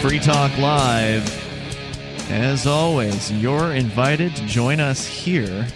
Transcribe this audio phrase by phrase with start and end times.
[0.00, 2.30] Free Talk Live.
[2.30, 5.66] As always, you're invited to join us here.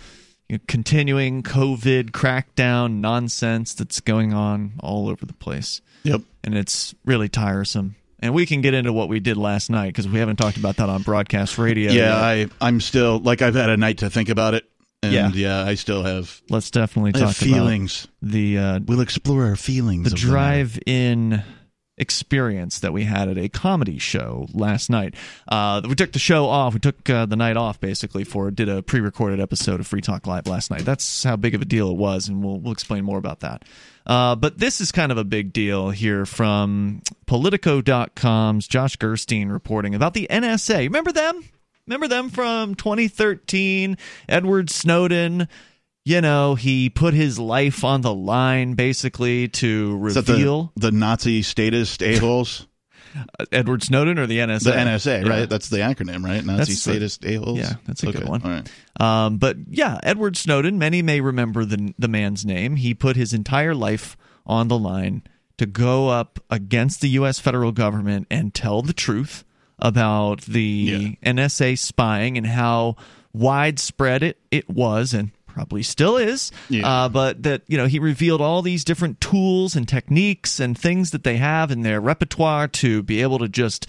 [0.48, 5.82] you know, continuing COVID crackdown nonsense that's going on all over the place.
[6.04, 6.22] Yep.
[6.42, 7.98] And it's really tiresome.
[8.22, 10.78] And we can get into what we did last night because we haven't talked about
[10.78, 11.92] that on broadcast radio.
[11.92, 14.64] Yeah, I, I'm still like I've had a night to think about it.
[15.02, 15.32] And Yeah.
[15.34, 18.08] yeah, I still have, Let's definitely talk feelings.
[18.22, 20.10] the uh, We'll explore our feelings.
[20.10, 21.44] the drive-in
[21.98, 25.16] experience that we had at a comedy show last night.
[25.48, 26.74] Uh, we took the show off.
[26.74, 30.26] We took uh, the night off basically for did a pre-recorded episode of Free Talk
[30.26, 30.86] Live last night.
[30.86, 33.64] That's how big of a deal it was, and we'll we'll explain more about that.
[34.06, 39.96] Uh, but this is kind of a big deal here from Politico.com's Josh Gerstein reporting
[39.96, 40.80] about the NSA.
[40.80, 41.44] Remember them?
[41.88, 43.98] Remember them from 2013?
[44.28, 45.48] Edward Snowden
[46.06, 50.92] you know, he put his life on the line basically to that the, reveal the
[50.92, 52.68] Nazi statist a-holes?
[53.52, 54.64] Edward Snowden or the NSA.
[54.64, 55.30] the NSA, Yeah.
[55.30, 55.50] right?
[55.50, 56.44] That's the acronym, right?
[56.44, 57.60] Nazi That's statist a-holes?
[57.60, 58.42] Yeah, that's a good one.
[58.42, 58.70] Right.
[59.00, 60.80] Um, but yeah, Edward Snowden.
[60.80, 62.76] Many may remember the the man's name.
[62.78, 64.18] He put his entire life
[64.48, 65.22] on the line
[65.58, 67.40] to go up against the U.S.
[67.40, 69.46] federal government and tell the truth
[69.78, 72.96] about the NSA spying and how
[73.32, 76.52] widespread it, it was and probably still is.
[76.70, 76.88] Yeah.
[76.88, 81.12] Uh, but that you know he revealed all these different tools and techniques and things
[81.12, 83.88] that they have in their repertoire to be able to just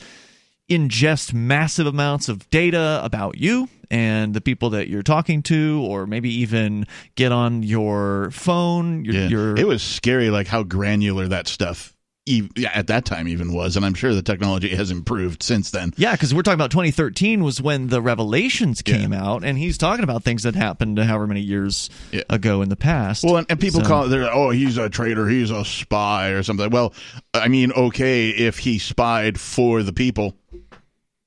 [0.71, 6.06] ingest massive amounts of data about you and the people that you're talking to, or
[6.06, 9.05] maybe even get on your phone.
[9.05, 9.28] Your, Yeah.
[9.28, 11.94] your it was scary, like how granular that stuff
[12.73, 15.93] at that time even was, and I'm sure the technology has improved since then.
[15.97, 20.05] yeah, because we're talking about 2013 was when the revelations came out, and he's talking
[20.05, 22.23] about things that happened however many years Yeah.
[22.31, 23.25] ago in the past.
[23.25, 26.29] Well, and, and people So- call it, they're, oh, he's a traitor, he's a spy
[26.29, 26.71] or something.
[26.71, 26.95] Well,
[27.35, 30.35] I mean, okay, if he spied for the people,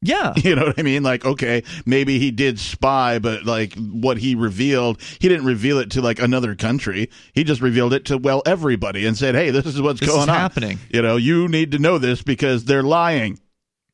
[0.01, 1.03] yeah, you know what I mean?
[1.03, 5.89] Like, okay, maybe he did spy, but like what he revealed, he didn't reveal it
[5.91, 7.09] to like another country.
[7.33, 10.23] He just revealed it to, well, everybody and said, hey, this is what's This going
[10.23, 10.35] is on.
[10.35, 10.79] happening.
[10.89, 13.39] You know, you need to know this because they're lying.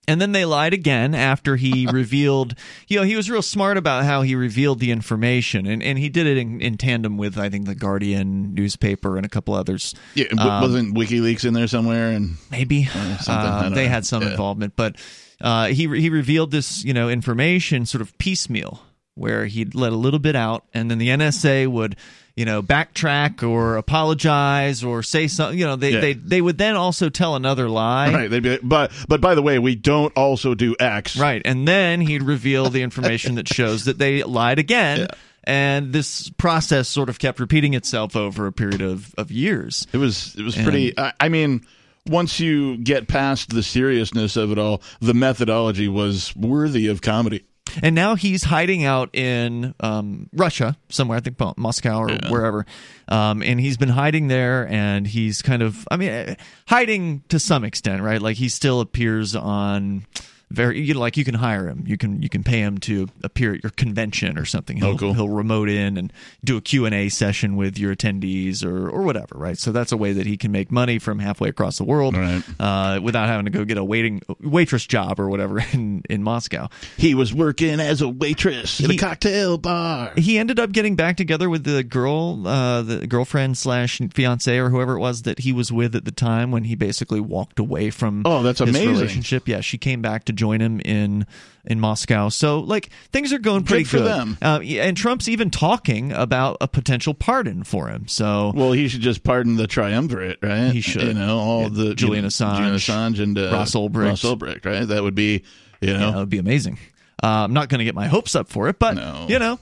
[0.06, 2.56] And then they lied again after he revealed,
[2.90, 5.66] you know, he was real smart about how he revealed the information.
[5.66, 9.26] And, and he did it in, in tandem with, I think, the Guardian newspaper and
[9.26, 9.96] a couple others.
[10.14, 12.12] Yeah, Um, wasn't WikiLeaks in there somewhere?
[12.12, 12.84] And Maybe.
[12.84, 13.90] something, Uh, they know.
[13.92, 14.32] had some Yeah.
[14.32, 14.74] involvement.
[14.76, 14.98] But
[15.44, 18.82] uh, he, he revealed this, you know, information sort of piecemeal
[19.16, 21.96] where he'd let a little bit out and then the NSA would,
[22.36, 25.60] you know, backtrack or apologize or say something.
[25.60, 26.00] You know, they, Yeah.
[26.00, 28.12] they, they would then also tell another lie.
[28.12, 31.16] right, they'd be, like, but but by the way, we don't also do X.
[31.18, 31.42] Right.
[31.46, 35.08] And then he'd reveal the information that shows that they lied again.
[35.44, 39.86] And this process sort of kept repeating itself over a period of, of years.
[39.92, 40.98] It was it was pretty.
[40.98, 41.66] I, I mean,
[42.08, 47.44] once you get past the seriousness of it all, the methodology was worthy of comedy.
[47.82, 52.66] And now he's hiding out in um, Russia somewhere, I think Moscow or wherever.
[53.08, 56.36] Um, and he's been hiding there, and he's kind of, I mean,
[56.68, 58.22] hiding to some extent, right?
[58.22, 60.06] Like he still appears on
[60.54, 63.10] very, you know, like you can hire him, you can you can pay him to
[63.24, 64.78] appear at your convention or something.
[64.78, 65.14] He'll, Oh, cool.
[65.14, 69.02] he'll remote in and do a Q and A session with your attendees or or
[69.04, 69.58] whatever, right?
[69.58, 72.44] So that's a way that he can make money from halfway across the world Right.
[72.60, 76.70] uh, without having to go get a waiting waitress job or whatever in in Moscow.
[76.98, 80.12] He was working as a waitress in He- a cocktail bar.
[80.16, 84.70] he ended up getting back together with the girl, uh, the girlfriend slash fiance or
[84.70, 87.90] whoever it was that he was with at the time when he basically walked away
[87.90, 88.22] from.
[88.26, 88.90] Oh, that's amazing.
[88.92, 89.48] relationship.
[89.48, 91.26] Yeah, she came back to join him in
[91.66, 92.28] in Moscow.
[92.28, 94.06] So like things are going pretty for good.
[94.08, 94.38] them.
[94.42, 98.06] Uh, and Trump's even talking about a potential pardon for him.
[98.10, 100.72] So Well, he should just pardon the triumvirate, right?
[100.74, 101.04] He should.
[101.04, 104.08] You know, all Yeah, the Julian Assange, Julian Assange, and uh, Ross Ulbricht.
[104.10, 104.86] Ross Ulbricht, right?
[104.86, 105.44] That would be,
[105.80, 106.78] you yeah, know, that would be amazing.
[107.24, 109.26] Uh, I'm not going to get my hopes up for it, but No.
[109.30, 109.58] you know,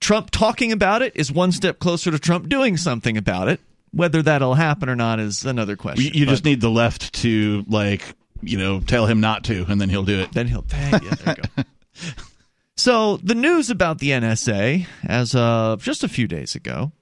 [0.00, 3.58] Trump talking about it is one step closer to Trump doing something about it.
[3.90, 6.04] Whether that'll happen or not is another question.
[6.04, 8.02] you, you just need the left to like,
[8.42, 10.32] you know, tell him not to, and then he'll do it.
[10.32, 10.90] then he'll pay.
[11.02, 11.62] Yeah, there you go.
[12.76, 16.92] so the news about the NSA, as of just a few days ago,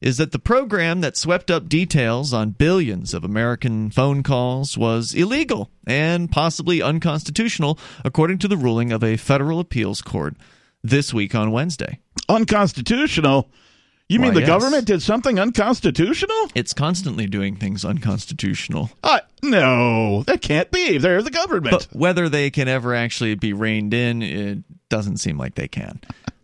[0.00, 5.14] is that the program that swept up details on billions of American phone calls was
[5.14, 10.34] illegal and possibly unconstitutional, according to the ruling of a federal appeals court
[10.82, 12.00] this week on Wednesday.
[12.28, 13.48] Unconstitutional?
[14.12, 14.48] You mean Why, the yes.
[14.48, 16.50] government did something unconstitutional?
[16.54, 18.90] It's constantly doing things unconstitutional.
[19.02, 20.98] Uh, no, that can't be.
[20.98, 21.70] They're the government.
[21.70, 24.58] But whether they can ever actually be reined in, it
[24.90, 25.98] doesn't seem like they can.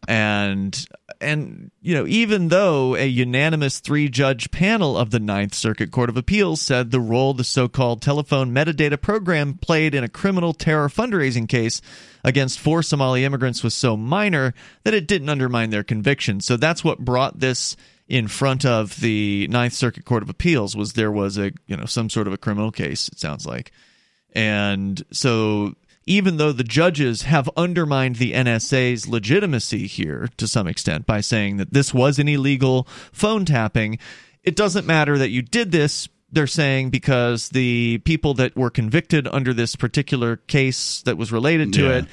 [0.08, 0.86] And
[1.20, 6.16] and you know, even though a unanimous three-judge panel of the Ninth Circuit Court of
[6.16, 11.46] Appeals said the role the so-called telephone metadata program played in a criminal terror fundraising
[11.46, 11.82] case
[12.24, 16.40] against four Somali immigrants was so minor that it didn't undermine their conviction.
[16.40, 17.76] So that's what brought this
[18.08, 21.84] in front of the Ninth Circuit Court of Appeals was there was a you know
[21.84, 23.08] some sort of a criminal case.
[23.08, 23.72] It sounds like.
[24.34, 25.74] And so,
[26.08, 31.58] even though the judges have undermined the NSA's legitimacy here to some extent by saying
[31.58, 33.98] that this was an illegal phone tapping,
[34.42, 36.08] it doesn't matter that you did this.
[36.30, 41.72] They're saying because the people that were convicted under this particular case that was related
[41.74, 41.96] to Yeah.
[41.98, 42.04] it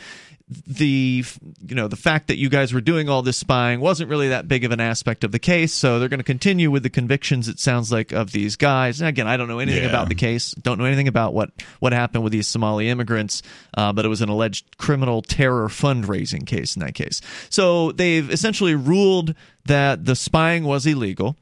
[0.67, 1.23] the
[1.67, 4.47] you know the fact that you guys were doing all this spying wasn't really that
[4.47, 7.47] big of an aspect of the case so they're going to continue with the convictions
[7.47, 9.01] it sounds like of these guys.
[9.01, 9.89] And again i don't know anything Yeah.
[9.89, 11.49] about the case don't know anything about what
[11.79, 13.41] what happened with these somali immigrants
[13.75, 17.21] uh, but it was an alleged criminal terror fundraising case in that case.
[17.49, 19.33] So they've essentially ruled
[19.65, 21.35] that the spying was illegal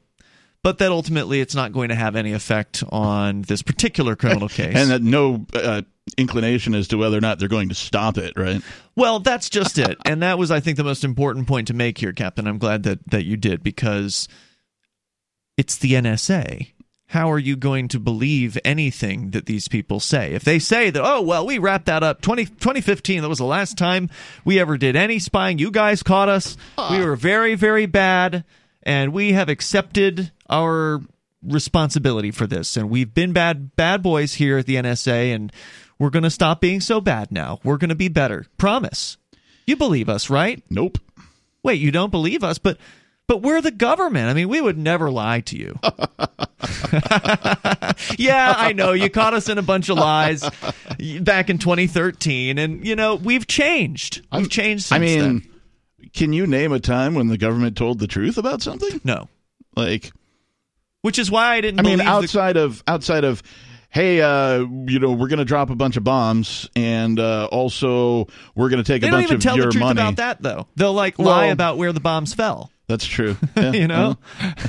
[0.64, 4.74] but that ultimately it's not going to have any effect on this particular criminal case
[4.74, 5.82] and that no uh,
[6.16, 8.62] inclination as to whether or not they're going to stop it, right?
[8.96, 9.98] Well, that's just it.
[10.06, 12.46] And that was, I think, the most important point to make here, Captain.
[12.46, 14.26] I'm glad that, that you did because
[15.58, 16.72] it's the NSA.
[17.08, 20.32] How are you going to believe anything that these people say?
[20.32, 23.44] If they say that, oh, well, we wrapped that up 20, 2015, that was the
[23.44, 24.08] last time
[24.46, 25.58] we ever did any spying.
[25.58, 26.56] You guys caught us.
[26.90, 28.44] We were very, very bad.
[28.84, 31.00] And we have accepted our
[31.42, 32.76] responsibility for this.
[32.76, 35.34] And we've been bad, bad boys here at the NSA.
[35.34, 35.52] And
[35.98, 37.60] we're going to stop being so bad now.
[37.64, 38.46] We're going to be better.
[38.58, 39.16] Promise.
[39.66, 40.62] You believe us, right?
[40.68, 40.98] Nope.
[41.62, 42.78] Wait, you don't believe us, but
[43.26, 44.28] but we're the government.
[44.28, 45.78] I mean, we would never lie to you.
[48.18, 50.46] yeah, I know you caught us in a bunch of lies
[51.22, 54.26] back in 2013 and you know, we've changed.
[54.30, 55.53] We've changed since I mean, then.
[56.12, 59.00] Can you name a time when the government told the truth about something?
[59.04, 59.28] No.
[59.76, 60.12] Like,
[61.02, 63.42] Which is why I didn't I mean, believe the- outside of outside of,
[63.90, 68.26] hey, uh, you know, we're going to drop a bunch of bombs, and uh, also
[68.54, 70.00] we're going to take they a don't bunch even of tell your the truth money.
[70.00, 70.66] about that though.
[70.76, 72.70] They'll like lie about where the bombs fell.
[72.86, 73.36] That's true.
[73.56, 74.18] Yeah, you know?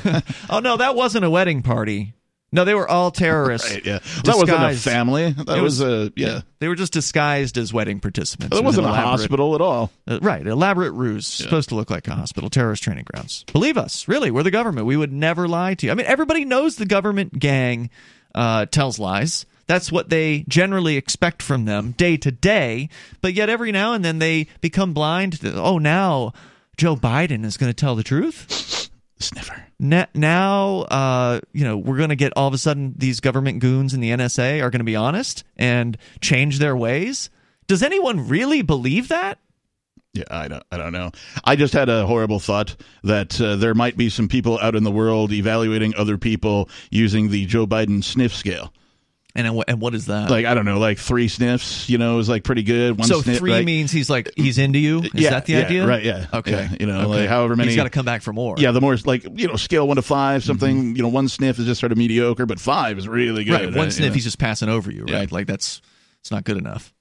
[0.05, 2.13] well, oh no, that wasn't a wedding party.
[2.55, 3.69] No, they were all terrorists.
[3.71, 3.99] right, yeah.
[4.23, 5.31] That wasn't a family.
[5.31, 6.41] That was, was- a yeah.
[6.59, 8.55] They were just disguised as wedding participants.
[8.55, 9.91] That wasn't a hospital at all.
[10.07, 11.27] Uh, right, elaborate ruse.
[11.27, 13.43] Supposed to look like a hospital, terrorist training grounds.
[13.51, 14.87] Believe us, really, we're the government.
[14.87, 15.91] We would never lie to you.
[15.91, 17.89] I mean, everybody knows the government gang
[18.33, 19.45] uh, tells lies.
[19.67, 22.89] That's what they generally expect from them day to day.
[23.21, 25.41] But yet, every now and then, they become blind.
[25.41, 26.33] To, oh, now
[26.77, 28.89] Joe Biden is going to tell the truth.
[29.19, 29.65] Sniffer.
[29.79, 33.59] Na- Now, uh, you know, we're going to get all of a sudden these government
[33.59, 37.29] goons in the NSA are going to be honest and change their ways.
[37.67, 39.39] Does anyone really believe that?
[40.13, 40.63] Yeah, I don't.
[40.71, 41.11] I don't know.
[41.43, 44.83] I just had a horrible thought that uh, there might be some people out in
[44.83, 48.71] the world evaluating other people using the Joe Biden sniff scale.
[49.37, 50.29] And and what is that?
[50.29, 51.89] Like I don't know, like three sniffs.
[51.89, 52.97] You know, is like pretty good.
[52.97, 55.01] One so sniff, three like- means he's like he's into you.
[55.01, 55.85] Is yeah, that the yeah, idea?
[55.85, 56.03] Right.
[56.05, 56.27] Yeah.
[56.33, 56.51] Okay.
[56.51, 57.07] Yeah, you know, Okay.
[57.21, 57.67] like however many.
[57.69, 58.55] He's got to come back for more.
[58.57, 60.95] yeah, the more like you know, scale one to five, something.
[60.95, 63.53] You know, one sniff is just sort of mediocre, but five is really good.
[63.55, 63.65] Mm-hmm.
[63.65, 63.75] Right.
[63.75, 63.93] One right?
[63.93, 64.13] sniff, Yeah.
[64.13, 65.03] he's just passing over you.
[65.03, 65.29] Right.
[65.29, 65.81] Like that's
[66.21, 66.93] it's not good enough.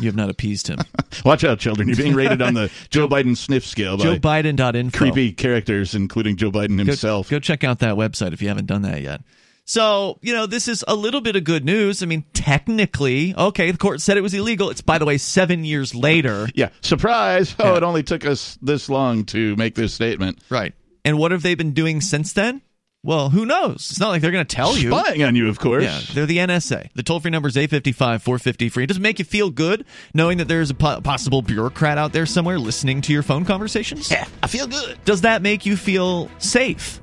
[0.00, 0.78] You have not appeased him.
[1.24, 1.86] Watch out, children!
[1.88, 4.96] You're being rated on the Joe Biden sniff scale by Joe Biden.info.
[4.96, 7.28] creepy characters, including Joe Biden Go- himself.
[7.28, 9.20] Go, check out that website if you haven't done that yet.
[9.66, 12.02] So, you know, this is a little bit of good news.
[12.02, 14.68] I mean, technically, okay, the court said it was illegal.
[14.70, 16.48] It's, by the way, seven years later.
[16.54, 17.54] Yeah, surprise!
[17.58, 17.76] Oh, Yeah.
[17.78, 20.38] it only took us this long to make this statement.
[20.50, 20.72] Right.
[21.04, 22.62] And what have they been doing since then?
[23.02, 23.90] Well, who knows?
[23.90, 24.90] It's not like they're going to tell you.
[24.90, 25.84] Spying on you, of course.
[25.84, 26.90] Yeah, they're the NSA.
[26.94, 28.86] The toll free number is 855 450 free.
[28.86, 32.24] Does it make you feel good knowing that there's a po- possible bureaucrat out there
[32.24, 34.10] somewhere listening to your phone conversations?
[34.10, 34.98] Yeah, I feel good.
[35.04, 37.00] Does that make you feel safe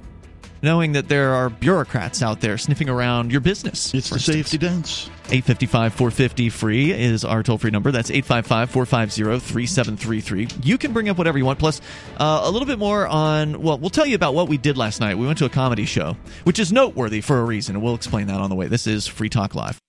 [0.61, 3.93] knowing that there are bureaucrats out there sniffing around your business?
[3.93, 4.23] It's the instance?
[4.25, 5.09] safety dance.
[5.25, 7.91] 855 450 free is our toll free number.
[7.91, 10.47] That's 855 450 3733.
[10.63, 11.59] You can bring up whatever you want.
[11.59, 11.81] Plus,
[12.17, 14.99] uh, a little bit more on, well, we'll tell you about what we did last
[14.99, 15.17] night.
[15.17, 18.27] We went to a comedy show, which is noteworthy for a reason, and we'll explain
[18.27, 18.67] that on the way.
[18.67, 19.79] This is Free Talk Live.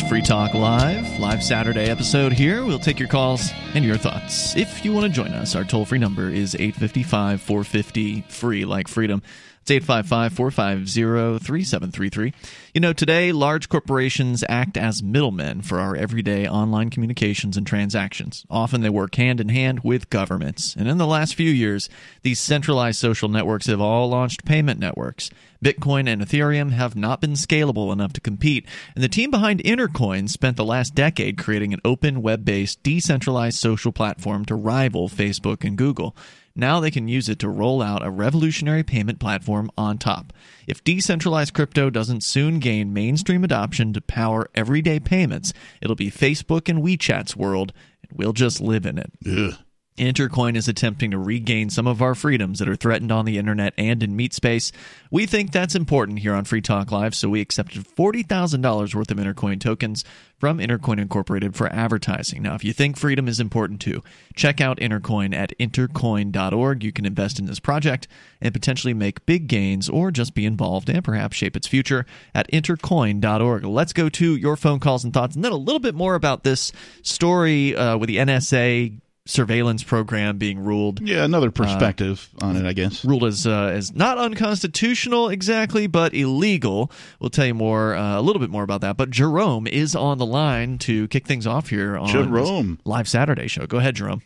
[0.00, 2.64] It's Free Talk Live, live Saturday episode here.
[2.64, 4.56] We'll take your calls and your thoughts.
[4.56, 8.88] If you want to join us, our toll free number is 855 450 free, like
[8.88, 9.22] freedom.
[9.62, 12.32] It's 855 450 3733.
[12.72, 18.46] You know, today, large corporations act as middlemen for our everyday online communications and transactions.
[18.48, 20.74] Often they work hand in hand with governments.
[20.76, 21.90] And in the last few years,
[22.22, 25.30] these centralized social networks have all launched payment networks.
[25.62, 30.26] Bitcoin and Ethereum have not been scalable enough to compete, and the team behind Intercoin
[30.30, 35.62] spent the last decade creating an open, web based, decentralized social platform to rival Facebook
[35.62, 36.16] and Google.
[36.54, 40.32] Now they can use it to roll out a revolutionary payment platform on top.
[40.66, 46.68] If decentralized crypto doesn't soon gain mainstream adoption to power everyday payments, it'll be Facebook
[46.68, 49.12] and WeChat's world, and we'll just live in it.
[49.26, 49.54] Ugh.
[50.00, 53.74] Intercoin is attempting to regain some of our freedoms that are threatened on the internet
[53.76, 54.72] and in meat space.
[55.10, 59.18] We think that's important here on Free Talk Live, so we accepted $40,000 worth of
[59.18, 60.02] Intercoin tokens
[60.38, 62.40] from Intercoin Incorporated for advertising.
[62.42, 64.02] Now, if you think freedom is important too,
[64.34, 66.82] check out Intercoin at intercoin.org.
[66.82, 68.08] You can invest in this project
[68.40, 72.50] and potentially make big gains or just be involved and perhaps shape its future at
[72.50, 73.66] intercoin.org.
[73.66, 76.42] Let's go to your phone calls and thoughts and then a little bit more about
[76.42, 82.64] this story uh, with the NSA surveillance program being ruled Yeah, another perspective on it,
[82.66, 83.04] I guess.
[83.04, 86.90] ruled as uh, as not unconstitutional exactly, but illegal.
[87.20, 88.96] We'll tell you more uh, a little bit more about that.
[88.96, 92.76] But Jerome is on the line to kick things off here on Jerome.
[92.76, 93.66] this live Saturday show.
[93.66, 94.22] Go ahead, Jerome.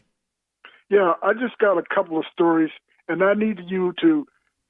[0.91, 2.71] Yeah, I just got a couple of stories,
[3.09, 4.27] and I need you to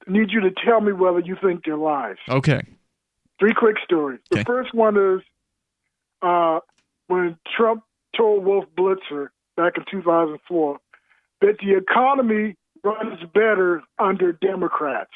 [0.07, 2.17] need you to tell me whether you think they're lies.
[2.29, 2.61] Okay.
[3.39, 4.19] Three quick stories.
[4.33, 4.41] Okay.
[4.41, 5.21] The first one is
[6.21, 6.59] uh,
[7.07, 7.83] when Trump
[8.15, 10.77] told Wolf Blitzer back in 2004
[11.41, 15.11] that the economy runs better under Democrats.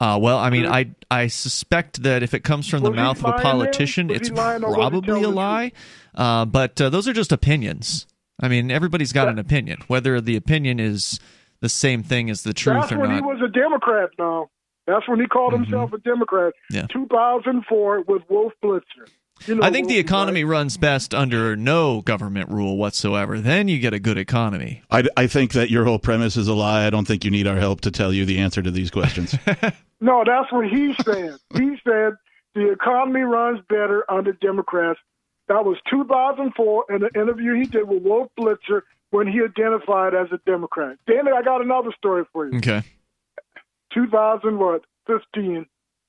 [0.00, 3.02] Uh, well, I mean, I I suspect that if it comes from the Was he
[3.02, 5.72] mouth of a politician, it's he lying or was he probably a lie.
[6.14, 8.06] Uh, but uh, those are just opinions.
[8.40, 9.80] I mean, everybody's got an opinion.
[9.88, 11.18] Whether the opinion is
[11.60, 14.50] the same thing as the truth That's or when he was a Democrat now.
[14.86, 16.54] That's when he called himself a Democrat.
[16.70, 16.86] Yeah.
[16.86, 19.08] 2004 with Wolf Blitzer.
[19.46, 20.58] You know I think the economy right?
[20.58, 23.40] runs best under no government rule whatsoever.
[23.40, 24.82] Then you get a good economy.
[24.90, 26.86] I, I think that your whole premise is a lie.
[26.86, 29.34] I don't think you need our help to tell you the answer to these questions.
[30.00, 31.38] No, that's what he said.
[31.54, 32.12] he said
[32.54, 35.00] the economy runs better under Democrats.
[35.48, 40.28] That was 2004 in an interview he did with Wolf Blitzer when he identified as
[40.30, 40.98] a Democrat.
[41.06, 42.58] Danny, I got another story for you.
[42.58, 42.84] Okay.
[43.94, 44.82] 2000 what?
[45.06, 45.66] 15.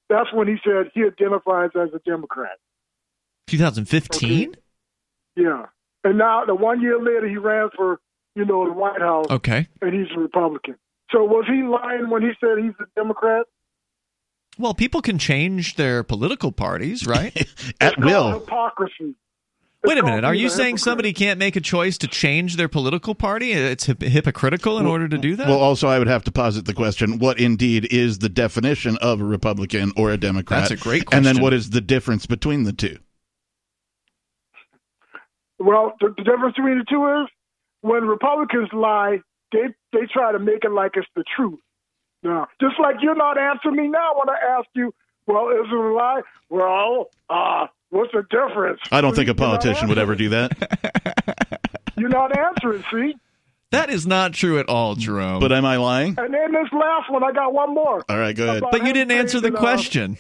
[0.10, 2.58] That's when he said he identifies as a Democrat.
[3.50, 4.56] 2015.
[5.36, 5.66] Yeah.
[6.04, 8.00] And now, the one year later, he ran for,
[8.36, 9.68] you know, the White House, Okay.
[9.82, 10.76] and he's a Republican.
[11.12, 13.46] So was he lying when he said he's a Democrat?
[14.58, 17.36] Well, people can change their political parties, right?
[17.82, 18.40] At will.
[18.40, 19.16] Hypocrisy.
[19.86, 20.26] Wait a minute.
[20.26, 20.80] Are you saying hypocrite.
[20.82, 23.54] somebody can't make a choice to change their political party?
[23.54, 25.48] It's hip- hypocritical in order to do that?
[25.48, 29.22] Well, also, I would have to posit the question: What indeed is the definition of
[29.22, 30.68] a Republican or a Democrat?
[30.68, 32.98] That's a great And then, what is the difference between the two?
[35.60, 37.28] Well, the, the difference between the two is
[37.82, 39.20] when Republicans lie,
[39.52, 41.60] they they try to make it like it's the truth.
[42.24, 44.94] Now, just like you're not answering me now when I ask you,
[45.26, 46.22] well, is it a lie?
[46.50, 48.82] Well, uh, what's the difference?
[48.92, 51.62] I don't think a politician would ever do that.
[51.98, 53.16] You're not answering, see?
[53.72, 55.40] that is not true at all, Jerome.
[55.40, 56.16] But am I lying?
[56.18, 58.04] And then this last one, I got one more.
[58.10, 58.64] All right, go ahead.
[58.72, 60.18] But you didn't answer the saying that, uh, question.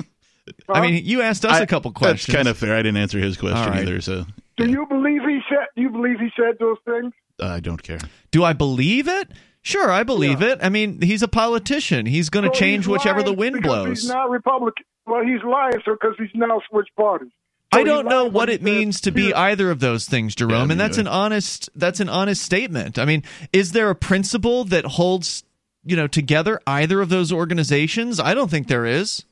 [0.67, 2.27] I mean, you asked us I- a couple questions.
[2.27, 2.75] That's kind of fair.
[2.75, 3.81] I didn't answer his question All right.
[3.81, 4.25] either, so
[4.66, 5.68] Do you believe he said?
[5.75, 7.13] Do you believe he said those things?
[7.42, 8.00] I don't care.
[8.32, 9.32] Do I believe it?
[9.62, 10.50] Sure, I believe Yeah.
[10.54, 10.60] it.
[10.62, 12.06] I mean, he's a politician.
[12.06, 14.01] He's going to So change whichever the wind blows.
[14.04, 14.86] He's not Republican.
[15.06, 17.30] Well, he's lying, sir, because he's now switched parties.
[17.74, 20.66] So I don't know what it means to be either of those things, Jerome, Yeah,
[20.66, 22.98] me and that's an honest that's an honest statement.
[22.98, 23.24] I mean,
[23.54, 25.44] is there a principle that holds,
[25.86, 28.20] you know, together either of those organizations?
[28.20, 29.24] I don't think there is.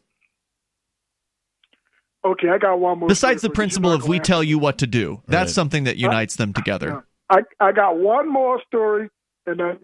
[2.32, 3.08] Okay, I got one more.
[3.10, 5.22] Besides the story for principle of we tell you what to do.
[5.28, 5.56] That's Right.
[5.56, 7.04] something that uh, unites them uh, together.
[7.30, 9.10] Uh, I I got one more story,
[9.46, 9.80] and then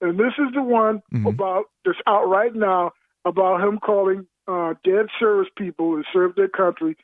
[0.00, 1.26] and this is the one Mhm.
[1.28, 2.92] about that's out right now
[3.24, 6.96] about him calling uh, dead service people who served their country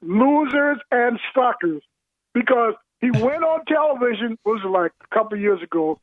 [0.00, 1.82] losers and suckers
[2.34, 6.00] because he went on television was like a couple of years ago,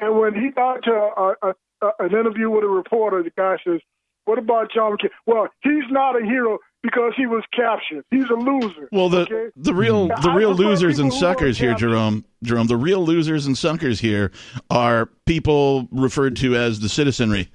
[0.00, 3.56] and when he got to a, a, a, an interview with a reporter, the guy
[3.66, 3.80] says,
[4.24, 8.04] "What about John McCain?" Well, he's not a hero because he was captured.
[8.12, 8.88] He's a loser.
[8.92, 9.50] Well, the okay?
[9.56, 11.88] the real the real prefer losers and people who are suckers here, captured.
[11.88, 12.24] Jerome.
[12.44, 14.30] Jerome, the real losers and suckers here
[14.70, 17.50] are people referred to as the citizenry.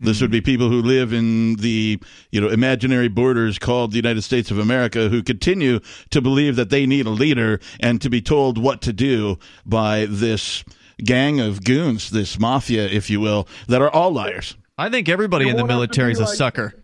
[0.00, 1.98] This would be people who live in the
[2.30, 6.68] you know imaginary borders called the United States of America who continue to believe that
[6.68, 10.62] they need a leader and to be told what to do by this
[11.02, 14.56] gang of goons, this mafia, if you will, that are all liars.
[14.76, 16.83] I think everybody You in the want us to military is be a like- sucker.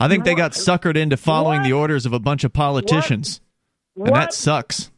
[0.00, 0.80] I think they got What?
[0.80, 1.66] suckered into following What?
[1.66, 3.40] the orders of a bunch of politicians,
[3.96, 4.90] and that sucks.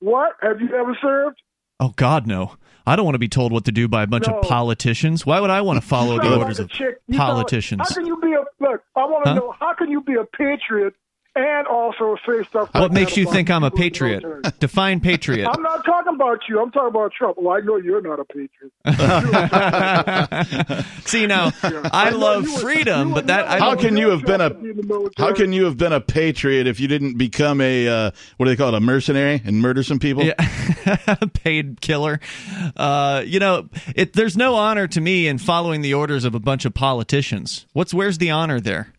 [0.00, 0.32] What?
[0.42, 1.40] Have you ever served?
[1.80, 2.56] Oh God, no!
[2.86, 4.38] I don't want to be told what to do by a bunch No.
[4.38, 5.24] of politicians.
[5.26, 7.00] Why would I want to follow the orders like of a chick.
[7.06, 7.88] You sound- politicians?
[7.88, 8.82] how can you be a look?
[8.96, 9.36] I want to Huh?
[9.36, 10.94] know how can you be a patriot
[11.34, 12.72] and also say stuff.
[12.72, 14.58] What like makes you think I'm a people in the patriot?
[14.60, 15.48] Define patriot.
[15.48, 16.60] I'm not talking about you.
[16.60, 17.36] I'm talking about Trump.
[17.38, 18.72] Well, I know you're not a patriot.
[21.06, 24.40] See now, I know love freedom, you but that I How can you have been
[24.40, 25.28] a be in the military.
[25.28, 28.50] how can you have been a patriot if you didn't become a uh, what do
[28.50, 30.24] they call it a mercenary and murder some people?
[30.24, 30.34] Yeah.
[31.34, 32.20] paid killer.
[32.76, 36.40] Uh, you know, it, there's no honor to me in following the orders of a
[36.40, 37.66] bunch of politicians.
[37.72, 38.92] What's where's the honor there?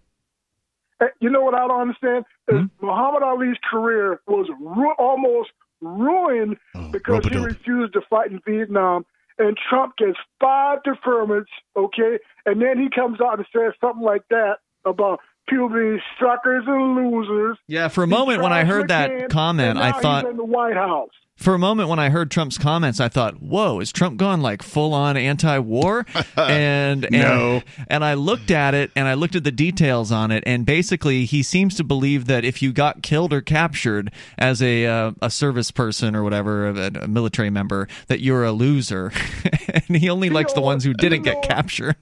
[1.22, 2.26] You know what I don't understand?
[2.50, 2.86] Is Hmm?
[2.86, 5.50] Muhammad Ali's career was ru- almost
[5.82, 9.06] ruined Oh, because he refused to fight in Vietnam.
[9.38, 11.46] And Trump gets five deferments,
[11.78, 12.20] okay?
[12.46, 16.96] And then he comes out and says something like that about people being suckers and
[16.96, 17.58] losers.
[17.68, 20.76] Yeah, for a moment when I Charles heard that comment, I thought in the White
[20.76, 21.10] House.
[21.40, 24.62] For a moment when I heard Trump's comments, I thought, "Whoa, is Trump gone like
[24.62, 26.06] full on anti-war?"
[26.38, 27.62] and and, No.
[27.88, 31.26] and I looked at it and I looked at the details on it, and basically
[31.26, 35.30] he seems to believe that if you got killed or captured as a uh, a
[35.30, 39.12] service person or whatever, a, a military member, that you're a loser,
[39.88, 41.96] and he only likes the ones who didn't You get captured.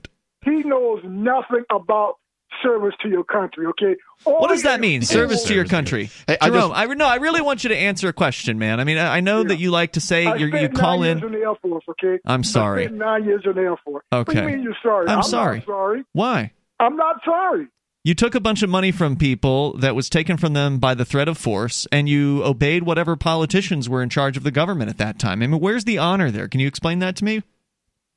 [0.45, 2.15] He knows nothing about
[2.63, 3.95] service to your country, okay?
[4.25, 5.01] All What does that can- mean?
[5.01, 6.09] Service to your country.
[6.27, 8.57] Hey, I Jerome, just- I, re- no, I really want you to answer a question,
[8.59, 8.79] man.
[8.79, 11.17] I mean, I, I know that you like to say you're, you call nine in.
[11.19, 12.19] years in the Air Force, okay?
[12.25, 12.83] I'm sorry.
[12.83, 14.03] I spent nine years in the Air Force.
[14.09, 14.41] What do Okay.
[14.41, 15.07] you mean you're sorry?
[15.07, 15.57] I'm I'm sorry.
[15.59, 16.03] Not sorry.
[16.13, 16.51] Why?
[16.79, 17.67] I'm not sorry.
[18.03, 21.03] You took a bunch of money from people that was taken from them by the
[21.03, 24.97] threat of force, and you obeyed whatever politicians were in charge of the government at
[24.99, 25.41] that time.
[25.43, 26.47] I mean, where's the honor there?
[26.47, 27.43] Can you explain that to me?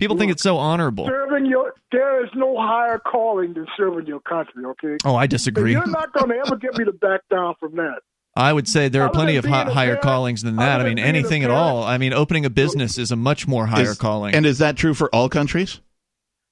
[0.00, 1.06] People think it's so honorable.
[1.06, 4.96] Serving your there is no higher calling than serving your country, okay?
[5.04, 5.72] Oh, I And disagree.
[5.72, 8.00] you're not going to ever get me to back down from that.
[8.34, 10.68] I would say there are plenty of hi- higher parent- callings than that.
[10.70, 11.82] I other mean, than being a anything at all.
[11.84, 14.34] I mean, opening a business is a much more higher Is- calling.
[14.34, 15.80] And is that true for all countries?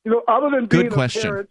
[0.05, 1.35] You know, other than Good being question.
[1.35, 1.45] a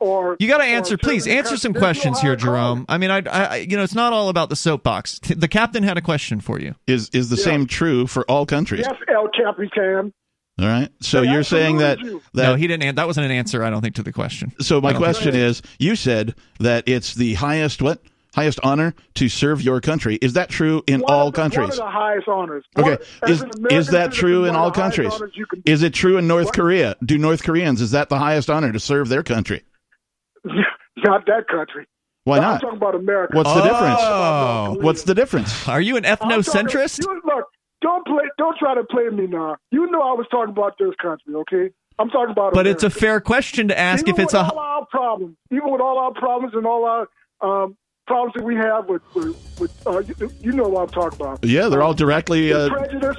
[0.00, 2.76] or You got to answer, please answer some there's no questions here, higher calling.
[2.78, 2.86] Jerome.
[2.88, 5.18] I mean, I, I, you know, it's not all about the soapbox.
[5.20, 6.74] The captain had a question for you.
[6.86, 7.42] Is is the Yeah.
[7.44, 8.86] same true for all countries?
[8.88, 10.12] Yes, El Capitan.
[10.60, 10.88] All right.
[11.00, 12.96] So They you're saying that absolutely that no, he didn't.
[12.96, 13.62] That wasn't an answer.
[13.62, 14.52] I don't think to the question.
[14.60, 18.02] So my question is, you said that it's the highest what
[18.34, 20.16] highest honor to serve your country.
[20.20, 21.70] Is that true in One all of the- One countries?
[21.78, 22.64] of the highest honors.
[22.76, 25.12] Okay, One- as is is that true in all countries?
[25.12, 26.54] honors you can- Is it true in North What?
[26.54, 26.96] Korea?
[27.04, 29.62] Do North Koreans is that the highest honor to serve their country?
[30.44, 31.86] not that country.
[32.24, 32.54] Why not?
[32.56, 33.36] I'm talking about America.
[33.36, 34.00] What's the difference?
[34.00, 34.76] Oh.
[34.80, 35.66] What's the difference?
[35.68, 37.02] Are you an I'm talking- ethnocentrist?
[37.06, 37.44] You, look,
[37.80, 38.24] don't play.
[38.38, 39.56] Don't try to play me now.
[39.70, 41.70] You know I was talking about this country, okay?
[41.98, 42.52] I'm talking about.
[42.52, 44.52] But it's a fair question to ask even if it's with a.
[44.52, 47.08] all our problems, even with all our problems and all our
[47.40, 47.76] um,
[48.08, 51.44] problems that we have with, with, with uh, you, you know what I'm talking about.
[51.44, 52.68] Yeah, they're all directly uh,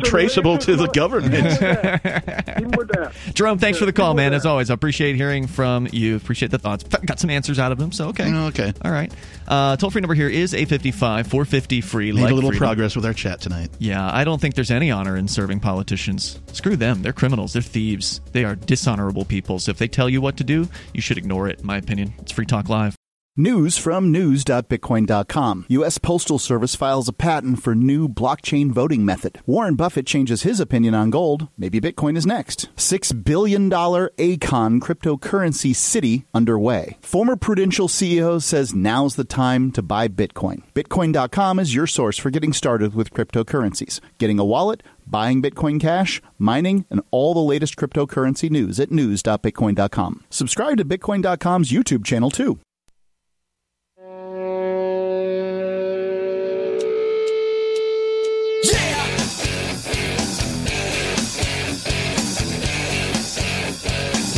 [0.04, 1.34] traceable to the government.
[1.36, 2.54] Even with that.
[2.58, 3.13] Even with that.
[3.34, 4.32] Jerome, thanks for the call, man.
[4.32, 6.15] that- As always, I appreciate hearing from you.
[6.17, 6.84] Appreciate the thoughts.
[6.84, 8.30] Got some answers out of him, so okay.
[8.34, 8.73] okay.
[8.84, 9.13] All right.
[9.47, 12.12] Uh, toll free number here is 855 450 free.
[12.12, 12.65] Made like a little freedom.
[12.67, 13.69] progress with our chat tonight.
[13.80, 16.39] Yeah, I don't think there's any honor in serving politicians.
[16.52, 17.02] Screw them.
[17.04, 17.54] They're criminals.
[17.54, 18.21] They're thieves.
[18.32, 19.60] They are dishonorable people.
[19.60, 22.13] So if they tell you what to do, you should ignore it, in my opinion.
[22.19, 22.95] It's Free Talk Live.
[23.39, 25.65] News from news.bitcoin.com.
[25.69, 25.97] U.S.
[25.97, 29.39] Postal Service files a patent for new blockchain voting method.
[29.45, 31.47] Warren Buffett changes his opinion on gold.
[31.58, 32.67] Maybe Bitcoin is next.
[32.75, 36.97] $6 billion Akon cryptocurrency city underway.
[36.99, 40.63] Former Prudential CEO says now's the time to buy Bitcoin.
[40.73, 44.02] Bitcoin.com is your source for getting started with cryptocurrencies.
[44.17, 50.25] Getting a wallet, buying Bitcoin Cash, mining, and all the latest cryptocurrency news at news.bitcoin.com.
[50.30, 52.60] Subscribe to Bitcoin.com's YouTube channel too.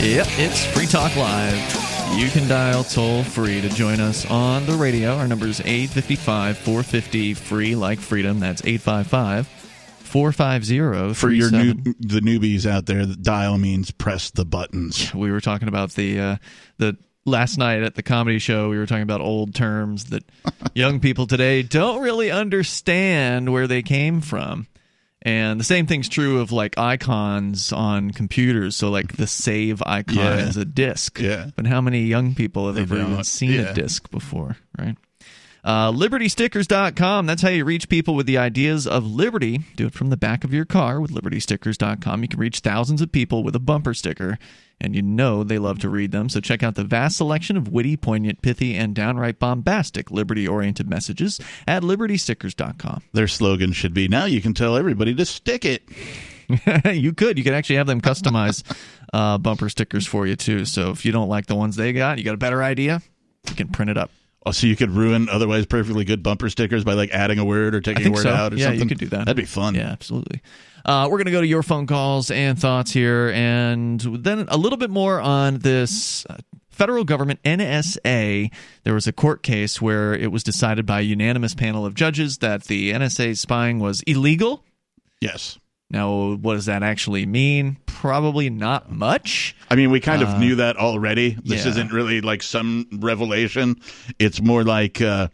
[0.02, 2.18] Yep, it's Free Talk Live.
[2.18, 5.16] You can dial toll free to join us on the radio.
[5.16, 8.40] Our number is 855 450 free like freedom.
[8.40, 14.44] That's 855 450 For your new the newbies out there, the dial means press the
[14.44, 15.14] buttons.
[15.14, 16.36] we were talking about the uh,
[16.80, 20.24] the last night at the comedy show we were talking about old terms that
[20.74, 24.66] young people today don't really understand where they came from
[25.24, 28.76] And the same thing's true of like icons on computers.
[28.76, 30.48] So like the save icon Yeah.
[30.48, 31.20] is a disc.
[31.20, 31.52] Yeah.
[31.56, 33.70] But how many young people have They ever even seen Yeah.
[33.70, 34.98] a disc before, right?
[35.64, 37.26] Uh, LibertyStickers.com.
[37.26, 39.62] That's how you reach people with the ideas of liberty.
[39.76, 42.22] Do it from the back of your car with LibertyStickers.com.
[42.22, 44.40] You can reach thousands of people with a bumper sticker,
[44.80, 46.30] and you know they love to read them.
[46.30, 50.90] So check out the vast selection of witty, poignant, pithy, and downright bombastic liberty oriented
[50.90, 53.04] messages at LibertyStickers.com.
[53.14, 55.84] Their slogan should be now you can tell everybody to stick it.
[56.94, 57.38] you could.
[57.38, 58.64] You could actually have them customize
[59.14, 60.66] uh, bumper stickers for you, too.
[60.66, 63.02] So if you don't like the ones they got, you got a better idea,
[63.48, 64.12] you can print it up.
[64.44, 67.76] Oh, so you could ruin otherwise perfectly good bumper stickers by like adding a word
[67.76, 68.32] or taking a word so.
[68.32, 68.82] out or yeah, something.
[68.82, 69.26] you could do that.
[69.26, 69.76] That'd be fun.
[69.76, 70.42] Yeah, absolutely.
[70.84, 74.58] Uh, we're going to go to your phone calls and thoughts here, and then a
[74.58, 76.26] little bit more on this.
[76.30, 76.38] Uh,
[76.70, 78.52] Federal government NSA,
[78.86, 82.40] there was a court case where it was decided by a unanimous panel of judges
[82.40, 84.64] that the NSA spying was illegal.
[85.20, 85.60] Yes.
[85.92, 87.78] Now, what does that actually mean?
[87.86, 89.56] Probably not much.
[89.70, 91.38] I mean, we kind of knew that already.
[91.44, 91.72] This Uh, yeah.
[91.72, 93.76] isn't really like some revelation.
[94.18, 95.28] It's more like uh,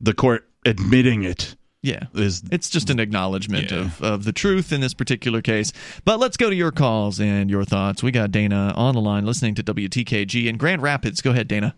[0.00, 2.04] the court admitting it Yeah.
[2.14, 3.78] is It's just an acknowledgement Yeah.
[3.82, 5.72] of, of the truth in this particular case.
[6.04, 8.02] But let's go to your calls and your thoughts.
[8.02, 11.20] We got Dana on the line listening to WTKG in Grand Rapids.
[11.22, 11.74] Go ahead, Dana.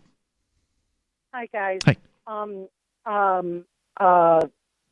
[1.34, 1.80] Hi guys.
[1.84, 1.96] Hi.
[2.26, 2.66] Um,
[3.06, 3.64] um,
[4.00, 4.40] uh,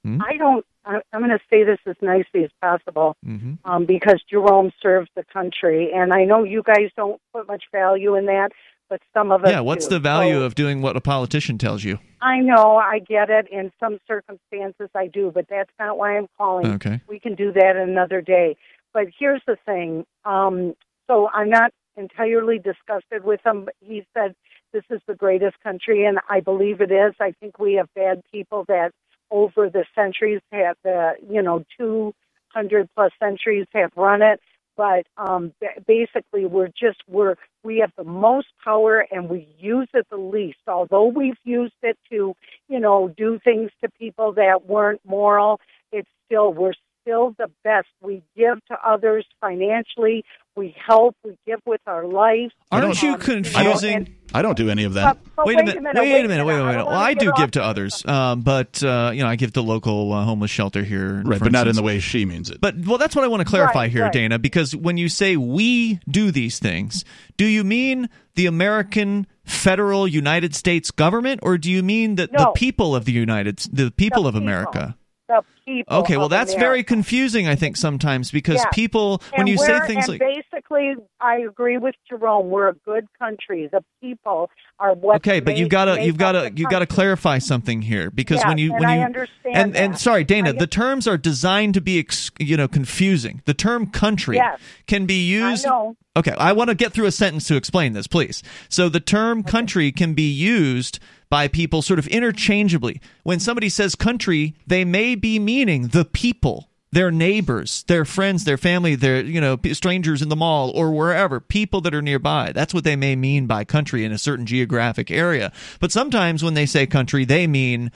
[0.04, 0.20] Hmm?
[0.22, 0.64] I don't.
[0.84, 5.08] I, I'm going to say this as nicely as possible hmm um, because Jerome serves
[5.14, 8.50] the country, and I know you guys don't put much value in that,
[8.88, 9.50] but some of us.
[9.50, 9.94] Yeah, what's do.
[9.94, 11.98] the value So, of doing what a politician tells you?
[12.20, 13.48] I know, I get it.
[13.50, 16.72] In some circumstances, I do, but that's not why I'm calling.
[16.74, 17.00] Okay.
[17.06, 18.56] We can do that another day.
[18.92, 20.04] But here's the thing.
[20.24, 20.74] Um,
[21.06, 23.66] so I'm not entirely disgusted with him.
[23.66, 24.34] But he said
[24.72, 27.14] this is the greatest country, and I believe it is.
[27.20, 28.92] I think we have bad people that
[29.30, 34.40] over the centuries have, uh, you know, 200 plus centuries have run it.
[34.76, 35.52] But um,
[35.86, 40.58] basically, we're just we're we have the most power and we use it the least.
[40.66, 42.34] Although we've used it to,
[42.68, 45.60] you know, do things to people that weren't moral,
[45.92, 47.88] it's still we're still the best.
[48.00, 50.24] We give to others financially.
[50.56, 51.14] We help.
[51.24, 52.52] We give with our life.
[52.72, 54.16] Aren't you Um, confusing?
[54.30, 55.18] And- I don't do any of that.
[55.24, 56.78] but- but wait, a minute, wait, a minute, wait a I minute.
[56.78, 59.62] don't Well, I do give to others, um, but uh, you know, I give to
[59.62, 62.60] local uh, homeless shelter here, Right, for but not in the way she means it.
[62.60, 64.12] But well, that's what I want to clarify Right, here, right.
[64.12, 67.04] Dana, because when you say we do these things,
[67.36, 72.52] do you mean the American federal United States government, or do you mean that the
[72.54, 74.94] people of the United, the people The of people.
[75.30, 75.96] The people.
[75.98, 78.68] Okay, well, that's very confusing, I think, sometimes because Yeah.
[78.72, 82.50] people, when And you say things like, basically, I agree with Jerome.
[82.50, 83.68] We're a good country.
[83.70, 85.16] The people are what.
[85.16, 88.38] okay, but you've got to, you've got to you've got to clarify something here because
[88.38, 91.16] Yes, when you, when I you, understand and and sorry, Dana, I- the terms are
[91.16, 93.40] designed to be, ex, you know, confusing.
[93.44, 94.58] The term country Yes.
[94.88, 95.64] can be used.
[95.64, 95.92] I.
[96.16, 98.42] Okay, I want to get through a sentence to explain this, please.
[98.68, 100.98] So the term country can be used
[101.30, 103.00] by people sort of interchangeably.
[103.22, 108.58] When somebody says country, they may be meaning the people, their neighbors, their friends, their
[108.58, 112.50] family, their, you know, strangers in the mall or wherever, people that are nearby.
[112.52, 115.52] That's what they may mean by country in a certain geographic area.
[115.78, 117.92] But sometimes when they say country, they mean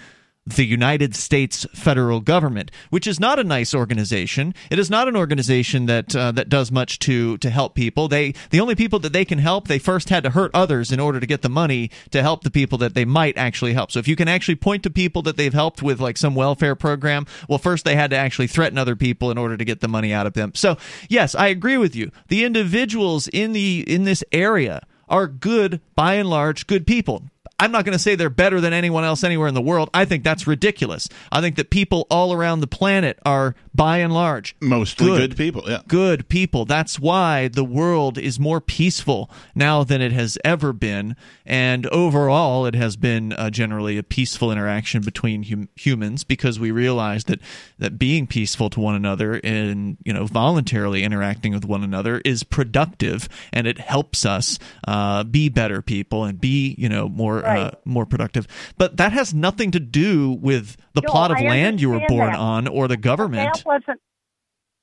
[0.46, 4.54] the United States federal government, which is not a nice organization.
[4.70, 8.08] It is not an organization that uh, that does much to to help people.
[8.08, 11.00] They the only people that they can help, they first had to hurt others in
[11.00, 13.90] order to get the money to help the people that they might actually help.
[13.90, 16.74] So if you can actually point to people that they've helped with like some welfare
[16.74, 19.88] program, well first they had to actually threaten other people in order to get the
[19.88, 20.52] money out of them.
[20.54, 20.76] So,
[21.08, 22.10] yes, I agree with you.
[22.28, 27.24] The individuals in the in this area are good by and large good people.
[27.58, 29.88] I'm not going to say they're better than anyone else anywhere in the world.
[29.94, 31.08] I think that's ridiculous.
[31.30, 35.30] I think that people all around the planet are, by and large, Mostly good.
[35.30, 35.62] good, people.
[35.66, 35.78] Yeah.
[35.86, 36.64] good people.
[36.64, 41.16] That's why the world is more peaceful now than it has ever been.
[41.46, 46.70] And overall, it has been uh, generally a peaceful interaction between hum- humans because we
[46.70, 47.40] realize that,
[47.78, 52.42] that being peaceful to one another and you know voluntarily interacting with one another is
[52.42, 57.70] productive and it helps us uh, be better people and be you know more uh,
[57.84, 58.46] more productive.
[58.78, 62.00] But that has nothing to do with the No, plot of I land you were
[62.08, 62.38] born that.
[62.38, 63.54] on or the government.
[63.54, 64.00] That wasn't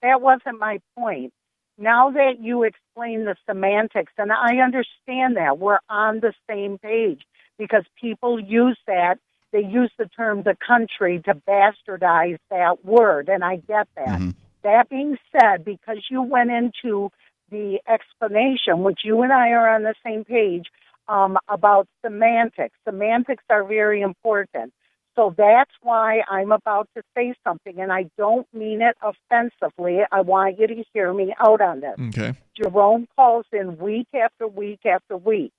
[0.02, 1.34] that wasn't my point.
[1.78, 7.21] Now that you explain the semantics, and I understand that we're on the same page
[7.58, 9.17] because people use that.
[9.52, 14.19] They use the term "the country" to bastardize that word, and I get that.
[14.19, 14.36] Mhm.
[14.63, 17.12] That being said, because you went into
[17.50, 20.67] the explanation, which you and I are on the same page
[21.12, 22.76] um, about semantics.
[22.88, 24.74] Semantics are very important.
[25.15, 30.00] So that's why I'm about to say something, and I don't mean it offensively.
[30.10, 31.95] I want you to hear me out on this.
[32.17, 32.38] Okay.
[32.56, 35.52] Jerome calls in week after week after week,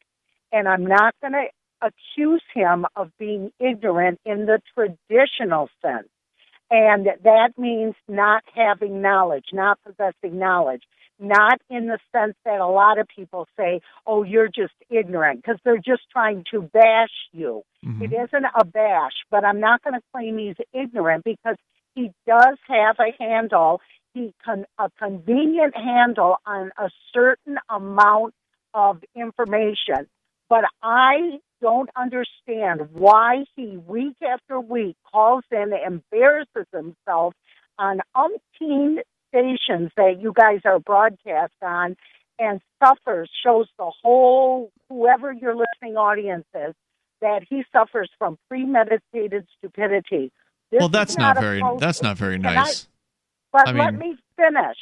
[0.53, 1.47] and I'm not going to
[1.83, 6.09] accuse him of being ignorant in the traditional sense.
[6.73, 10.85] And that means not having knowledge, not possessing knowledge,
[11.21, 15.61] not in the sense that a lot of people say, oh, you're just ignorant, because
[15.65, 17.63] they're just trying to bash you.
[17.85, 18.03] Mhm.
[18.05, 21.57] It isn't a bash, but I'm not going to claim he's ignorant because
[21.95, 23.83] he does have a handle,
[24.15, 28.33] he con- a convenient handle on a certain amount
[28.73, 30.09] of information.
[30.53, 37.33] But I don't understand why he week after week calls in, embarrasses himself
[37.79, 38.99] on umpteen
[39.31, 41.97] stations that you guys are broadcast on,
[42.39, 46.75] and suffers, shows the whole whoever your listening audience is
[47.23, 50.31] that he suffers from premeditated stupidity.
[50.71, 51.63] This Well, that's not a very.
[51.63, 52.89] post- That's not very Can I- nice.
[53.55, 54.77] but I let me finish.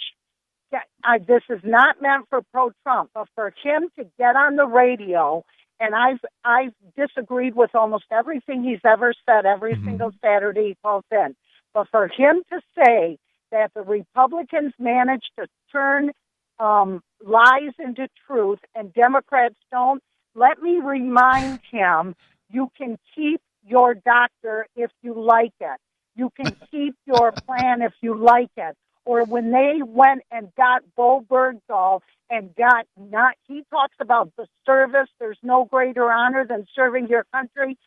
[0.72, 4.56] Yeah, I, this is not meant for pro Trump, but for him to get on
[4.56, 5.44] the radio,
[5.80, 9.84] and I've I've disagreed with almost everything he's ever said every Mhm.
[9.86, 11.34] single Saturday he calls in.
[11.74, 13.18] But for him to say
[13.50, 16.12] that the Republicans managed to turn
[16.58, 20.02] um, lies into truth and Democrats don't,
[20.34, 22.14] let me remind him
[22.50, 25.78] you can keep your doctor if you like it.
[26.16, 28.76] You can keep your plan if you like it.
[29.04, 34.46] Or when they went and got Bo Bergdahl and got not, he talks about the
[34.66, 35.08] service.
[35.18, 37.78] There's no greater honor than serving your country.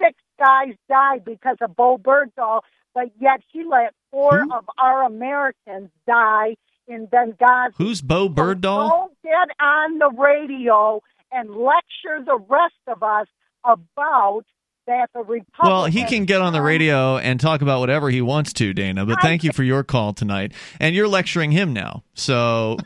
[0.00, 2.62] Six guys died because of Bo Bergdahl,
[2.94, 4.52] but yet he let four Who?
[4.52, 6.56] of our Americans die
[6.88, 7.74] in Benghazi.
[7.76, 8.88] Who's Bo So Bergdahl?
[8.88, 13.26] Don't get on the radio and lecture the rest of us
[13.64, 14.44] about
[14.86, 15.46] that the Republicans.
[15.62, 19.06] Well, he can get on the radio and talk about whatever he wants to, Dana.
[19.06, 22.02] But thank you for your call tonight, and you're lecturing him now.
[22.14, 22.78] So,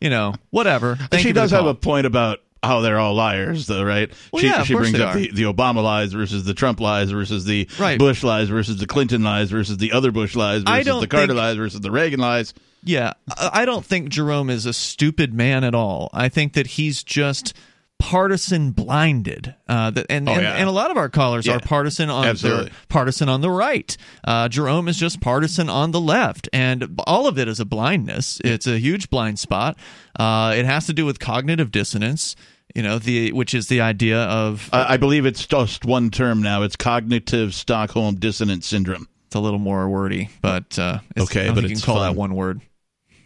[0.00, 0.96] you know, whatever.
[0.96, 4.10] Thank she does have a point about how they're all liars, though, right?
[4.32, 5.18] Well, she yeah, of she course brings they up are.
[5.18, 7.98] the, the Obama lies versus the Trump lies versus the Right.
[7.98, 11.06] Bush lies versus the Clinton lies versus the other Bush lies I versus don't the
[11.08, 12.54] Carter think- lies versus the Reagan lies.
[12.86, 16.10] Yeah, I I don't think Jerome is a stupid man at all.
[16.12, 17.54] I think that he's just
[17.98, 19.54] partisan blinded.
[19.68, 20.54] Uh, that, and, Oh, and, yeah.
[20.54, 22.64] and a lot of our callers Yeah, are partisan on absolutely.
[22.64, 23.96] they're partisan on the right.
[24.24, 28.40] Uh, Jerome is just partisan on the left, and all of it is a blindness.
[28.44, 29.76] It's a huge blind spot.
[30.18, 32.36] Uh, it has to do with cognitive dissonance.
[32.74, 36.42] You know, the which is the idea of I I believe it's just one term
[36.42, 36.62] now.
[36.62, 39.06] It's cognitive Stockholm dissonance syndrome.
[39.26, 42.12] it's a little more wordy, but uh, it's, Okay, but you it's can call fun.
[42.14, 42.60] that one word.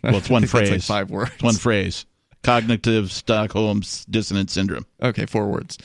[0.02, 0.70] Well, it's one I think that's phrase.
[0.70, 1.31] like five words.
[1.35, 2.04] It's one phrase.
[2.48, 4.87] Cognitive Stockholm dissonance syndrome.
[5.02, 5.76] Okay, four words.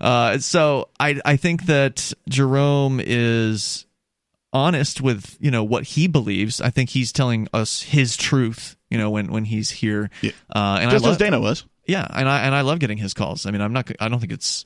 [0.00, 3.86] Uh, so I I think that Jerome is
[4.52, 6.60] honest with you know what he believes.
[6.60, 8.76] I think he's telling us his truth.
[8.90, 10.10] You know when when he's here.
[10.20, 10.32] Yeah.
[10.54, 11.64] Uh, and Just I as Dana was.
[11.86, 13.46] yeah, and I and I love getting his calls.
[13.46, 13.90] I mean, I'm not.
[14.00, 14.64] I don't think it's.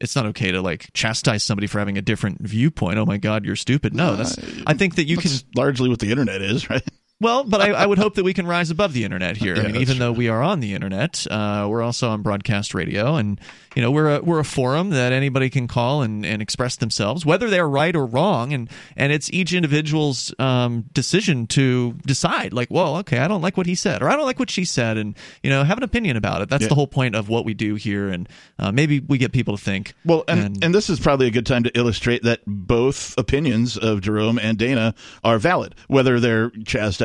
[0.00, 2.98] It's not okay to like chastise somebody for having a different viewpoint.
[2.98, 3.94] Oh my God, you're stupid.
[3.94, 4.36] No, that's.
[4.66, 5.30] I think that you can.
[5.56, 6.82] Largely what the internet is, right?
[7.24, 9.56] Well, but I, I would hope that we can rise above the internet here.
[9.56, 12.74] Yeah, I mean, even though we are on the internet, uh, we're also on broadcast
[12.74, 13.40] radio, and
[13.74, 17.24] you know we're a, we're a forum that anybody can call and, and express themselves,
[17.24, 22.52] whether they're right or wrong, and and it's each individual's um, decision to decide.
[22.52, 24.66] Like, well, okay, I don't like what he said, or I don't like what she
[24.66, 26.50] said, and you know have an opinion about it.
[26.50, 26.68] That's Yeah.
[26.68, 29.62] the whole point of what we do here, and uh, maybe we get people to
[29.64, 29.94] think.
[30.04, 34.02] Well, and, and this is probably a good time to illustrate that both opinions of
[34.02, 36.50] Jerome and Dana are valid, whether they're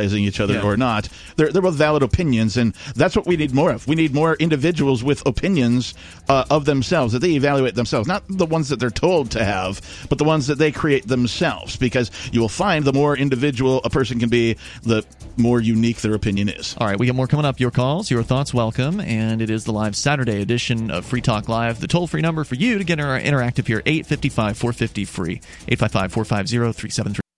[0.10, 0.64] chastising each other Yeah.
[0.64, 1.10] or not.
[1.36, 3.88] They're, they're both valid opinions, and that's what we need more of.
[3.88, 5.94] We need more individuals with opinions
[6.28, 9.82] uh, of themselves, that they evaluate themselves, not the ones that they're told to have,
[10.10, 13.90] but the ones that they create themselves, because you will find the more individual a
[13.90, 15.04] person can be, the
[15.38, 16.76] more unique their opinion is.
[16.78, 17.60] All right, we got more coming up.
[17.60, 19.00] Your calls, your thoughts, welcome.
[19.00, 21.80] And it is the live Saturday edition of Free Talk Live.
[21.80, 25.36] The toll free number for you to get our interactive here 855 450 free.
[25.68, 27.29] 855 450 373.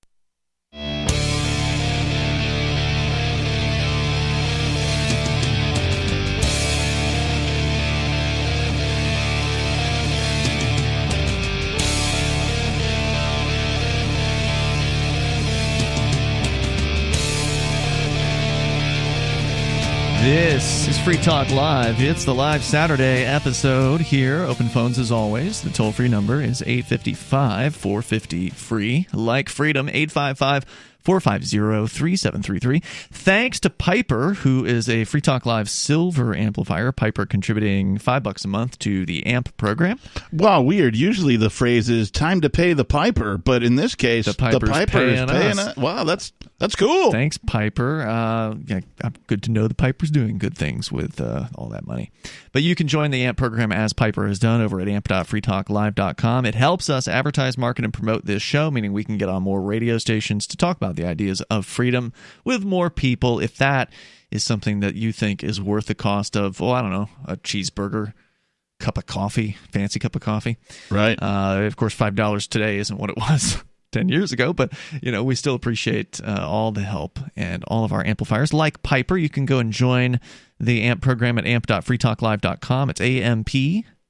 [20.31, 21.99] This is Free Talk Live.
[21.99, 24.43] It's the live Saturday episode here.
[24.43, 25.61] Open phones as always.
[25.61, 29.07] The toll free number is 855 450 free.
[29.11, 30.63] Like freedom, 855
[31.03, 32.83] 450-3733.
[32.83, 36.91] Thanks to Piper, who is a Free Talk Live silver amplifier.
[36.91, 39.99] Piper contributing five bucks a month to the AMP program.
[40.31, 40.95] Wow, weird.
[40.95, 44.69] Usually the phrase is "time to pay the piper," but in this case, The Piper's
[44.69, 45.67] piper paying is paying us.
[45.67, 45.77] us.
[45.77, 47.11] Wow, that's that's cool.
[47.11, 48.01] Thanks, Piper.
[48.01, 48.81] Uh, yeah,
[49.27, 52.11] good to know the Piper's doing good things with uh, all that money.
[52.51, 56.45] But you can join the AMP program as Piper has done over at amp.freetalklive.com.
[56.45, 59.61] It helps us advertise, market, and promote this show, meaning we can get on more
[59.61, 63.39] radio stations to talk about the ideas of freedom with more people.
[63.39, 63.91] If that
[64.29, 67.37] is something that you think is worth the cost of, oh, I don't know, a
[67.37, 68.13] cheeseburger,
[68.79, 70.57] cup of coffee, fancy cup of coffee.
[70.89, 71.17] Right.
[71.21, 75.11] Uh, of course, five dollars today isn't what it was ten years ago, but you
[75.11, 78.53] know we still appreciate uh, all the help and all of our amplifiers.
[78.53, 80.19] Like Piper, you can go and join
[80.59, 82.89] the AMP program at amp.freetalklive.com.
[82.89, 83.49] It's amp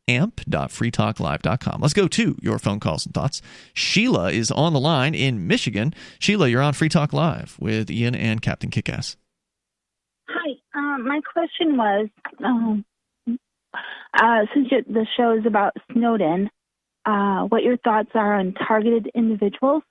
[0.08, 1.82] amp.freetalklive.com.
[1.82, 3.42] Let's go to your phone calls and thoughts.
[3.74, 5.94] Sheila is on the line in Michigan.
[6.20, 9.16] Sheila, you're on Free Talk Live with Ian and Captain Kickass.
[10.28, 10.56] Hi.
[10.74, 12.08] Um, my question was,
[12.44, 12.86] um,
[13.28, 16.50] uh, since the show is about Snowden,
[17.06, 19.84] uh, what your thoughts are on targeted individuals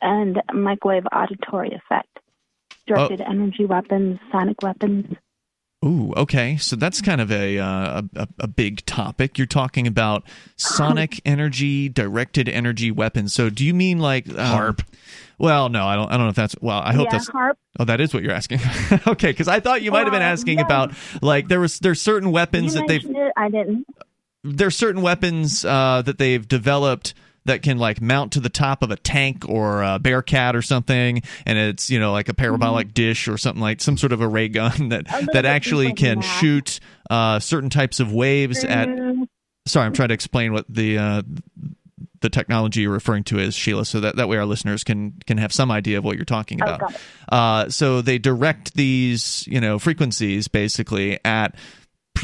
[0.00, 2.18] and microwave auditory effect,
[2.86, 5.16] directed energy weapons, sonic weapons.
[5.86, 6.56] Ooh, okay.
[6.56, 9.38] So that's kind of a, uh, a a big topic.
[9.38, 10.24] You're talking about
[10.56, 13.32] sonic energy, directed energy weapons.
[13.32, 14.84] So do you mean like um, HAARP.
[15.38, 16.08] Well, no, I don't.
[16.08, 16.56] I don't know if that's.
[16.60, 17.30] Well, I hope yeah, that's.
[17.30, 17.54] HAARP.
[17.78, 18.60] Oh, that is what you're asking.
[19.06, 22.32] okay, because I thought you might have been asking about like there was there's certain
[22.32, 23.32] weapons You that they've it.
[23.36, 23.86] I didn't.
[24.42, 27.14] there's certain weapons uh, that they've developed
[27.46, 31.22] that can like mount to the top of a tank or a Bearcat or something,
[31.44, 34.28] and it's you know like a parabolic dish or something like some sort of a
[34.28, 36.24] ray gun that that actually can that.
[36.24, 36.80] shoot
[37.10, 38.88] uh, certain types of waves at.
[38.88, 39.28] Mm,
[39.66, 40.98] Sorry, I'm trying to explain what the.
[40.98, 41.22] Uh,
[42.20, 45.36] the technology you're referring to is Sheila, so that, that way our listeners can can
[45.38, 46.94] have some idea of what you're talking about.
[47.28, 51.54] Uh, so they direct these, you know, frequencies basically at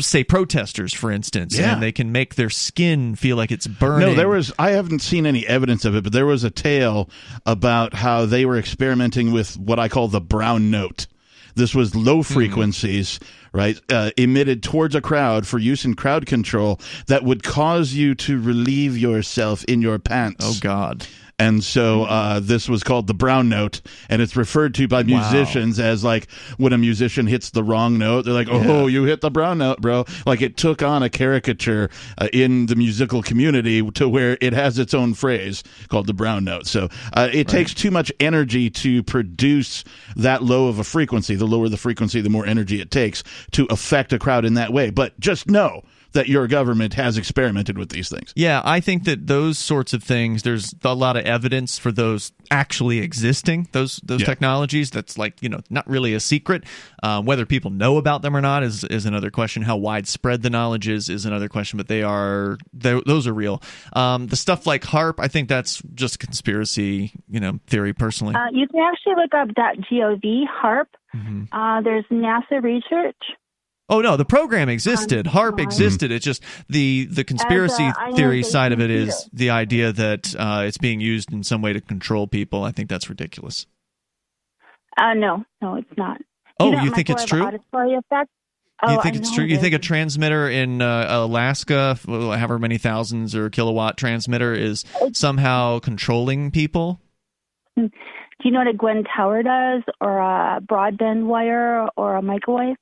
[0.00, 1.74] say protesters for instance Yeah.
[1.74, 4.52] and they can make their skin feel like it's burning No, there was.
[4.58, 7.10] I haven't seen any evidence of it, but there was a tale
[7.44, 11.06] about how they were experimenting with what I call the brown note.
[11.54, 12.32] This was low Hmm.
[12.32, 13.20] frequencies,
[13.52, 18.14] right, uh, emitted towards a crowd for use in crowd control that would cause you
[18.14, 20.42] to relieve yourself in your pants.
[20.48, 21.06] oh god
[21.42, 25.80] And so uh, this was called the brown note, and it's referred to by musicians
[25.80, 29.30] as like when a musician hits the wrong note, they're like, "Oh, you hit the
[29.30, 34.08] brown note, bro!" Like it took on a caricature uh, in the musical community to
[34.08, 36.68] where it has its own phrase called the brown note.
[36.68, 39.82] So uh, it takes too much energy to produce
[40.14, 41.34] that low of a frequency.
[41.34, 44.72] The lower the frequency, the more energy it takes to affect a crowd in that
[44.72, 44.90] way.
[44.90, 48.32] But just know that your government has experimented with these things.
[48.36, 52.32] yeah i think that those sorts of things there's a lot of evidence for those
[52.50, 54.26] actually existing those those Yeah.
[54.26, 56.64] technologies that's like you know not really a secret
[57.02, 60.50] uh, whether people know about them or not is is another question how widespread the
[60.50, 63.62] knowledge is is another question but they are they're- those are real
[63.94, 68.48] um, the stuff like HAARP i think that's just conspiracy you know theory personally Uh,
[68.52, 70.86] you can actually look up .gov HAARP.
[71.14, 71.42] Mm-hmm.
[71.52, 73.16] Uh, there's NASA research.
[73.88, 75.26] Oh no, the program existed.
[75.26, 75.66] HAARP online.
[75.66, 76.10] existed.
[76.12, 79.30] It's just the the conspiracy As a theory side of it is computer.
[79.36, 82.64] the idea that uh, it's being used in some way to control people.
[82.64, 83.66] I think that's ridiculous.
[84.96, 86.18] Uh, no, no, it's not.
[86.60, 87.42] Oh, know you think it's true?
[87.42, 88.30] Auditory effect?
[88.82, 89.44] you Oh, think I it's true?
[89.44, 94.84] it You think a transmitter in uh, Alaska, however many thousands or kilowatt transmitter, is
[95.12, 97.00] somehow controlling people?
[97.76, 97.88] Do
[98.44, 102.76] you know what a Gwen Tower does, or a broadband wire, or a microwave?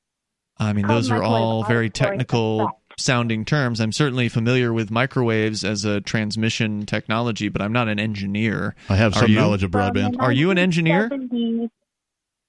[0.60, 3.80] I mean, those are all very technical sounding terms.
[3.80, 8.74] I'm certainly familiar with microwaves as a transmission technology, but I'm not an engineer.
[8.88, 10.18] I have some knowledge of broadband.
[10.18, 11.10] the Are you an engineer?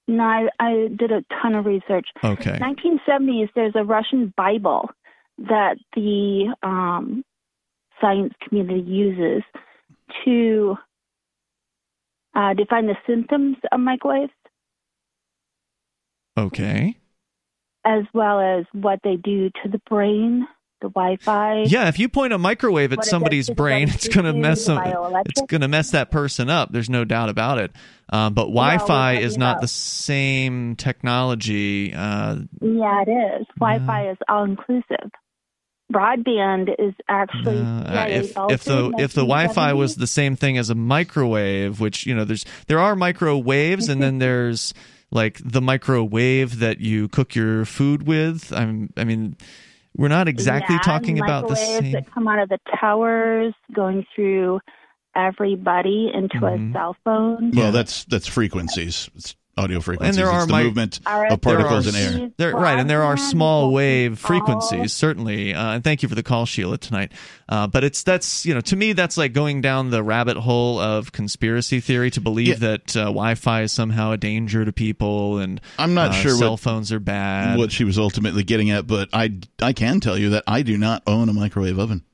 [0.08, 2.06] No, I, I did a ton of research.
[2.22, 2.58] Okay.
[2.58, 4.90] 1970s, there's a Russian Bible
[5.38, 7.24] that the um,
[8.00, 9.42] science community uses
[10.24, 10.76] to
[12.34, 14.32] uh, define the symptoms of microwaves,
[16.36, 16.96] Okay.
[17.84, 20.46] As well as what they do to the brain,
[20.80, 21.62] the Wi-Fi.
[21.66, 25.22] Yeah, if you point a microwave at somebody's brain, it's going to mess bioelectric.
[25.26, 26.72] It's going to mess that person up.
[26.72, 27.72] There's no doubt about it.
[28.10, 31.94] Um, but Wi-Fi is not the same technology.
[31.94, 33.46] Uh, Yeah, it is.
[33.58, 35.10] Wi-Fi is all inclusive.
[35.92, 40.70] Broadband is actually Uh, if if the if the Wi-Fi was the same thing as
[40.70, 44.72] a microwave, which you know, there's there are microwaves, and then there's
[45.12, 48.52] like the microwave that you cook your food with.
[48.52, 49.36] I'm, I mean,
[49.96, 51.92] we're not exactly Yeah, talking about the same.
[51.92, 54.60] that come out of the towers, going through
[55.14, 56.70] everybody into Mhm.
[56.70, 57.50] a cell phone?
[57.54, 57.70] Well, Yeah.
[57.70, 59.10] that's that's frequencies.
[59.14, 60.16] It's audio frequencies.
[60.16, 62.30] there It's are the mi- movement Are of particles in air.
[62.38, 65.52] There, right, and there are small wave frequencies, certainly.
[65.54, 67.12] Uh, and thank you for the call, Sheila, tonight.
[67.48, 70.78] Uh, but it's that's you know to me that's like going down the rabbit hole
[70.80, 72.54] of conspiracy theory to believe Yeah.
[72.56, 76.52] that uh, Wi-Fi is somehow a danger to people and I'm not uh, sure cell
[76.52, 77.58] what- phones are bad.
[77.58, 80.78] What she was ultimately getting at, but I I can tell you that I do
[80.78, 82.04] not own a microwave oven.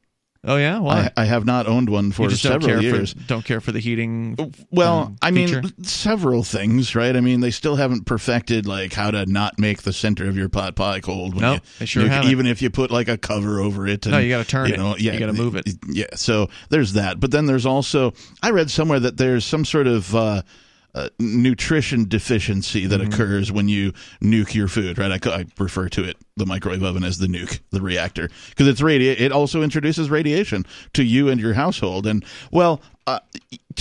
[0.44, 1.10] Oh yeah, why?
[1.16, 3.12] I, I have not owned one for don't several care years.
[3.12, 4.36] for don't care for the heating.
[4.70, 5.62] Well, um, I mean, feature?
[5.82, 7.14] several things, right?
[7.16, 10.48] I mean, they still haven't perfected like how to not make the center of your
[10.48, 11.34] pot pie cold.
[11.34, 12.30] When Nope, they sure you- haven't.
[12.30, 14.74] Even if you put like a cover over it, and, No, you gotta turn you
[14.92, 15.00] it.
[15.00, 15.68] Yeah, You gotta move it.
[15.88, 17.20] Yeah, so there's that.
[17.20, 18.12] But then there's also
[18.42, 20.42] I read somewhere that there's some sort of uh,
[20.98, 23.12] uh, nutrition deficiency that Mm-hmm.
[23.12, 23.92] occurs when you
[24.22, 25.24] nuke your food, right?
[25.26, 28.80] I, I refer to it, the microwave oven, as the nuke, the reactor, because it's
[28.80, 32.06] radi- It also introduces radiation to you and your household.
[32.06, 33.20] And well, uh,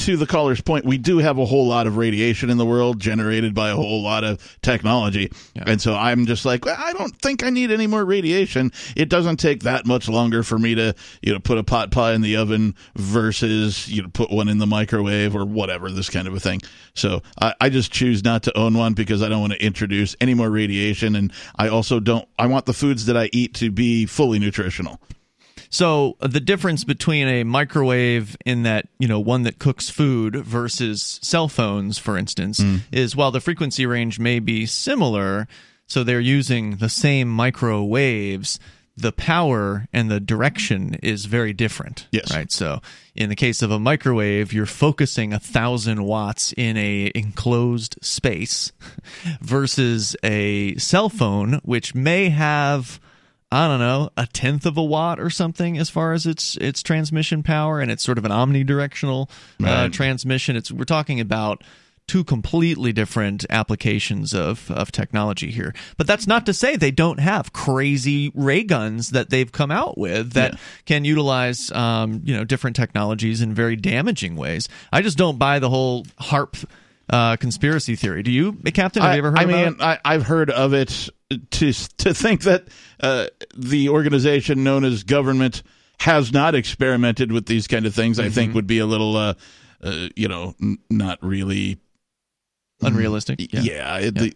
[0.07, 2.97] to the caller's point, we do have a whole lot of radiation in the world
[2.97, 5.29] generated by a whole lot of technology.
[5.53, 8.71] And so I'm just like, I don't think I need any more radiation.
[8.95, 12.13] It doesn't take that much longer for me to, you know, put a pot pie
[12.13, 16.25] in the oven versus, you know, put one in the microwave or whatever, this kind
[16.25, 16.61] of a thing.
[16.93, 20.15] So I, I just choose not to own one because I don't want to introduce
[20.21, 21.17] any more radiation.
[21.17, 25.01] And I also don't, I want the foods that I eat to be fully nutritional.
[25.69, 30.35] So uh, the difference between a microwave in that you know one that cooks food
[30.35, 35.47] versus cell phones, for instance, is while the frequency range may be similar,
[35.87, 38.59] so they're using the same microwaves.
[38.99, 42.07] The power and the direction is very different.
[42.11, 42.33] Yes.
[42.33, 42.51] Right.
[42.51, 42.81] So
[43.15, 48.71] in the case of a microwave, you're focusing a thousand watts in a enclosed space
[49.39, 52.99] versus a cell phone, which may have
[53.51, 56.83] I don't know, a tenth of a watt or something as far as its its
[56.83, 59.29] transmission power, and it's sort of an omnidirectional
[59.61, 59.93] uh, Right.
[59.93, 60.55] transmission.
[60.57, 61.63] It's we're talking about
[62.07, 65.73] two completely different applications of of technology here.
[65.97, 69.97] But that's not to say they don't have crazy ray guns that they've come out
[69.97, 70.59] with that Yeah.
[70.85, 74.67] can utilize um, you know different technologies in very damaging ways.
[74.91, 76.65] I just don't buy the whole HAARP.
[77.09, 78.21] Uh, conspiracy theory.
[78.21, 79.01] Do you, Captain?
[79.01, 79.53] Have I, you ever heard of it?
[79.53, 79.77] I mean?
[79.79, 81.07] I, I've heard of it.
[81.51, 82.67] To to think that
[83.01, 83.27] uh,
[83.57, 85.63] the organization known as government
[85.99, 88.33] has not experimented with these kind of things, I Mm-hmm.
[88.33, 89.33] think would be a little, uh,
[89.83, 91.79] uh, you know, n- not really.
[92.79, 93.39] Unrealistic.
[93.51, 94.33] Yeah, it, The,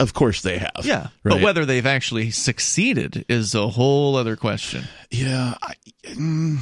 [0.00, 0.80] of course they have.
[0.84, 1.34] Yeah, right?
[1.34, 4.84] but whether they've actually succeeded is a whole other question.
[5.10, 5.74] yeah, I,
[6.06, 6.58] mm,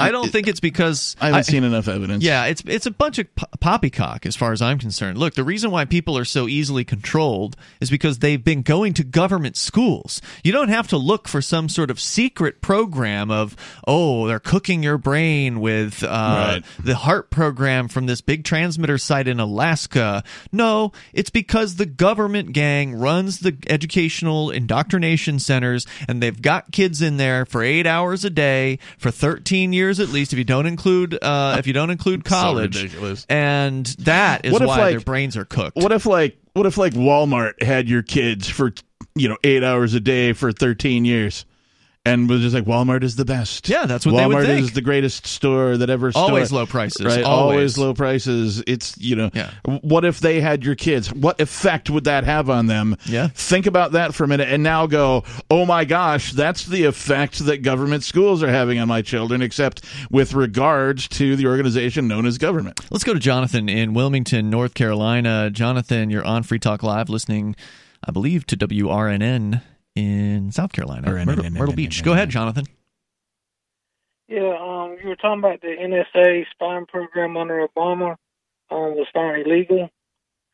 [0.00, 2.24] I don't think it's because I haven't seen enough evidence.
[2.24, 3.26] Yeah, it's it's a bunch of
[3.60, 5.18] poppycock as far as I'm concerned.
[5.18, 9.04] Look, the reason why people are so easily controlled is because they've been going to
[9.04, 10.20] government schools.
[10.42, 13.54] You don't have to look for some sort of secret program of
[13.86, 16.62] oh they're cooking your brain with uh, Right.
[16.82, 20.24] the heart program from this big transmitter site in Alaska.
[20.50, 27.00] No, it's because the government gang runs the educational indoctrination centers and they've got kids
[27.00, 30.66] in there for eight hours a day for 13 years at least if you don't
[30.66, 32.76] include uh, if you don't include college.
[32.82, 33.26] ridiculous.
[33.28, 35.76] and that is What if, why like- their brains are cooked.
[35.76, 38.72] What if like what if like Walmart had your kids for
[39.14, 41.44] you know eight hours a day for thirteen years,
[42.06, 43.68] and was just like Walmart is the best.
[43.68, 44.58] Yeah, that's what Walmart they would think.
[44.60, 46.12] Walmart is the greatest store that ever.
[46.14, 47.24] Always store- low prices, right?
[47.24, 47.78] always.
[47.78, 48.62] low prices.
[48.66, 49.30] It's you know.
[49.32, 49.50] Yeah.
[49.64, 51.12] What if they had your kids?
[51.12, 52.96] What effect would that have on them?
[53.06, 53.28] Yeah.
[53.28, 55.24] Think about that for a minute, and now go.
[55.50, 59.40] Oh my gosh, that's the effect that government schools are having on my children.
[59.40, 62.80] Except with regards to the organization known as government.
[62.90, 65.50] Let's go to Jonathan in Wilmington, North Carolina.
[65.50, 67.56] Jonathan, you're on Free Talk Live listening,
[68.06, 69.62] I believe, to WRNN
[69.94, 72.02] in South Carolina, RNN, Myrtle, Myrtle Beach.
[72.02, 72.64] Go ahead, Jonathan.
[74.28, 78.16] Yeah, um, you were talking about the NSA spying program under Obama
[78.70, 79.90] um, was found illegal.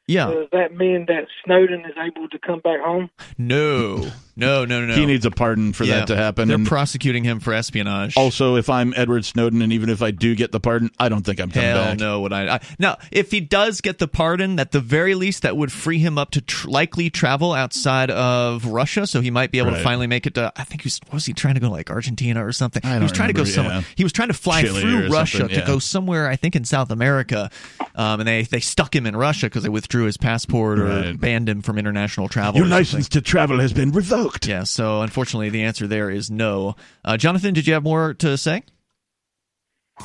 [0.07, 0.31] Yeah.
[0.31, 3.11] Does that mean that Snowden is able to come back home?
[3.39, 4.09] No.
[4.41, 4.95] No, no, no.
[4.95, 6.01] He needs a pardon for Yeah.
[6.01, 6.49] that to happen.
[6.49, 8.17] They're and prosecuting him for espionage.
[8.17, 11.23] also, if I'm Edward Snowden, and even if I do get the pardon, I don't
[11.23, 11.99] think I'm coming Hell back.
[11.99, 12.21] no!
[12.23, 12.61] Would I, I?
[12.79, 16.19] Now, if he does get the pardon, at the very least, that would free him
[16.19, 19.07] up to tr- likely travel outside of Russia.
[19.07, 20.53] So he might be able to finally make it to.
[20.57, 22.83] I think he was was he trying to go to like Argentina or something?
[22.85, 23.77] I he was trying to go somewhere.
[23.77, 23.83] yeah.
[23.97, 26.29] He was trying to fly Chile through Russia something, to go somewhere.
[26.29, 27.51] I think in South America,
[27.95, 31.21] um, and they they stuck him in Russia because they withdrew his passport or Right.
[31.21, 32.59] banned him from international travel.
[32.59, 34.30] Your license to travel has been revoked.
[34.43, 34.65] Yeah.
[34.65, 36.77] So unfortunately, the answer there is no.
[37.05, 38.63] Uh, Jonathan, did you have more to say?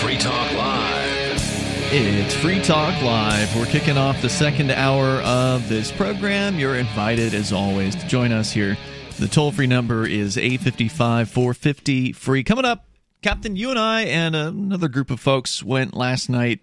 [0.00, 0.45] Free Talk Live.
[1.98, 3.56] It's Free Talk Live.
[3.56, 6.58] We're kicking off the second hour of this program.
[6.58, 8.76] You're invited, as always, to join us here.
[9.18, 12.44] The toll free number is 855 450 free.
[12.44, 12.86] Coming up,
[13.22, 16.60] Captain, you and I and another group of folks went last night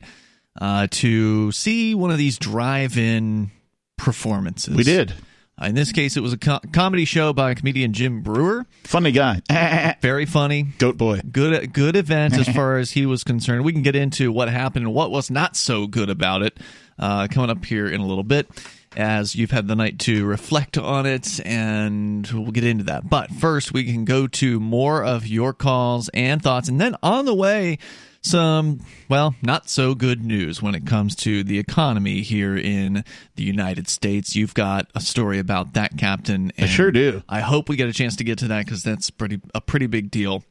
[0.62, 3.50] uh, to see one of these drive in
[3.98, 4.76] performances.
[4.76, 5.16] We did.
[5.62, 8.66] Uh, in this case, it was a co- comedy show by comedian Jim Breuer.
[8.84, 9.42] Funny guy.
[10.02, 10.64] Very funny.
[10.80, 11.22] Goat boy.
[11.32, 13.64] Good good event as far as he was concerned.
[13.64, 16.58] We can get into what happened and what was not so good about it
[16.98, 18.48] uh, coming up here in a little bit
[18.96, 23.10] as you've had the night to reflect on it and we'll get into that.
[23.10, 27.26] But first we can go to more of your calls and thoughts and then on
[27.26, 27.80] the way
[28.24, 33.04] some well not so good news when it comes to the economy here in
[33.36, 34.36] the United States.
[34.36, 37.22] You've got a story about that captain I sure do.
[37.28, 39.88] I hope we get a chance to get to that because that's pretty a pretty
[39.88, 40.44] big deal,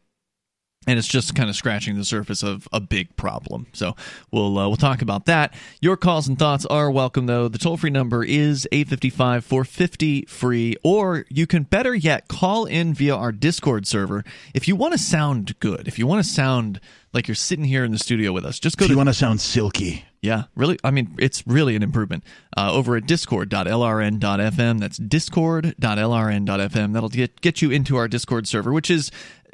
[0.87, 3.67] and it's just kind of scratching the surface of a big problem.
[3.73, 3.97] So
[4.31, 5.55] we'll uh, we'll talk about that.
[5.81, 7.49] Your calls and thoughts are welcome, though.
[7.49, 12.93] The toll free number is 855 450 free, or you can better yet call in
[12.95, 15.89] via our Discord server if you want to sound good.
[15.89, 16.81] If you want to sound
[17.13, 19.09] like you're sitting here in the studio with us, just go If to you want
[19.09, 20.05] to sound silky.
[20.23, 20.79] yeah, really.
[20.83, 22.25] I mean, it's really an improvement.
[22.57, 24.81] Uh, over at discord.lrn.fm.
[24.81, 26.93] That's discord.lrn.fm.
[26.93, 29.11] That'll get, get you into our Discord server, which is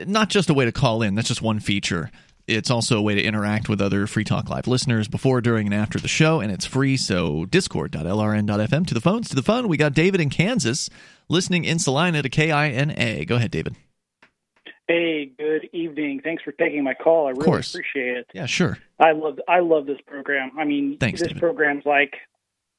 [0.06, 2.10] not just a way to call in, that's just one feature.
[2.46, 5.74] It's also a way to interact with other Free Talk Live listeners before, during, and
[5.74, 6.96] after the show, and it's free.
[6.96, 8.86] So, discord.lrn.fm.
[8.86, 9.68] To the phones, to the phone.
[9.68, 10.88] We got David in Kansas
[11.28, 13.26] listening in Salina to KINA.
[13.26, 13.76] Go ahead, David.
[14.88, 16.20] Hey, good evening.
[16.24, 17.26] Thanks for taking my call.
[17.26, 18.26] I really appreciate it.
[18.32, 18.78] Yeah, sure.
[18.98, 20.50] I love I love this program.
[20.58, 21.40] I mean, Thanks, this David.
[21.40, 22.14] program's like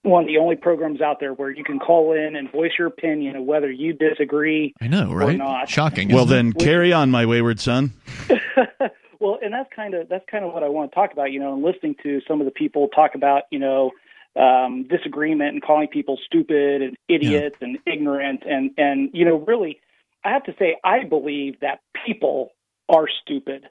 [0.01, 2.88] one of the only programs out there where you can call in and voice your
[2.88, 4.74] opinion of whether you disagree.
[4.82, 5.38] I know, Or right?
[5.38, 5.70] not.
[5.70, 6.10] Shocking.
[6.10, 6.57] Well, isn't it?
[6.57, 7.93] then carry on, my wayward son.
[9.20, 11.32] well, and that's kind of that's kind of what I want to talk about.
[11.32, 13.91] You know, and listening to some of the people talk about you know
[14.36, 19.80] um, disagreement and calling people stupid and idiots and ignorant and and you know really,
[20.24, 22.52] I have to say I believe that people
[22.90, 23.68] are stupid.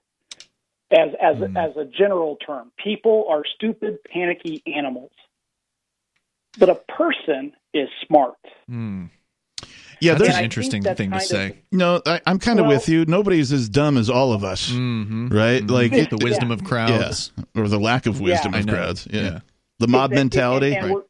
[0.91, 1.57] As as Hmm.
[1.57, 5.11] as a general term, people are stupid, panicky animals.
[6.59, 8.37] But a person is smart.
[8.67, 9.07] Hmm.
[10.01, 11.57] Yeah, That's there's an interesting thing to kind of- say.
[11.73, 12.01] no.
[12.07, 13.05] I, I'm kind of Well- with you.
[13.05, 15.29] Nobody's as dumb as all of us, Mm-hmm.
[15.29, 15.67] right?
[15.67, 17.33] Like the wisdom of crowds.
[17.37, 18.61] yeah, or the lack of wisdom Yeah.
[18.61, 19.07] of crowds.
[19.11, 19.23] Yeah.
[19.23, 19.39] Yeah.
[19.81, 20.75] the mob And- and- mentality.
[20.75, 21.05] and we're-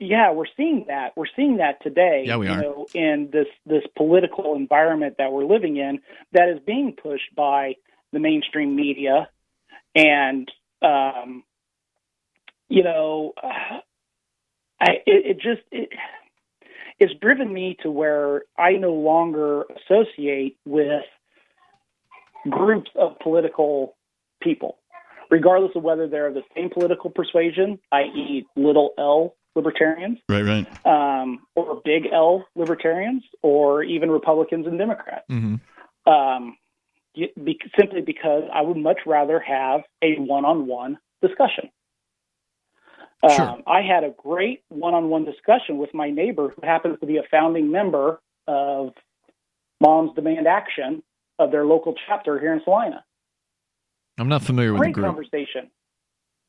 [0.00, 1.12] yeah, we're seeing that.
[1.14, 2.24] We're seeing that today.
[2.26, 2.62] Yeah, we you are.
[2.62, 6.00] Know, in this this political environment that we're living in,
[6.32, 7.74] that is being pushed by
[8.12, 9.28] the mainstream media,
[9.94, 10.50] and
[10.82, 11.44] um,
[12.68, 13.34] you know,
[14.80, 15.90] I it, it just it,
[16.98, 21.04] it's driven me to where I no longer associate with
[22.48, 23.96] groups of political
[24.42, 24.78] people
[25.30, 30.66] regardless of whether they're of the same political persuasion, i.e., little L libertarians, right, right.
[30.86, 35.26] um, or big L libertarians, or even Republicans and Democrats.
[35.28, 35.56] hmm
[36.06, 36.56] Um,
[37.14, 41.70] be- simply because I would much rather have a one-on-one discussion.
[43.22, 43.58] Um, Sure.
[43.66, 47.70] I had a great one-on-one discussion with my neighbor, who happens to be a founding
[47.70, 48.94] member of
[49.80, 51.02] Moms Demand Action
[51.38, 53.04] of their local chapter here in Salina
[54.18, 55.06] I'm not familiar with the great group.
[55.06, 55.70] conversation.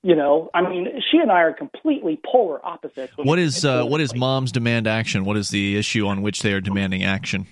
[0.04, 3.16] You know, I mean, she and I are completely polar opposites.
[3.18, 5.26] when What we is get uh, what is moms demand action?
[5.26, 7.45] What is the issue on which they are demanding action?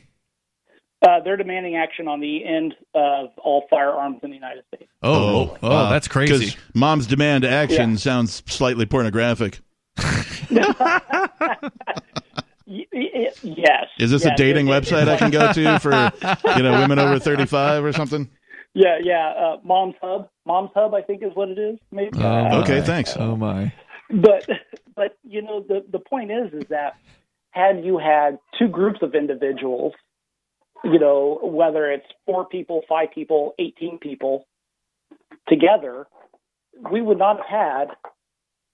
[1.08, 4.89] Uh, they're demanding action on the end of all firearms in the United States.
[5.04, 5.89] Oh, oh, wow.
[5.91, 6.58] that's crazy.
[6.74, 7.95] mom's demand action Yeah.
[7.97, 9.60] sounds slightly pornographic.
[12.72, 13.86] Y- y- yes.
[13.97, 15.91] Is this a dating it- it- website I can go to for
[16.56, 18.30] you know women over 35 or something?
[18.74, 19.30] Yeah, yeah.
[19.30, 20.30] Uh, Mom's Hub.
[20.46, 21.80] Mom's Hub, I think, is what it is.
[21.92, 22.12] Maybe.
[22.18, 22.86] Oh, Okay, my.
[22.86, 23.16] thanks.
[23.18, 23.74] Oh my.
[24.10, 24.48] But
[24.96, 26.94] but you know the the point is is that
[27.52, 29.94] had you had two groups of individuals,
[30.84, 34.46] you know, whether it's four people, five people, 18 people
[35.48, 36.08] together,
[36.92, 37.88] we would not have had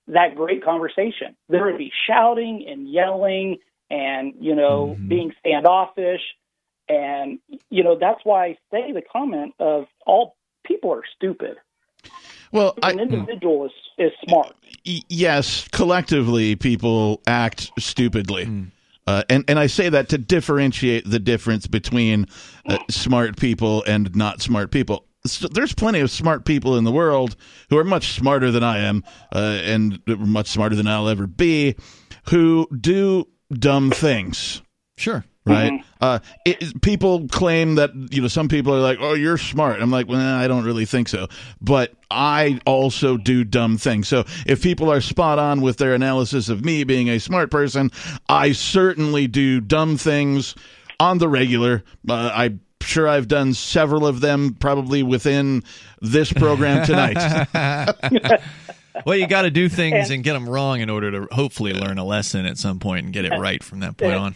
[0.07, 1.35] that great conversation.
[1.49, 3.57] There would be shouting and yelling
[3.89, 5.07] and, you know, Mm-hmm.
[5.07, 6.21] being standoffish.
[6.87, 11.57] And, you know, that's why I say the comment of all people are stupid.
[12.51, 14.55] Well, I, An individual is, is smart.
[14.83, 18.71] yes, collectively people act stupidly.
[19.07, 22.27] Uh, and, and I say that to differentiate the difference between
[22.67, 25.05] uh, smart people and not smart people.
[25.25, 27.35] So there's plenty of smart people in the world
[27.69, 31.75] who are much smarter than I am uh, and much smarter than I'll ever be
[32.29, 34.61] who do dumb things.
[34.97, 35.25] Sure.
[35.45, 35.83] Right.
[36.01, 39.91] Uh, it, people claim that you know some people are like, "Oh, you're smart." I'm
[39.91, 41.27] like, "Well, I don't really think so."
[41.61, 44.07] But I also do dumb things.
[44.07, 47.91] So if people are spot on with their analysis of me being a smart person,
[48.27, 50.55] I certainly do dumb things
[50.99, 51.83] on the regular.
[52.09, 55.63] Uh, I'm sure I've done several of them, probably within
[56.01, 58.41] this program tonight.
[59.05, 61.97] Well, you got to do things and get them wrong in order to hopefully learn
[61.97, 64.35] a lesson at some point and get it right from that point on.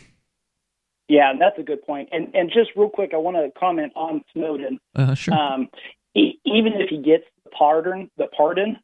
[1.09, 2.09] Yeah, that's a good point.
[2.11, 4.79] And and just real quick, I want to comment on Snowden.
[4.95, 5.33] Uh, sure.
[5.33, 5.67] Um,
[6.15, 8.77] even if he gets the pardon, the pardon,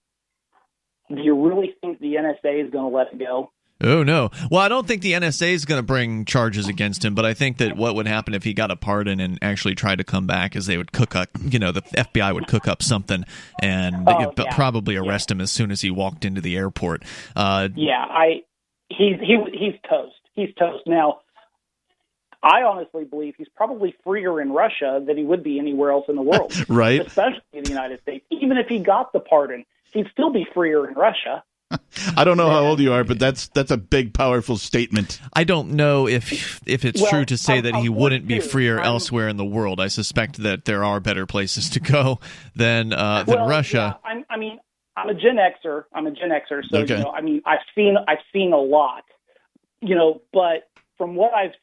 [1.09, 3.51] do you really think the NSA is going to let it go?
[3.83, 4.29] Oh no!
[4.49, 7.33] Well, I don't think the NSA is going to bring charges against him, but I
[7.33, 10.25] think that what would happen if he got a pardon and actually tried to come
[10.25, 13.25] back is they would cook up, you know, the FBI would cook up something
[13.61, 14.55] and Oh, yeah.
[14.55, 17.03] probably arrest him as soon as he walked into the airport.
[17.35, 18.43] Uh, Yeah, I
[18.89, 20.15] he's he he's toast.
[20.35, 21.19] He's toast now.
[22.43, 26.15] I honestly believe he's probably freer in Russia than he would be anywhere else in
[26.15, 27.05] the world, right.
[27.05, 28.25] especially in the United States.
[28.31, 31.43] Even if he got the pardon, he'd still be freer in Russia.
[32.15, 35.19] I don't know how old you are, but that's that's a big, powerful statement.
[35.33, 38.27] I don't know if if it's Well, true to say I'm- that I'm he wouldn't
[38.27, 39.79] be freer I'm- elsewhere in the world.
[39.79, 42.19] I suspect that there are better places to go
[42.55, 43.97] than uh, than well, Russia.
[44.05, 44.59] Yeah, I'm, I mean,
[44.95, 45.85] I'm a Gen Xer.
[45.91, 46.97] I'm a Gen Xer, so Okay.
[46.97, 49.03] you know, I mean, I've seen I've seen a lot,
[49.81, 50.21] you know.
[50.33, 50.69] But
[50.99, 51.53] from what I've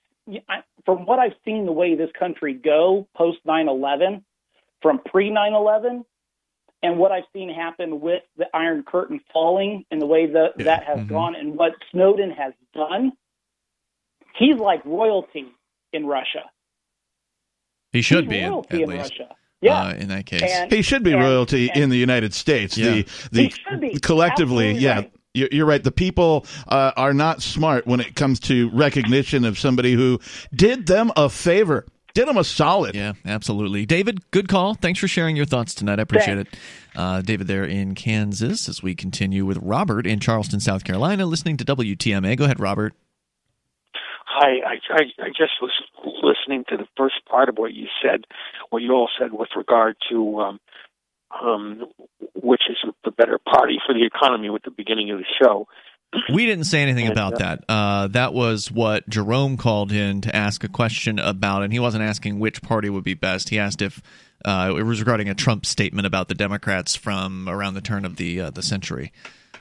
[0.49, 4.25] I- from what I've seen, the way this country go post 9/11,
[4.81, 6.05] from pre 9/11,
[6.83, 10.85] and what I've seen happen with the Iron Curtain falling, and the way that that
[10.85, 11.09] has Mhm.
[11.09, 13.13] gone, and what Snowden has done,
[14.37, 15.47] he's like royalty
[15.93, 16.51] in Russia.
[17.93, 19.19] He should He's be at, royalty at in least.
[19.19, 19.37] Russia.
[19.61, 19.83] Yeah.
[19.83, 22.77] Uh, in that case, And- He should be and- royalty and- in the United States.
[22.77, 22.91] Yeah.
[22.91, 23.99] The the He should be.
[24.01, 24.95] collectively, Absolutely yeah.
[24.97, 25.13] right.
[25.35, 25.83] You're you're right.
[25.83, 30.21] The people uh, are not smart when it comes to recognition of somebody who
[30.55, 32.95] did them a favor, did them a solid.
[32.95, 33.87] Yeah, absolutely.
[33.87, 34.75] David, good call.
[34.75, 35.99] Thanks for sharing your thoughts tonight.
[35.99, 36.49] I appreciate it.
[36.95, 41.57] Uh, David there in Kansas as we continue with Robert in Charleston, South Carolina, listening
[41.57, 42.37] to WTMA.
[42.37, 42.93] Go ahead, Robert.
[44.27, 45.73] Hi, I, I, I just was
[46.23, 48.25] listening to the first part of what you said,
[48.71, 50.61] what you all said with regard to um,
[51.41, 51.87] um,
[52.35, 55.67] which is the better party for the economy with the beginning of the show.
[56.33, 57.65] We didn't say anything And, about uh, that.
[57.69, 62.05] Uh, that was what Jerome called in to ask a question about, and he wasn't
[62.05, 63.49] asking which party would be best.
[63.49, 64.03] He asked if
[64.45, 68.17] uh, it was regarding a Trump statement about the Democrats from around the turn of
[68.17, 69.11] the uh, the century.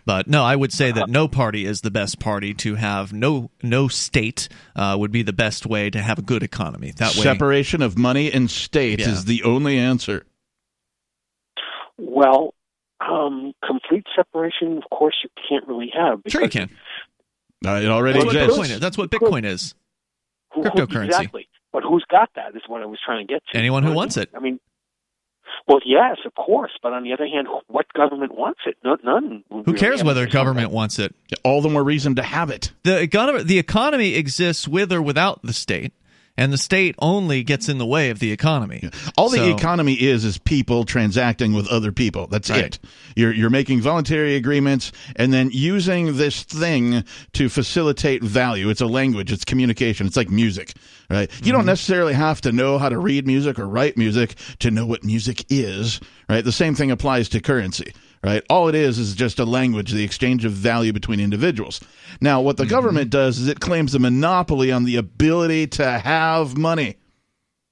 [0.04, 3.14] But no, I would say that no party is the best party to have.
[3.14, 6.92] No, no state uh, would be the best way to have a good economy.
[6.98, 9.10] That way, Separation of money and state Yeah.
[9.10, 10.26] is the only answer.
[12.02, 12.54] Well,
[13.00, 16.20] um, complete separation, of course, you can't really have.
[16.28, 16.70] sure you can.
[17.66, 18.60] Uh, it already That's what exists.
[18.60, 18.80] Bitcoin is.
[18.80, 19.76] That's what Bitcoin is.
[20.54, 21.06] who- who- Cryptocurrency.
[21.06, 21.48] Exactly.
[21.72, 23.58] But who's got that is what I was trying to get to.
[23.58, 24.30] Anyone who wants it.
[24.36, 24.60] I mean,
[25.68, 26.72] well, yes, of course.
[26.84, 28.76] But on the other hand, what government wants it?
[28.84, 29.44] No, none.
[29.50, 31.16] Who cares whether government wants it?
[31.44, 32.72] All the more reason to have it.
[32.84, 35.94] the economy the economy exists with or without the state
[36.42, 40.26] and the state only gets in the way of the economy All the economy is
[40.26, 42.28] is people transacting with other people.
[42.28, 42.66] That's Right.
[42.66, 42.80] it.
[43.16, 48.70] You're you're making voluntary agreements and then using this thing to facilitate value.
[48.70, 49.32] It's a language.
[49.32, 50.08] It's communication.
[50.08, 50.74] It's like music,
[51.10, 51.30] right?
[51.32, 51.52] You Mm-hmm.
[51.52, 55.04] don't necessarily have to know how to read music or write music to know what
[55.04, 56.44] music is, right?
[56.44, 57.94] The same thing applies to currency.
[58.24, 58.44] Right.
[58.52, 61.82] All it is is just a language, the exchange of value between individuals.
[62.22, 62.70] Now, what the Mm-hmm.
[62.70, 66.98] government does is it claims a monopoly on the ability to have money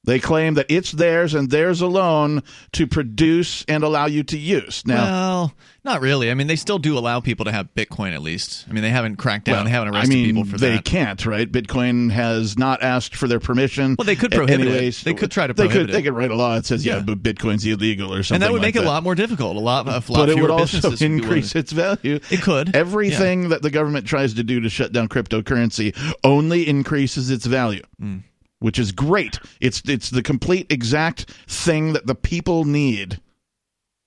[0.05, 2.41] They claim that it's theirs and theirs alone
[2.71, 4.81] to produce and allow you to use.
[4.85, 6.31] Now, well, not really.
[6.31, 8.65] I mean, they still do allow people to have Bitcoin at least.
[8.69, 9.55] I mean, they haven't cracked down.
[9.55, 10.85] well, they haven't arrested I mean, people for they that.
[10.85, 11.51] They can't, right?
[11.51, 13.95] Bitcoin has not asked for their permission.
[13.99, 14.95] Well, they could prohibit it.
[15.03, 15.89] They could try to They prohibit could.
[15.89, 15.93] it.
[15.93, 17.01] They could write a law that says, yeah, Yeah.
[17.03, 18.35] but Bitcoin's illegal or something.
[18.35, 19.57] and that would like make it a lot more difficult.
[19.57, 22.19] A lot, a lot but it would also businesses would increase its value.
[22.31, 22.73] It could.
[22.73, 25.93] Everything that the government tries to do to shut down cryptocurrency
[26.23, 28.23] only increases its value, Mm.
[28.59, 29.39] Which is great.
[29.61, 33.19] It's it's the complete exact thing that the people need.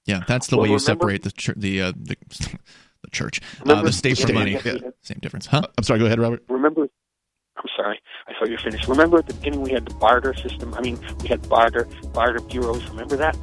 [0.06, 2.16] Yeah, that's the Well, way you remember- separate the chur- the uh, the,
[3.02, 4.54] the church, uh, the state from money.
[4.54, 5.62] of the- Same difference, huh?
[5.78, 6.00] I'm sorry.
[6.00, 6.42] Go ahead, Robert.
[6.48, 6.88] Remember,
[7.56, 8.88] I'm sorry, I thought you were finished.
[8.88, 10.74] Remember at the beginning we had the barter system.
[10.74, 12.84] I mean, we had barter barter bureaus.
[12.90, 13.36] Remember that?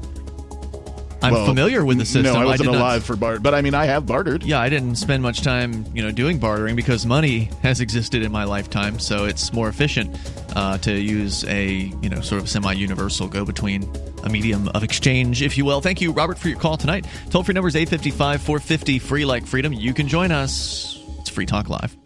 [1.22, 2.24] I'm Well, familiar with the system.
[2.34, 4.43] No, I wasn't not- alive for Bart, but I mean, I have bartered.
[4.43, 8.32] Yeah, I didn't spend much time, you know, doing bartering because money has existed in
[8.32, 10.17] my lifetime, so it's more efficient
[10.55, 13.91] uh, to use a, you know, sort of semi-universal go-between,
[14.24, 15.82] a medium of exchange, if you will.
[15.82, 17.05] Thank you, Robert, for your call tonight.
[17.32, 19.74] Toll free number is 855-450 free like freedom.
[19.74, 21.03] You can join us.
[21.20, 21.99] It's Free Talk Live.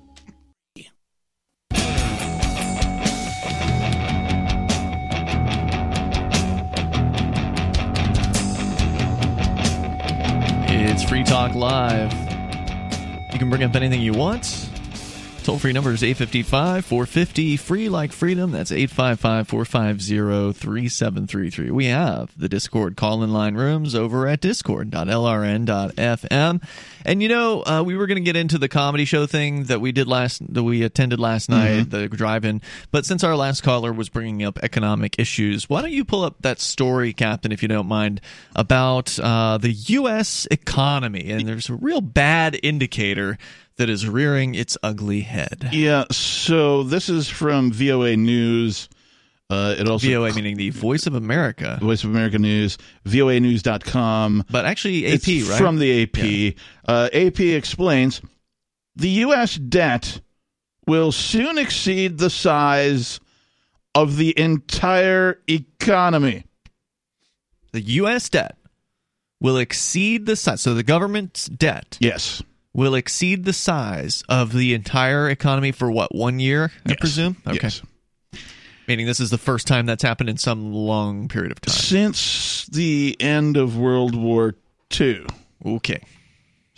[10.94, 12.14] It's Free Talk Live.
[13.32, 14.70] You can bring up anything you want.
[15.44, 18.52] Toll free number is 855 450 free like freedom.
[18.52, 21.70] That's 855 450 3733.
[21.70, 26.64] We have the Discord call in line rooms over at discord.lrn.fm.
[27.06, 29.82] And you know, uh, we were going to get into the comedy show thing that
[29.82, 32.62] we did last, that we attended last night, the drive in.
[32.92, 36.38] But since our last caller was bringing up economic issues, why don't you pull up
[36.40, 38.22] that story, Captain, if you don't mind,
[38.56, 40.48] about uh, the U.S.
[40.50, 41.32] economy?
[41.32, 43.38] And there's a real bad indicator
[43.78, 45.70] that is rearing its ugly head.
[45.72, 46.06] Yeah.
[46.12, 48.90] So this is from VOA News.
[49.50, 51.78] Uh, it also VOA meaning the Voice of America.
[51.82, 54.46] Voice of America News, VOA voanews.com.
[54.50, 55.60] But actually, AP, It's right?
[55.60, 56.56] From the AP.
[56.88, 58.22] Uh, AP explains
[58.96, 59.56] the U.S.
[59.56, 60.22] debt
[60.88, 63.20] will soon exceed the size
[63.96, 66.46] of the entire economy.
[67.74, 68.30] the U.S.
[68.30, 68.58] debt
[69.40, 70.62] will exceed the size.
[70.62, 72.42] So the government's debt Yes.
[72.74, 76.72] Will exceed the size of the entire economy for what one year?
[76.86, 77.00] I Yes.
[77.00, 77.38] presume.
[77.48, 77.60] Okay.
[77.64, 77.82] Yes.
[78.88, 81.74] Meaning this is the first time that's happened in some long period of time.
[81.74, 84.56] Since the end of World War
[85.00, 85.26] II.
[85.66, 86.02] Okay.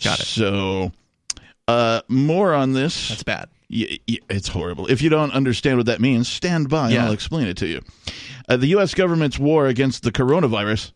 [0.04, 0.26] Got it.
[0.26, 0.92] So,
[1.66, 3.08] uh, more on this.
[3.08, 3.48] That's bad.
[3.68, 4.86] Y- y- it's horrible.
[4.86, 6.98] If you don't understand what that means, stand by Yeah.
[6.98, 7.80] and I'll explain it to you.
[8.48, 8.94] Uh, the U.S.
[8.94, 10.92] government's war against the coronavirus,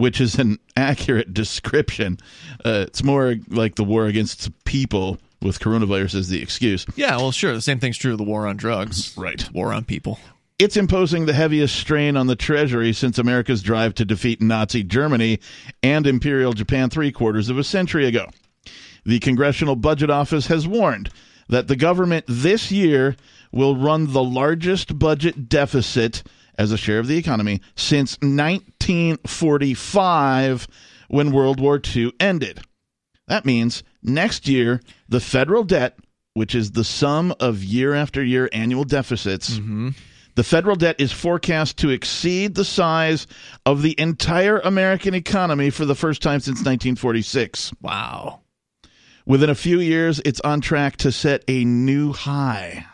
[0.00, 2.18] which is an accurate description,
[2.64, 6.86] uh, it's more like the war against people with coronavirus as the excuse.
[6.96, 7.52] Yeah, well, sure.
[7.52, 9.16] The same thing's true of the war on drugs.
[9.16, 9.48] Right.
[9.52, 10.18] War on people.
[10.58, 15.38] It's imposing the heaviest strain on the Treasury since America's drive to defeat Nazi Germany
[15.82, 18.26] and Imperial Japan three quarters of a century ago.
[19.04, 21.08] The Congressional Budget Office has warned
[21.48, 23.16] that the government this year
[23.52, 26.22] will run the largest budget deficit
[26.58, 30.66] as a share of the economy since 1945
[31.08, 32.60] when World War II ended.
[33.26, 35.98] That means next year, the federal debt,
[36.34, 39.60] which is the sum of year after year annual deficits,
[40.36, 43.26] the federal debt is forecast to exceed the size
[43.66, 47.72] of the entire American economy for the first time since 1946.
[47.82, 48.40] Wow.
[49.26, 52.86] Within a few years, it's on track to set a new high.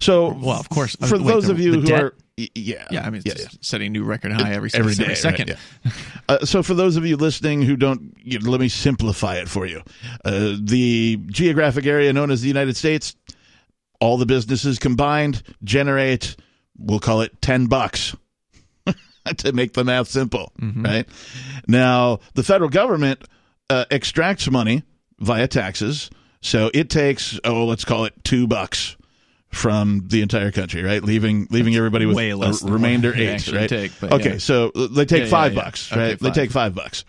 [0.00, 0.96] So, Well, of course.
[0.96, 3.32] for uh, wait, those the- of you who debt- are, yeah, Yeah, I mean, yeah,
[3.32, 3.48] it's yeah.
[3.62, 5.50] setting new record high every, every every day, second.
[5.50, 5.90] right, yeah.
[6.28, 9.48] Uh, so, for those of you listening who don't, you know, let me simplify it
[9.48, 9.82] for you.
[10.24, 13.16] Uh, the geographic area known as the United States,
[14.00, 16.36] all the businesses combined generate,
[16.76, 18.14] we'll call it ten bucks.
[19.38, 21.08] to make the math simple, right?
[21.66, 23.24] Now, the federal government
[23.70, 24.82] uh, extracts money
[25.18, 26.10] via taxes,
[26.42, 28.96] so it takes oh, let's call it two bucks
[29.50, 31.02] from the entire country, right?
[31.02, 33.68] Leaving leaving everybody with a remainder eight, right?
[33.68, 34.38] take, okay, yeah.
[34.38, 35.62] so uh, they take Yeah, five yeah.
[35.62, 36.18] bucks, Okay, right?
[36.18, 37.04] They take five bucks.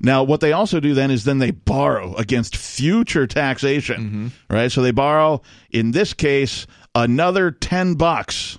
[0.00, 4.54] Now, what they also do then is then they borrow against future taxation, Mm-hmm.
[4.54, 4.70] right?
[4.70, 8.58] So they borrow, in this case, another ten bucks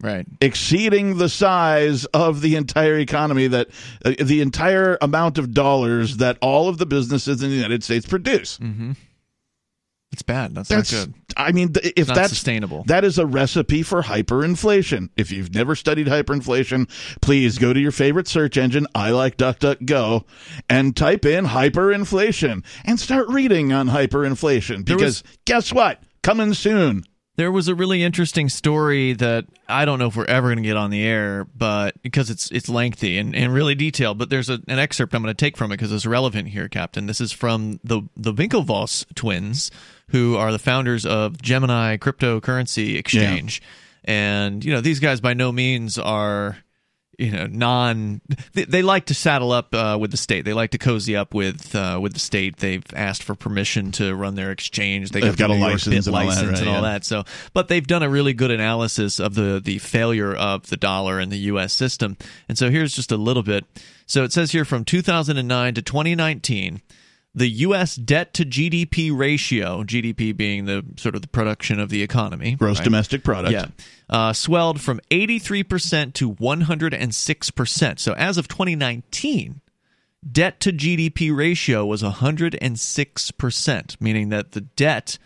[0.00, 0.26] Right.
[0.40, 3.68] exceeding the size of the entire economy that
[4.04, 8.06] uh, the entire amount of dollars that all of the businesses in the United States
[8.06, 8.58] produce.
[8.58, 8.92] Mm-hmm.
[10.10, 10.54] It's bad.
[10.54, 11.14] That's, That's not good.
[11.36, 12.82] I mean th- if not that's sustainable.
[12.86, 15.10] That is a recipe for hyperinflation.
[15.16, 16.88] If you've never studied hyperinflation,
[17.20, 20.24] please go to your favorite search engine, I like DuckDuckGo,
[20.68, 26.02] and type in hyperinflation and start reading on hyperinflation because guess what?
[26.22, 27.04] Coming soon.
[27.36, 30.62] There was a really interesting story that I don't know if we're ever going to
[30.62, 34.18] get on the air, but because it's it's lengthy and, and really detailed.
[34.18, 36.68] But there's a, an excerpt I'm going to take from it because it's relevant here,
[36.68, 37.06] Captain.
[37.06, 39.70] This is from the the Winklevoss twins,
[40.08, 43.62] who are the founders of Gemini cryptocurrency exchange.
[44.04, 46.56] And you know these guys by no means are
[47.18, 48.20] you know non
[48.54, 50.44] they, they like to saddle up uh, with the state.
[50.44, 52.56] They like to cozy up with uh, with the state.
[52.56, 55.10] They've asked for permission to run their exchange.
[55.10, 56.92] They They've got the a license and all that, license right, and all yeah.
[56.92, 57.04] that.
[57.04, 61.18] So but they've done a really good analysis of the the failure of the dollar
[61.18, 62.16] and the US system.
[62.48, 63.66] And so here's just a little bit.
[64.06, 66.80] So it says here from 2009 to 2019
[67.34, 67.94] the U.S.
[67.94, 72.78] debt to GDP ratio, GDP being the sort of the production of the economy, Gross
[72.78, 72.84] right?
[72.84, 73.52] domestic product.
[73.52, 73.66] Yeah,
[74.08, 77.98] uh, swelled from 83% to 106%.
[77.98, 79.60] So as of 2019,
[80.30, 85.18] debt to GDP ratio was 106%, meaning that the debt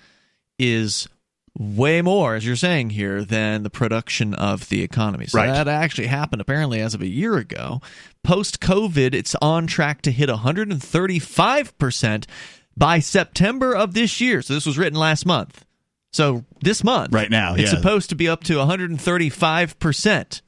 [0.58, 1.08] is
[1.58, 5.26] way more, as you're saying here, than the production of the economy.
[5.26, 5.48] So Right.
[5.52, 7.80] that actually happened apparently as of a year ago.
[8.24, 12.26] Post COVID, it's on track to hit 135%
[12.76, 14.40] by September of this year.
[14.42, 15.64] So this was written last month.
[16.12, 17.78] So this month, Right now, it's yeah.
[17.78, 20.42] supposed to be up to 135%,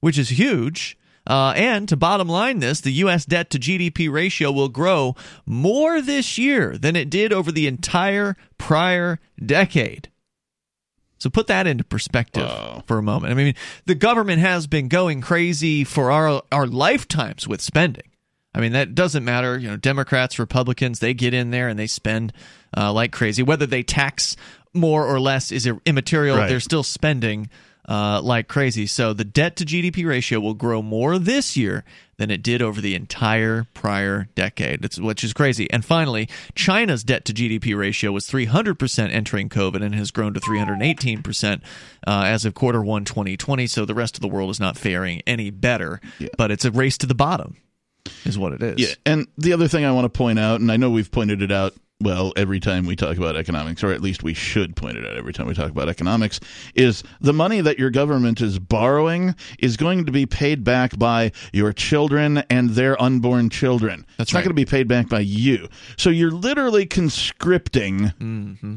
[0.00, 0.96] which is huge.
[1.26, 3.26] Uh, and to bottom line this, the U.S.
[3.26, 8.34] debt to GDP ratio will grow more this year than it did over the entire
[8.56, 10.08] prior decade.
[11.18, 12.48] So put that into perspective
[12.86, 13.32] for a moment.
[13.32, 13.54] I mean,
[13.86, 18.04] the government has been going crazy for our our lifetimes with spending.
[18.54, 19.58] I mean, that doesn't matter.
[19.58, 22.32] You know, Democrats, Republicans, they get in there and they spend
[22.76, 23.42] uh, like crazy.
[23.42, 24.36] Whether they tax
[24.74, 26.36] more or less is immaterial.
[26.36, 26.48] Right.
[26.48, 27.50] They're still spending
[27.88, 28.86] uh, like crazy.
[28.86, 31.84] So the debt to GDP ratio will grow more this year
[32.18, 35.70] than it did over the entire prior decade, it's, which is crazy.
[35.70, 40.40] And finally, China's debt to GDP ratio was 300% entering COVID and has grown to
[40.40, 41.62] 318%
[42.06, 43.66] uh, as of quarter one 2020.
[43.66, 46.00] So the rest of the world is not faring any better,
[46.36, 47.56] but it's a race to the bottom,
[48.24, 48.80] is what it is.
[48.80, 51.40] Yeah, and the other thing I want to point out, and I know we've pointed
[51.40, 54.96] it out well every time we talk about economics, or at least we should point
[54.96, 56.38] it out every time we talk about economics,
[56.74, 61.32] is the money that your government is borrowing is going to be paid back by
[61.52, 64.06] your children and their unborn children.
[64.16, 65.68] That's it's not going to be paid back by you.
[65.96, 68.76] So you're literally conscripting Mm-hmm.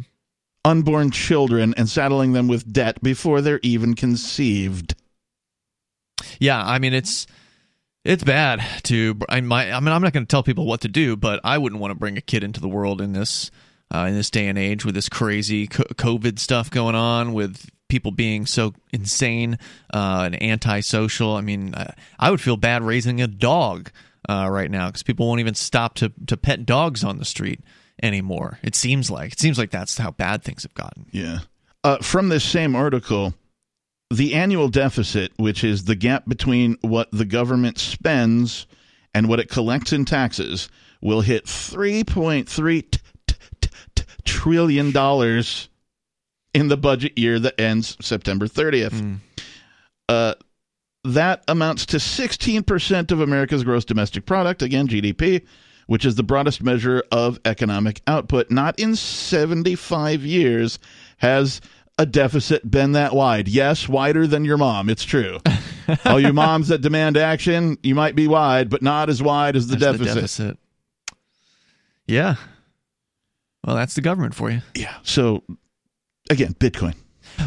[0.66, 4.96] unborn children and saddling them with debt before they're even conceived.
[6.40, 7.28] Yeah, I mean it's
[8.04, 10.88] it's bad to I might I mean I'm not going to tell people what to
[10.88, 13.52] do, but I wouldn't want to bring a kid into the world in this
[13.94, 18.12] uh, in this day and age with this crazy COVID stuff going on with people
[18.12, 19.60] being so insane
[19.94, 21.36] uh, and antisocial.
[21.36, 21.76] I mean,
[22.18, 23.92] I, would feel bad raising a dog
[24.30, 27.60] uh, right now because people won't even stop to to pet dogs on the street
[28.02, 28.60] anymore.
[28.64, 31.08] It seems like it seems like that's how bad things have gotten.
[31.12, 31.40] Yeah.
[31.84, 33.34] Uh, from this same article,
[34.12, 38.68] the annual deficit, which is the gap between what the government spends
[39.14, 40.70] and what it collects in taxes,
[41.02, 45.70] will hit $3.3 t- t- t- t- trillion dollars
[46.54, 49.18] in the budget year that ends September 30th.
[50.10, 50.34] Uh,
[51.04, 55.42] that amounts to 16% of America's gross domestic product, again, GDP,
[55.88, 58.52] which is the broadest measure of economic output.
[58.52, 60.80] Not in 75 years
[61.18, 61.60] has
[61.98, 63.48] a deficit been that wide.
[63.48, 64.90] Yes, wider than your mom.
[64.90, 65.40] It's true.
[66.06, 69.68] All you moms that demand action, you might be wide, but not as wide as
[69.68, 70.16] the deficit.
[70.16, 70.58] deficit.
[72.08, 72.36] Yeah.
[73.66, 74.62] Well, that's the government for you.
[74.76, 74.96] Yeah.
[75.04, 75.44] So,
[76.30, 76.96] again, Bitcoin.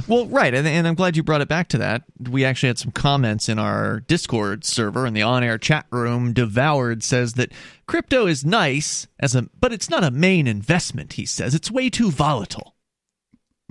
[0.08, 2.02] Well, right, and, and I'm glad you brought it back to that.
[2.18, 6.32] We actually had some comments in our Discord server in the on-air chat room.
[6.32, 7.52] Devoured says that
[7.86, 11.14] crypto is nice as a, but it's not a main investment.
[11.14, 12.73] He says it's way too volatile.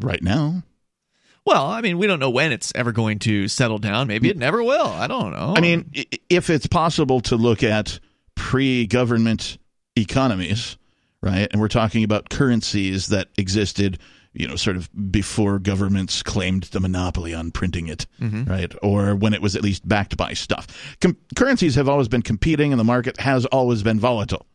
[0.01, 0.63] Right now.
[1.45, 4.07] Well, I mean, we don't know when it's ever going to settle down.
[4.07, 4.87] Maybe it never will.
[4.87, 5.53] I don't know.
[5.57, 5.91] I mean,
[6.29, 7.99] if it's possible to look at
[8.35, 9.57] pre government
[9.97, 10.77] economies,
[11.21, 13.99] right, and we're talking about currencies that existed,
[14.33, 18.47] you know, sort of before governments claimed the monopoly on printing it, Mhm.
[18.49, 20.95] right, or when it was at least backed by stuff.
[21.01, 24.45] Com- currencies have always been competing, and the market has always been volatile.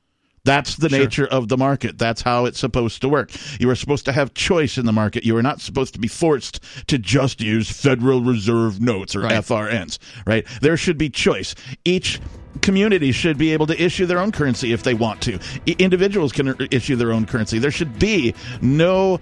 [0.49, 0.99] That's the Sure.
[0.99, 1.99] nature of the market.
[1.99, 3.31] That's how it's supposed to work.
[3.61, 5.25] You are supposed to have choice in the market.
[5.25, 9.33] You are not supposed to be forced to just use Federal Reserve notes or Right.
[9.35, 10.47] FRNs, right?
[10.63, 11.55] There should be choice.
[11.85, 12.19] Each
[12.63, 15.39] community should be able to issue their own currency if they want to.
[15.69, 17.59] I- individuals can issue their own currency.
[17.59, 19.21] There should be no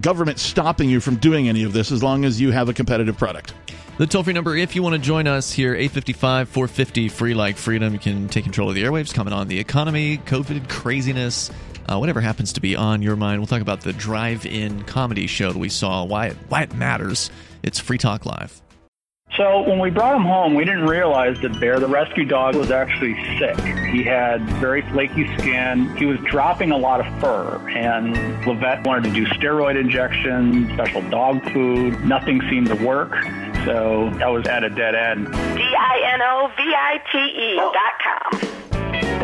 [0.00, 3.16] government stopping you from doing any of this as long as you have a competitive
[3.16, 3.54] product.
[3.98, 7.56] The toll free number, if you want to join us here, 855 450 free like
[7.56, 7.92] freedom.
[7.92, 11.50] You can take control of the airwaves, comment on the economy, COVID craziness,
[11.86, 13.40] uh, whatever happens to be on your mind.
[13.40, 17.30] We'll talk about the drive-in comedy show that we saw, why it, why it matters.
[17.62, 18.62] It's Free Talk Live.
[19.36, 22.70] So when we brought him home, we didn't realize that Bear, the rescue dog, was
[22.70, 23.56] actually sick.
[23.90, 25.96] He had very flaky skin.
[25.96, 28.14] He was dropping a lot of fur, and
[28.44, 32.04] Levette wanted to do steroid injections, special dog food.
[32.04, 33.12] Nothing seemed to work,
[33.64, 35.26] so I was at a dead end.
[35.56, 38.59] D-I-N-O-V-I-T-E dot com.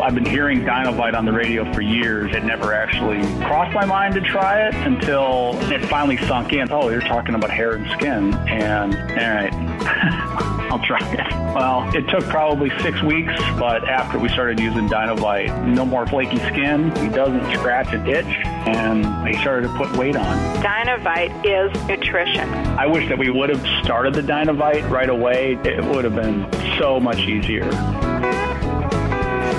[0.01, 2.33] I've been hearing Dinovite on the radio for years.
[2.35, 6.71] It never actually crossed my mind to try it until it finally sunk in.
[6.71, 8.33] Oh, you're talking about hair and skin.
[8.33, 9.53] And, all right,
[10.71, 11.55] I'll try it.
[11.55, 16.37] Well, it took probably six weeks, but after we started using Dinovite, no more flaky
[16.37, 16.95] skin.
[16.97, 20.37] He doesn't scratch and itch, and he started to put weight on.
[20.61, 22.49] Dinovite is nutrition.
[22.77, 25.57] I wish that we would have started the Dinovite right away.
[25.63, 27.67] It would have been so much easier.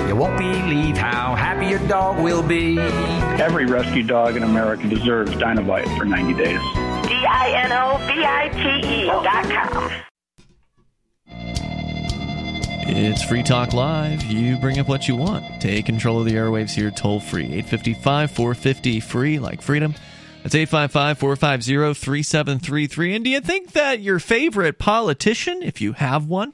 [0.09, 2.79] You won't believe how happy your dog will be.
[2.79, 6.59] Every rescue dog in America deserves Dinovite for 90 days.
[7.07, 9.91] D-I-N-O-V-I-T-E dot com.
[12.87, 14.23] It's Free Talk Live.
[14.23, 15.61] You bring up what you want.
[15.61, 17.43] Take control of the airwaves here toll free.
[17.43, 19.93] 855 450 free, like freedom.
[20.41, 23.15] That's 855 450 3733.
[23.15, 26.53] And do you think that your favorite politician, if you have one,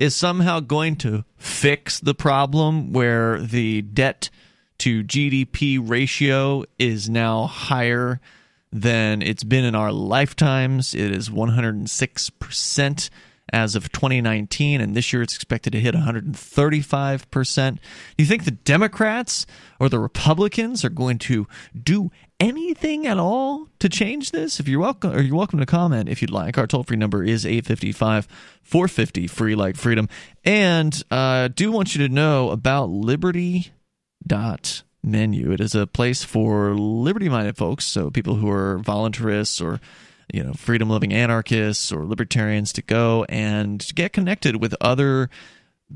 [0.00, 4.30] is somehow going to fix the problem where the debt
[4.78, 8.18] to GDP ratio is now higher
[8.72, 10.94] than it's been in our lifetimes?
[10.94, 13.10] It is 106%
[13.52, 17.74] as of 2019, and this year it's expected to hit 135%.
[17.74, 17.80] Do
[18.18, 19.46] you think the Democrats
[19.78, 21.46] or the Republicans are going to
[21.80, 24.60] do anything at all to change this?
[24.60, 26.58] If you're welcome, or you're welcome to comment if you'd like.
[26.58, 28.26] Our toll free number is 855
[28.62, 30.08] 450 free like freedom.
[30.44, 33.72] And uh, do want you to know about Liberty
[34.26, 35.52] dot menu.
[35.52, 39.80] It is a place for liberty minded folks, so people who are voluntarists or
[40.32, 45.30] you know freedom loving anarchists or libertarians to go and get connected with other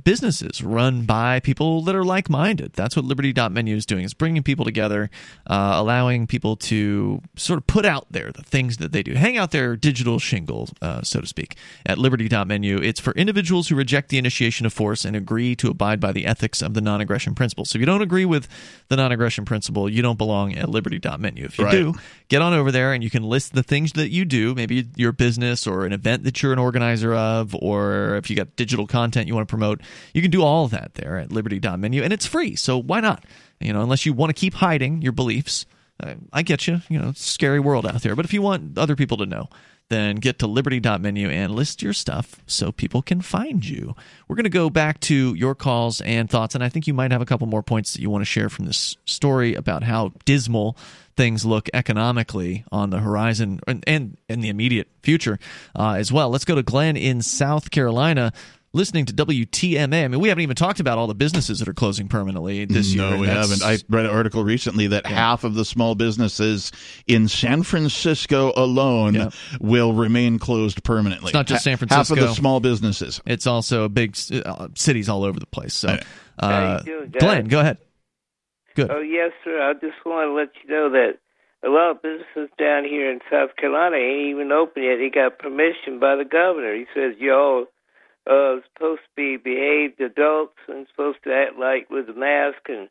[0.02, 2.72] businesses run by people that are like-minded.
[2.72, 4.04] That's what liberty.menu is doing.
[4.04, 5.10] Is bringing people together
[5.46, 9.14] uh, allowing people to sort of put out there the things that they do.
[9.14, 13.76] Hang out their digital shingle uh, so to speak at liberty.menu it's for individuals who
[13.76, 17.34] reject the initiation of force and agree to abide by the ethics of the non-aggression
[17.34, 17.64] principle.
[17.64, 18.48] So if you don't agree with
[18.88, 21.72] the non-aggression principle you don't belong at liberty.menu if you Right.
[21.72, 21.94] do
[22.28, 25.12] get on over there and you can list the things that you do maybe your
[25.12, 29.28] business or an event that you're an organizer of or if you got digital content
[29.28, 29.80] you want to promote
[30.12, 33.24] you can do all that there at liberty.menu and it's free so why not
[33.60, 35.66] you know unless you want to keep hiding your beliefs
[36.02, 38.42] uh, i get you you know it's a scary world out there but if you
[38.42, 39.48] want other people to know
[39.88, 43.94] then get to liberty.menu and list your stuff so people can find you.
[44.26, 47.12] We're going to go back to your calls and thoughts, and I think you might
[47.12, 50.12] have a couple more points that you want to share from this story about how
[50.24, 50.76] dismal
[51.16, 55.38] things look economically on the horizon and, and in the immediate future
[55.78, 56.30] uh, as well.
[56.30, 58.32] Let's go to Glenn in South Carolina.
[58.74, 60.04] Listening to WTMA.
[60.04, 62.92] I mean, we haven't even talked about all the businesses that are closing permanently this
[62.92, 63.08] year.
[63.08, 63.62] No, we that's- haven't.
[63.62, 66.72] I read an article recently that half of the small businesses
[67.06, 71.28] in San Francisco alone will remain closed permanently.
[71.28, 72.16] It's not just San Francisco.
[72.16, 73.20] Half of the small businesses.
[73.26, 75.74] It's also big uh, cities all over the place.
[75.74, 75.96] So,
[76.40, 77.78] How uh, you doing, Glenn, go ahead.
[78.74, 78.90] Good.
[78.90, 79.62] Oh, yes, sir.
[79.62, 81.18] I just want to let you know that
[81.64, 84.96] a lot of businesses down here in South Carolina ain't even open yet.
[84.98, 86.74] They got permission by the governor.
[86.74, 87.66] He says y'all
[88.26, 92.88] uh supposed to be behaved adults and supposed to act like with a mask and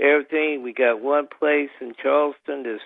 [0.00, 0.62] everything.
[0.62, 2.82] We got one place in Charleston that's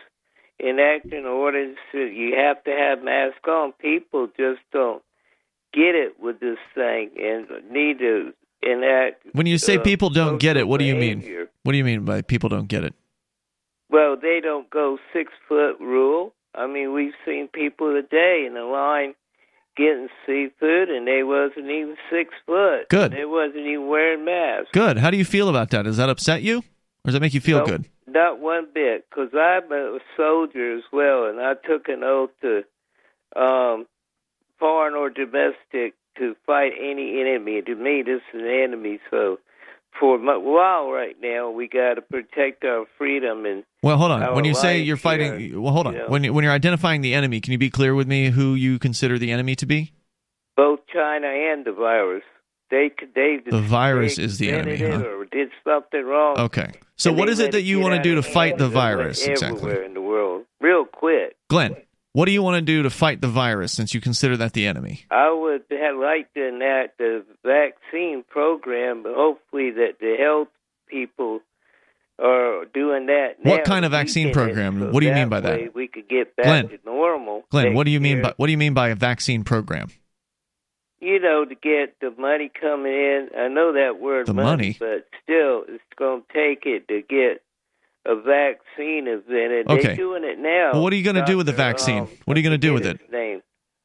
[0.61, 3.72] enacting orders that you have to have masks on.
[3.72, 5.03] People just don't
[5.72, 8.32] get it with this thing and need to
[8.62, 9.24] enact.
[9.32, 11.49] When you say uh, people don't get it, what do you mean?
[11.62, 12.95] What do you mean by people don't get it?
[13.90, 16.32] Well, they don't go six foot rule.
[16.55, 19.14] I mean, we've seen people today in the line
[19.76, 22.88] getting seafood, and they wasn't even six foot.
[22.88, 23.12] Good.
[23.12, 24.70] They wasn't even wearing masks.
[24.72, 24.98] Good.
[24.98, 25.82] How do you feel about that?
[25.82, 26.62] Does that upset you, or
[27.06, 27.84] does that make you feel No, good?
[28.06, 32.62] Not one bit, because I'm a soldier as well, and I took an oath to
[33.40, 33.86] um,
[34.58, 37.60] foreign or domestic to fight any enemy.
[37.62, 39.00] To me, this is an enemy.
[39.10, 39.38] So,
[39.99, 44.34] for a while right now, we got to protect our freedom and Well, hold on.
[44.34, 45.92] When you say you're fighting, here, well, hold on.
[45.95, 46.09] you know.
[46.09, 48.78] When you- when you're identifying the enemy, can you be clear with me who you
[48.78, 49.92] consider the enemy to be?
[50.57, 52.22] both China and the virus.
[52.70, 55.03] They they The virus is the enemy, huh?
[55.03, 56.38] Or did something wrong.
[56.38, 56.70] Okay.
[56.97, 58.72] So and what is it that you want to do to fight the hand.
[58.72, 59.59] It went virus exactly?
[59.70, 61.36] Everywhere in the world, real quick.
[61.49, 61.76] Glenn,
[62.14, 64.66] what do you want to do to fight the virus since you consider that the
[64.66, 65.04] enemy?
[65.10, 70.48] I would have liked to enact the vaccine program, but hopefully that the health
[70.88, 71.40] people
[72.18, 73.34] are doing that.
[73.42, 74.78] What now, kind of vaccine program?
[74.80, 75.74] so What do you mean by that?
[75.74, 76.68] We could get back Glenn.
[76.68, 77.42] to normal.
[77.50, 78.22] Glenn, what do you mean year.
[78.22, 79.88] by what do you mean by a vaccine program?
[81.00, 83.28] you know, to get the money coming in.
[83.38, 84.74] I know that word The money?
[84.80, 87.42] but still, it's going to take it to get
[88.07, 89.68] a vaccine invented.
[89.68, 89.82] Okay.
[89.88, 90.70] They're doing it now.
[90.74, 92.02] Well, what are you going to do with the vaccine?
[92.05, 93.00] Um, What are you going to do with it?
[93.11, 93.40] Name,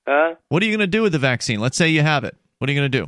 [0.08, 0.36] huh?
[0.50, 1.60] What are you going to do with the vaccine?
[1.60, 2.36] Let's say you have it.
[2.58, 3.08] What are you going to do?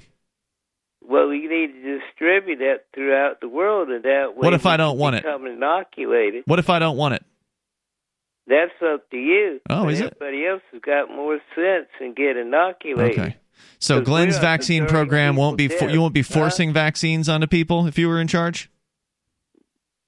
[1.04, 4.46] Well, we need to distribute that throughout the world, and that way.
[4.46, 5.24] What if I don't want it?
[5.24, 6.44] Become inoculated.
[6.46, 7.26] What if I don't want it?
[8.48, 9.60] That's up to you.
[9.70, 10.14] Oh, is it?
[10.22, 13.20] Everybody else has got more sense and get inoculated.
[13.20, 13.38] Okay.
[13.80, 15.92] So Glenn's we're up to vaccine program won't be dead.
[15.92, 16.34] you won't be Huh?
[16.34, 18.70] forcing vaccines onto people if you were in charge.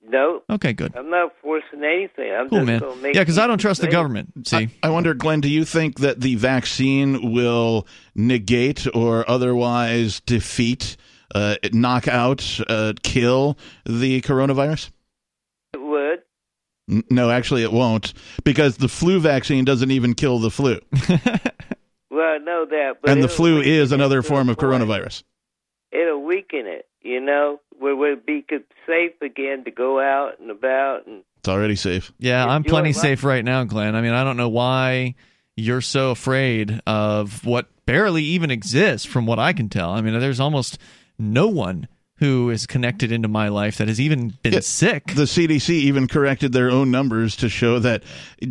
[0.06, 0.42] No.
[0.50, 0.94] Okay, good.
[0.96, 2.32] I'm not forcing anything.
[2.34, 3.02] I'm Cool, just man.
[3.02, 4.48] make Yeah, because I don't trust the government.
[4.48, 10.98] See, I wonder, Glenn, do you think that the vaccine will negate or otherwise defeat,
[11.34, 14.92] uh, knock out, uh, kill the coronavirus?
[15.74, 16.20] It would.
[16.90, 20.80] N- No, actually, it won't, because the flu vaccine doesn't even kill the flu,
[22.12, 25.24] Well, I know that, but and the flu is another form of coronavirus.
[25.92, 26.88] It'll weaken it.
[27.02, 28.46] You know, where we'll be
[28.86, 32.12] safe again to go out and about and It's already safe.
[32.20, 32.98] yeah, I'm plenty life.
[32.98, 33.96] safe right now, Glenn.
[33.96, 35.16] I mean, I don't know why
[35.56, 39.92] you're so afraid of what barely even exists, from what I can tell.
[39.92, 40.78] I mean, there's almost
[41.20, 45.08] no one who is connected into my life that has even been sick.
[45.08, 48.04] The CDC even corrected their own numbers to show that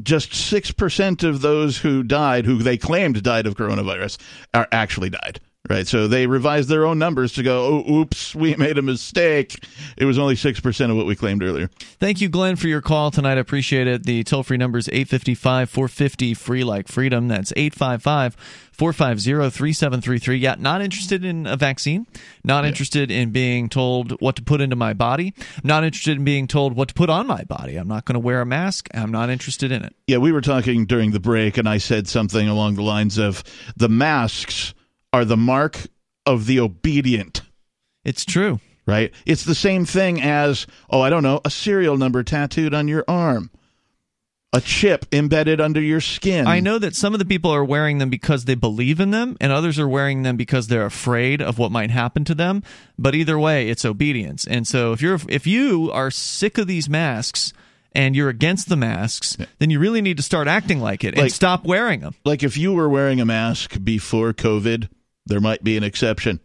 [0.02, 4.18] just 6% of those who died, who they claimed died of coronavirus,
[4.52, 5.40] are actually died.
[5.72, 5.86] Right.
[5.86, 9.64] So they revised their own numbers to go, oh, oops, we made a mistake.
[9.96, 11.70] It was only 6% of what we claimed earlier.
[11.98, 13.38] Thank you, Glenn, for your call tonight.
[13.38, 14.04] I appreciate it.
[14.04, 17.28] The toll free number is 855 450 free like freedom.
[17.28, 18.34] That's 855
[18.72, 20.36] 450 3733.
[20.36, 22.06] Yeah, not interested in a vaccine,
[22.44, 25.32] not interested in being told what to put into my body,
[25.64, 27.76] not interested in being told what to put on my body.
[27.76, 28.88] I'm not going to wear a mask.
[28.92, 29.96] I'm not interested in it.
[30.06, 33.42] Yeah, we were talking during the break, and I said something along the lines of
[33.74, 34.74] the masks
[35.12, 35.78] are the mark
[36.26, 37.42] of the obedient.
[38.04, 38.60] It's true.
[38.84, 39.12] Right?
[39.26, 43.04] It's the same thing as, oh, I don't know, a serial number tattooed on your
[43.06, 43.50] arm,
[44.52, 46.48] a chip embedded under your skin.
[46.48, 49.36] I know that some of the people are wearing them because they believe in them,
[49.40, 52.64] and others are wearing them because they're afraid of what might happen to them.
[52.98, 54.44] But either way, it's obedience.
[54.48, 57.52] And so if you're if you are sick of these masks
[57.92, 61.30] and you're against the masks, then you really need to start acting like it and
[61.30, 62.16] stop wearing them.
[62.24, 64.88] Like if you were wearing a mask before COVID,
[65.26, 66.40] there might be an exception.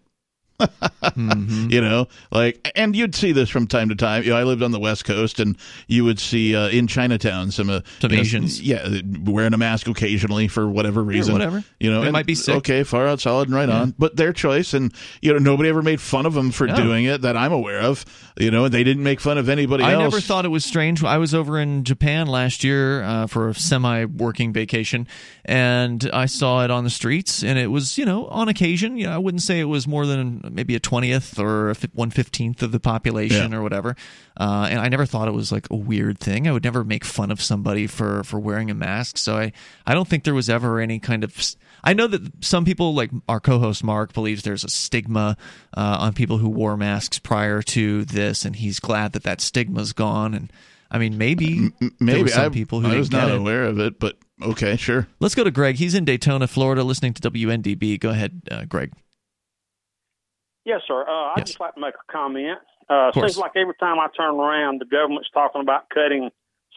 [0.59, 1.69] Mm-hmm.
[1.69, 4.23] You know, like, and you'd see this from time to time.
[4.23, 7.51] You know, I lived on the West Coast, and you would see uh, in Chinatown
[7.51, 8.61] some, uh, Some you know, Asians.
[8.61, 11.63] yeah, wearing a mask occasionally for whatever reason, whatever.
[11.79, 12.55] You know, it might be sick.
[12.55, 15.81] Okay, far out, solid, and right on, but their choice, and you know, nobody ever
[15.81, 16.75] made fun of them for No.
[16.75, 18.05] doing it that I'm aware of.
[18.39, 20.01] You know, and they didn't make fun of anybody I else.
[20.01, 21.03] never thought it was strange.
[21.03, 25.07] I was over in Japan last year uh, for a semi-working vacation,
[25.45, 27.43] and I saw it on the streets.
[27.43, 28.97] And it was, you know, on occasion.
[28.97, 32.09] You know, I wouldn't say it was more than maybe a twentieth or a one
[32.09, 33.57] fifteenth of the population Yeah.
[33.57, 33.95] or whatever.
[34.39, 36.47] Uh, and I never thought it was like a weird thing.
[36.47, 39.17] I would never make fun of somebody for for wearing a mask.
[39.17, 39.51] So I
[39.85, 41.35] I don't think there was ever any kind of.
[41.83, 45.37] I know that some people, like our co-host Mark, believes there's a stigma
[45.75, 49.93] uh, on people who wore masks prior to this, and he's glad that that stigma's
[49.93, 50.33] gone.
[50.33, 50.51] And
[50.91, 53.35] I mean, maybe there Maybe some I, people who I was not it.
[53.37, 55.07] aware of it, but okay, sure.
[55.19, 55.75] Let's go to Greg.
[55.75, 57.99] He's in Daytona, Florida, listening to WNDB.
[57.99, 58.91] Go ahead, uh, Greg.
[60.67, 61.05] Yes, sir.
[61.07, 61.47] Uh, I'd Yes.
[61.47, 62.59] just like to make a comment.
[62.89, 66.29] Uh, seems like every time I turn around, the government's talking about cutting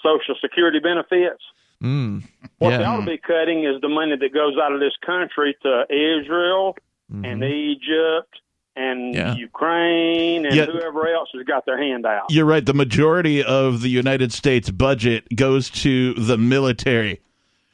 [0.02, 1.42] Social Security benefits.
[1.82, 2.22] Mm.
[2.58, 2.78] What yeah.
[2.78, 5.86] they ought to be cutting is the money that goes out of this country to
[5.90, 6.76] Israel
[7.12, 7.24] Mm-hmm.
[7.24, 8.40] and Egypt
[8.76, 9.34] and Yeah.
[9.34, 10.66] Ukraine and Yeah.
[10.66, 12.26] whoever else has got their hand out.
[12.30, 12.64] You're right.
[12.64, 17.18] The majority of the United States budget goes to the military.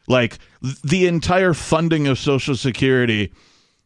[0.08, 0.38] Like
[0.82, 3.30] the entire funding of Social Security,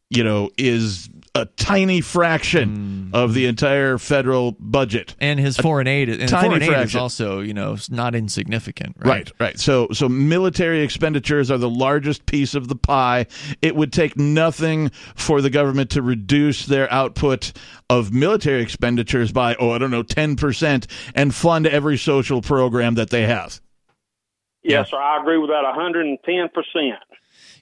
[0.09, 3.15] you know, is a tiny fraction mm.
[3.15, 5.15] of the entire federal budget.
[5.21, 9.09] And his foreign aid, and tiny foreign aid is also, you know, not insignificant, right?
[9.09, 9.59] Right, right.
[9.59, 13.27] So, so military expenditures are the largest piece of the pie.
[13.63, 17.53] It would take nothing for the government to reduce their output
[17.89, 22.95] of military expenditures by, oh, I don't know, ten percent, and fund every social program
[22.95, 23.61] that they have.
[24.63, 24.99] Yes, sir.
[24.99, 26.99] I agree with that 110%.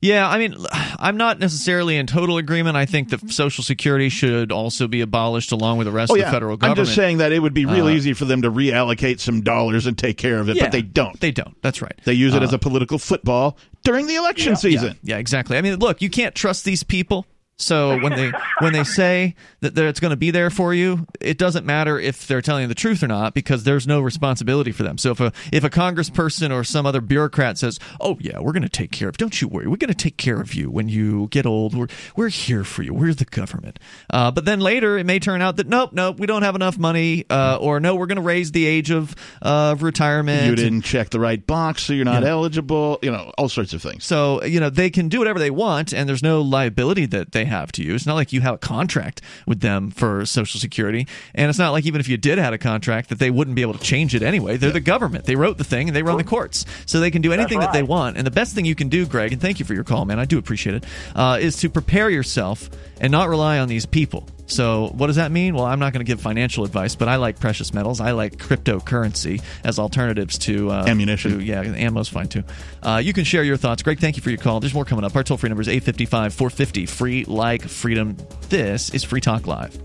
[0.00, 2.76] Yeah, I mean, I'm not necessarily in total agreement.
[2.76, 6.20] I think that Social Security should also be abolished along with the rest oh of
[6.20, 6.78] the federal government.
[6.80, 9.42] I'm just saying that it would be real Uh, easy for them to reallocate some
[9.42, 11.18] dollars and take care of it, Yeah, but they don't.
[11.20, 11.60] They don't.
[11.62, 11.94] That's right.
[12.04, 14.96] They use it Uh, as a political football during the election season.
[15.02, 15.56] Yeah, yeah, exactly.
[15.56, 17.26] I mean, look, you can't trust these people.
[17.58, 21.38] So when they when they say that it's going to be there for you, it
[21.38, 24.82] doesn't matter if they're telling you the truth or not because there's no responsibility for
[24.82, 24.98] them.
[24.98, 28.62] So if a if a congressperson or some other bureaucrat says, "Oh yeah, we're going
[28.62, 29.16] to take care of.
[29.16, 29.66] Don't you worry.
[29.66, 31.76] We're going to take care of you when you get old.
[31.76, 32.94] We're we're here for you.
[32.94, 33.78] We're the government."
[34.10, 36.78] Uh, but then later it may turn out that nope, nope, we don't have enough
[36.78, 40.46] money, uh, or no, we're going to raise the age of uh, of retirement.
[40.46, 42.98] You didn't check the right box, so you're not eligible.
[43.02, 44.04] You know, all sorts of things.
[44.04, 47.44] So, you know, they can do whatever they want and there's no liability that they
[47.48, 47.94] have to you.
[47.94, 51.06] It's not like you have a contract with them for Social Security.
[51.34, 53.62] And it's not like even if you did have a contract that they wouldn't be
[53.62, 54.56] able to change it anyway.
[54.56, 55.24] They're the government.
[55.24, 56.64] They wrote the thing and they run the courts.
[56.86, 58.16] So they can do anything that they want.
[58.16, 60.18] And the best thing you can do, Greg, and thank you for your call, man.
[60.18, 60.84] I do appreciate it,
[61.14, 62.70] uh, is to prepare yourself
[63.00, 64.26] and not rely on these people.
[64.46, 65.54] So, what does that mean?
[65.54, 68.00] Well, I'm not going to give financial advice, but I like precious metals.
[68.00, 71.38] I like cryptocurrency as alternatives to uh, Ammunition.
[71.38, 72.44] to- yeah, ammo's fine too.
[72.82, 73.82] Uh, you can share your thoughts.
[73.82, 74.60] Greg, thank you for your call.
[74.60, 75.14] There's more coming up.
[75.14, 78.16] Our toll free number is 855 450 free like freedom.
[78.48, 79.76] This is Free Talk Live.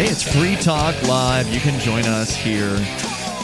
[0.00, 1.52] Hey, it's Free Talk Live.
[1.52, 2.70] You can join us here.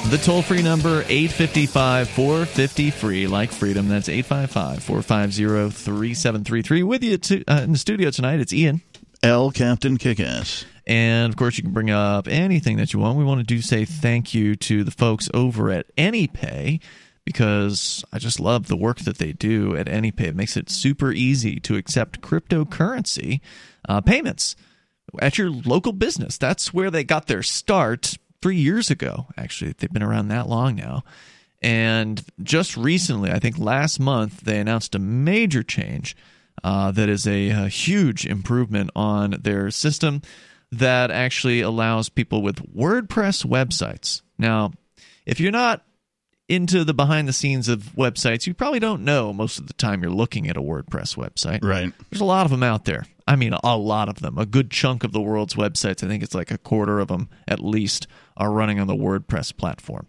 [0.08, 3.88] The toll free number 855 450 free like freedom.
[3.88, 6.82] That's 855 450 3733.
[6.82, 8.80] With you to, uh, in the studio tonight, it's Ian.
[9.22, 10.64] L Captain Kickass.
[10.86, 13.18] And of course, you can bring up anything that you want.
[13.18, 16.80] We want to do say thank you to the folks over at AnyPay
[17.26, 20.28] because I just love the work that they do at AnyPay.
[20.28, 23.40] It makes it super easy to accept cryptocurrency
[23.86, 24.56] uh, payments
[25.20, 26.38] at your local business.
[26.38, 29.26] That's where they got their start three years ago.
[29.36, 31.04] Actually, they've been around that long now.
[31.62, 36.16] And just recently, I think last month, they announced a major change
[36.62, 40.22] uh, that is a, a huge improvement on their system
[40.72, 44.22] that actually allows people with WordPress websites.
[44.38, 44.72] Now,
[45.24, 45.84] if you're not
[46.48, 50.02] into the behind the scenes of websites, you probably don't know most of the time
[50.02, 51.64] you're looking at a WordPress website.
[51.64, 51.92] Right.
[52.10, 53.06] There's a lot of them out there.
[53.26, 54.38] I mean, a lot of them.
[54.38, 57.28] A good chunk of the world's websites, I think it's like a quarter of them
[57.48, 60.06] at least, are running on the WordPress platform.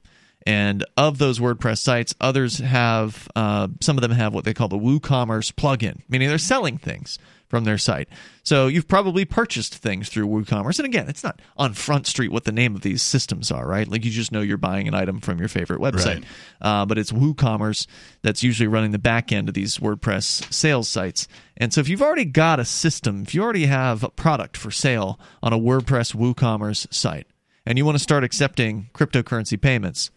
[0.47, 4.69] And of those WordPress sites, others have, uh, some of them have what they call
[4.69, 7.19] the WooCommerce plugin, meaning they're selling things
[7.49, 8.07] from their site.
[8.43, 10.79] So you've probably purchased things through WooCommerce.
[10.79, 13.89] And again, it's not on Front Street what the name of these systems are, right?
[13.89, 16.23] Like you just know you're buying an item from your favorite website.
[16.23, 16.25] Right.
[16.61, 17.85] Uh, but it's WooCommerce
[18.21, 21.27] that's usually running the back end of these WordPress sales sites.
[21.57, 24.71] And so if you've already got a system, if you already have a product for
[24.71, 27.27] sale on a WordPress WooCommerce site,
[27.65, 30.09] and you want to start accepting cryptocurrency payments,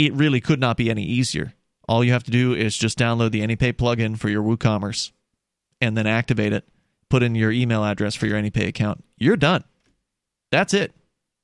[0.00, 1.52] it really could not be any easier.
[1.86, 5.12] All you have to do is just download the AnyPay plugin for your WooCommerce
[5.80, 6.66] and then activate it,
[7.10, 9.04] put in your email address for your AnyPay account.
[9.18, 9.62] You're done.
[10.50, 10.94] That's it.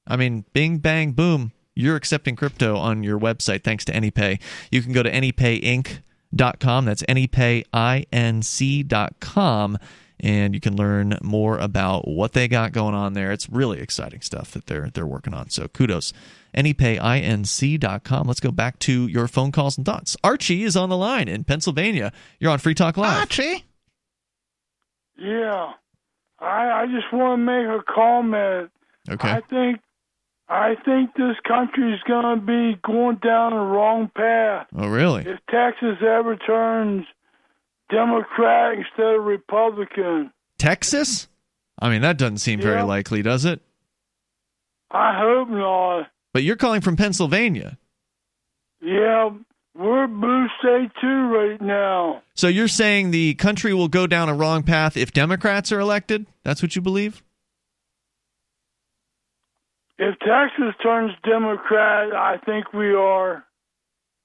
[0.06, 1.52] I mean, bing, bang, boom.
[1.74, 4.40] You're accepting crypto on your website thanks to AnyPay.
[4.70, 6.84] You can go to anypayinc.com.
[6.86, 9.78] That's anypayinc.com.
[10.18, 13.32] And you can learn more about what they got going on there.
[13.32, 15.50] It's really exciting stuff that they're they're working on.
[15.50, 16.14] So kudos.
[16.56, 18.26] Anypayinc.com.
[18.26, 20.16] Let's go back to your phone calls and thoughts.
[20.24, 22.12] Archie is on the line in Pennsylvania.
[22.40, 23.18] You're on Free Talk Live.
[23.18, 23.64] Archie.
[25.18, 25.72] Yeah,
[26.40, 28.70] I I just want to make a comment.
[29.08, 29.30] Okay.
[29.30, 29.80] I think
[30.48, 35.22] I think this country is going to be going down the wrong path Oh, really?
[35.22, 37.04] if Texas ever turns
[37.90, 40.30] Democrat instead of Republican.
[40.58, 41.28] Texas?
[41.80, 43.60] I mean, that doesn't seem very likely, does it?
[44.90, 46.08] I hope not.
[46.36, 47.78] But you're calling from Pennsylvania.
[48.82, 49.30] Yeah,
[49.74, 52.20] we're blue state too right now.
[52.34, 56.26] So you're saying the country will go down a wrong path if Democrats are elected?
[56.42, 57.22] That's what you believe?
[59.98, 63.42] If Texas turns Democrat, I think we are.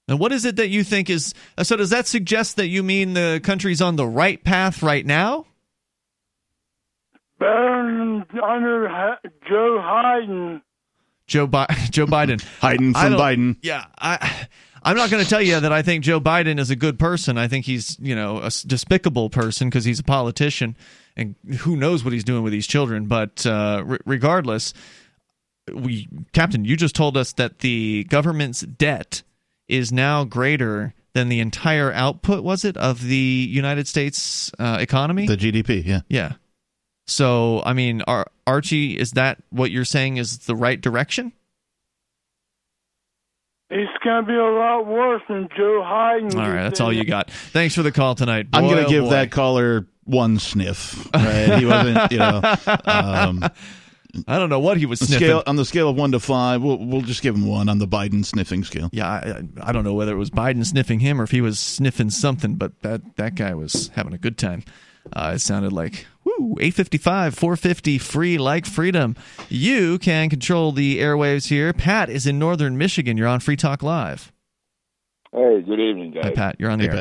[0.10, 1.34] And what is it that you think is.
[1.58, 5.06] uh, So does that suggest that you mean the country's on the right path right
[5.06, 5.46] now?
[7.40, 9.18] Better than under
[9.48, 10.62] Joe Biden.
[11.32, 12.44] Joe, Bi- Joe Biden.
[12.60, 13.58] Hiding from Biden.
[13.62, 14.48] Yeah, I,
[14.84, 17.38] I'm not going to tell you that I think Joe Biden is a good person.
[17.38, 20.76] I think he's, you know, a despicable person because he's a politician,
[21.16, 23.06] and who knows what he's doing with these children.
[23.06, 24.74] But uh, re- regardless,
[25.74, 29.24] we, Captain, you just told us that the government's debt
[29.70, 32.44] is now greater than the entire output.
[32.44, 35.28] Was it of the United States uh, economy?
[35.28, 36.02] The GDP, yeah.
[36.10, 36.34] yeah.
[37.12, 41.34] So, I mean, Ar- Archie, is that what you're saying is the right direction?
[43.70, 46.36] It's going to be a lot worse than Joe Biden.
[46.36, 47.30] All right, that's all you got.
[47.32, 48.48] Thanks for the call tonight.
[48.52, 49.10] I'm Boy, going oh to give boy.
[49.12, 51.08] that caller one sniff.
[51.14, 51.58] Right?
[51.60, 52.42] He wasn't, you know.
[52.86, 53.46] Um,
[54.28, 55.26] I don't know what he was sniffing.
[55.28, 57.78] scale, on the scale of one to five, we'll, we'll just give him one on
[57.78, 58.90] the Biden sniffing scale.
[58.92, 61.58] Yeah, I, I don't know whether it was Biden sniffing him or if he was
[61.60, 64.64] sniffing something, but that that guy was having a good time.
[65.14, 69.16] Uh, it sounded like woo, 855, 450, free like freedom.
[69.50, 71.74] You can control the airwaves here.
[71.74, 73.18] Pat is in northern Michigan.
[73.18, 74.32] You're on Free Talk Live.
[75.34, 76.24] Hey, good evening, guys.
[76.26, 76.56] Hi, Pat.
[76.60, 76.96] You're on the Hey, air.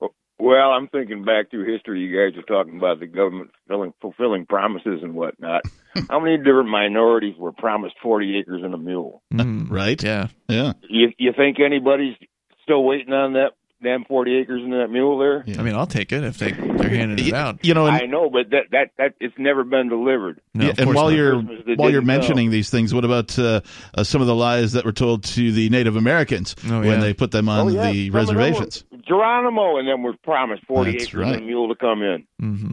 [0.00, 0.10] Pat.
[0.38, 2.00] Well, I'm thinking back through history.
[2.00, 5.62] You guys are talking about the government fulfilling, fulfilling promises and whatnot.
[6.10, 9.22] How many different minorities were promised 40 acres and a mule?
[9.32, 10.00] Mm, Right?
[10.02, 10.28] yeah.
[10.48, 10.74] Yeah.
[10.88, 12.16] You, you think anybody's
[12.62, 13.52] still waiting on that
[13.82, 15.44] damn 40 acres and that mule there?
[15.58, 17.64] I mean, I'll take it if they, they're handing it out.
[17.64, 20.40] You know, and, I know, but that, that, that it's never been delivered.
[20.54, 21.16] No, yeah, and while not.
[21.16, 22.18] you're Christmas while you're didn't know.
[22.18, 23.60] mentioning these things, what about uh,
[23.94, 27.12] uh, some of the lies that were told to the Native Americans Oh, when they
[27.14, 27.90] put them on Oh, yeah.
[27.92, 28.84] the Some of them were- reservations?
[29.06, 31.34] Geronimo and them were promised 40 That's acres right.
[31.34, 32.26] and a mule to come in.
[32.40, 32.70] hmm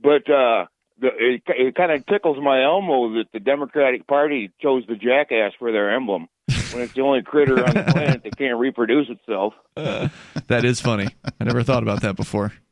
[0.00, 0.66] But uh,
[1.00, 5.52] the, it, it kind of tickles my elmo that the Democratic Party chose the jackass
[5.58, 6.28] for their emblem
[6.72, 9.54] when it's the only critter on the planet that can't reproduce itself.
[10.48, 11.08] That is funny.
[11.40, 12.52] I never thought about that before.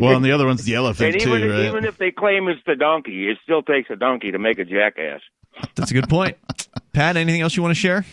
[0.00, 1.66] Well, and the other one's the elephant and too, even right?
[1.66, 4.64] even if they claim it's the donkey, it still takes a donkey to make a
[4.64, 5.20] jackass.
[5.74, 6.36] That's a good point.
[6.92, 8.04] Pat, anything else you want to share?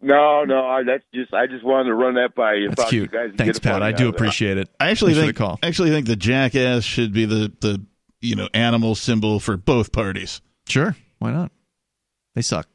[0.00, 2.68] No, no, I, that's just I just wanted to run that by you.
[2.68, 3.12] That's cute.
[3.12, 3.82] You guys Thanks, Pat.
[3.82, 4.68] I do appreciate it.
[4.78, 5.58] I actually Thanks for think the call.
[5.62, 7.84] actually think the jackass should be the the
[8.20, 10.40] you know animal symbol for both parties.
[10.68, 10.94] Sure.
[11.18, 11.50] Why not?
[12.34, 12.68] They suck.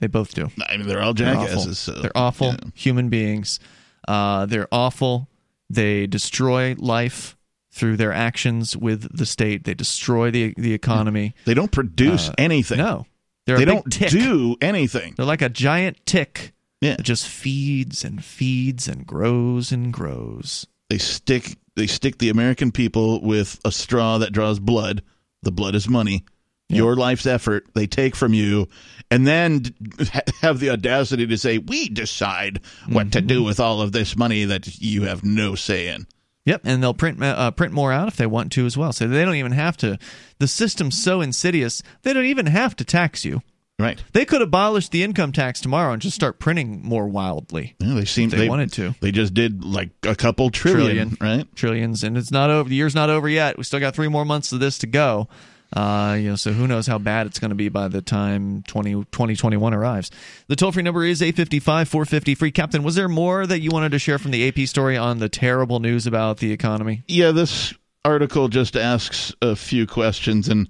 [0.00, 0.50] They both do.
[0.68, 1.46] I mean, they're all They're awful.
[1.46, 1.78] jackasses.
[1.78, 2.56] So, They're awful yeah.
[2.74, 3.58] human beings.
[4.06, 5.28] Uh, they're awful.
[5.70, 7.36] They destroy life
[7.72, 9.64] through their actions with the state.
[9.64, 11.34] They destroy the the economy.
[11.44, 12.78] They don't produce Uh, anything.
[12.78, 13.06] No,
[13.46, 14.10] they're they don't tick.
[14.10, 15.14] do anything.
[15.16, 16.96] They're like a giant tick Yeah.
[16.96, 20.66] that just feeds and feeds and grows and grows.
[20.88, 25.02] They stick they stick the American people with a straw that draws blood.
[25.42, 26.24] The blood is money.
[26.68, 28.68] Your life's effort they take from you,
[29.10, 29.62] and then
[30.42, 33.26] have the audacity to say, "We decide what to Mm-hmm.
[33.28, 36.06] do with all of this money that you have no say in."
[36.44, 38.92] Yep, and they'll print uh, print more out if they want to as well.
[38.92, 39.98] So they don't even have to.
[40.38, 43.42] The system's so insidious they don't even have to tax you.
[43.78, 44.02] Right?
[44.14, 47.76] They could abolish the income tax tomorrow and just start printing more wildly.
[47.78, 48.94] Yeah, they seem If they wanted to.
[49.02, 51.38] They just did like a couple trillion, Trillion.
[51.40, 51.54] right?
[51.56, 52.68] Trillions, and it's not over.
[52.70, 53.58] The year's not over yet.
[53.58, 55.28] We still got three more months of this to go.
[55.72, 58.62] Uh, you know, so who knows how bad it's going to be by the time
[58.68, 60.10] 20, 2021 arrives.
[60.48, 62.50] The toll free number is 855 450 free.
[62.50, 65.28] Captain, was there more that you wanted to share from the AP story on the
[65.28, 67.02] terrible news about the economy?
[67.08, 67.74] Yeah, this
[68.04, 70.68] article just asks a few questions, and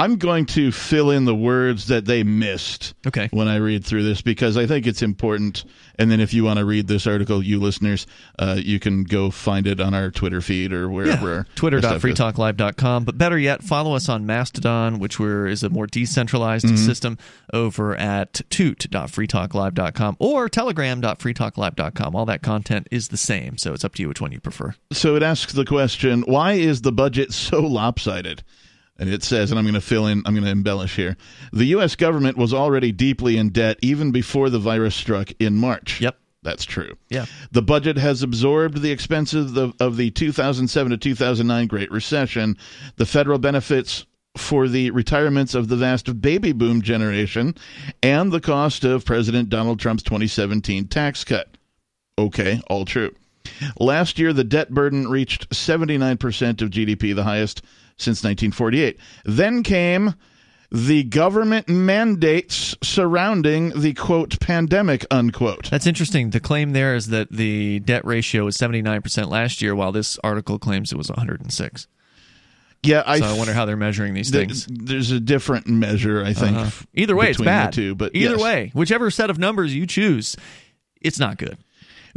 [0.00, 3.28] I'm going to fill in the words that they missed Okay.
[3.32, 5.64] when I read through this because I think it's important.
[5.98, 8.06] And then if you want to read this article, you listeners,
[8.38, 11.28] uh, you can go find it on our Twitter feed or wherever.
[11.32, 12.00] our- our stuff is.
[12.02, 13.02] Twitter.freetalklive.com.
[13.04, 16.78] But better yet, follow us on Mastodon, which we're, is a more decentralized Mhm.
[16.78, 17.18] system
[17.52, 22.14] over at toot.freetalklive.com or telegram.freetalklive.com.
[22.14, 24.74] All that content is the same, so it's up to you which one you prefer.
[24.92, 28.42] So it asks the question why is the budget so lopsided?
[28.98, 31.16] And it says, and I'm going to fill in, I'm going to embellish here.
[31.52, 31.94] The U.S.
[31.94, 36.00] government was already deeply in debt even before the virus struck in March.
[36.00, 36.16] Yep.
[36.42, 36.96] That's true.
[37.08, 37.26] Yeah.
[37.50, 42.56] The budget has absorbed the expenses of, of the 2007 to 2009 Great Recession,
[42.96, 44.06] the federal benefits
[44.36, 47.54] for the retirements of the vast baby boom generation,
[48.02, 51.56] and the cost of President Donald Trump's 2017 tax cut.
[52.16, 53.14] Okay, all true.
[53.78, 57.62] Last year, the debt burden reached 79% of GDP, the highest
[57.96, 58.98] since 1948.
[59.24, 60.14] Then came
[60.70, 65.70] the government mandates surrounding the quote pandemic unquote.
[65.70, 66.30] That's interesting.
[66.30, 70.58] The claim there is that the debt ratio was 79% last year, while this article
[70.58, 71.88] claims it was 106.
[72.82, 74.66] Yeah, I so I wonder how they're measuring these th- things.
[74.70, 76.56] There's a different measure, I think.
[76.56, 76.84] Uh-huh.
[76.94, 77.72] Either way, it's the bad.
[77.72, 78.42] two, but either yes.
[78.42, 80.36] way, whichever set of numbers you choose,
[81.00, 81.58] it's not good.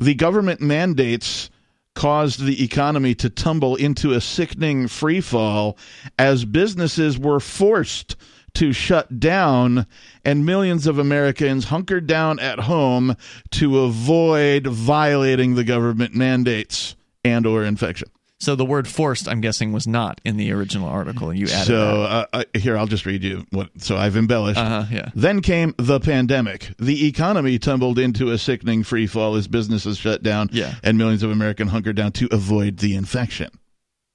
[0.01, 1.51] The government mandates
[1.93, 5.77] caused the economy to tumble into a sickening free fall
[6.17, 8.15] as businesses were forced
[8.55, 9.85] to shut down
[10.25, 13.15] and millions of Americans hunkered down at home
[13.51, 18.09] to avoid violating the government mandates and or infection.
[18.41, 21.67] So the word "forced," I'm guessing, was not in the original article, and you added
[21.67, 22.09] so that.
[22.09, 23.69] uh, uh, here I'll just read you what.
[23.77, 24.59] So I've embellished.
[24.59, 25.09] Uh-huh, yeah.
[25.13, 26.73] Then came the pandemic.
[26.79, 30.73] The economy tumbled into a sickening free fall as businesses shut down, Yeah.
[30.83, 33.49] and millions of Americans hunkered down to avoid the infection.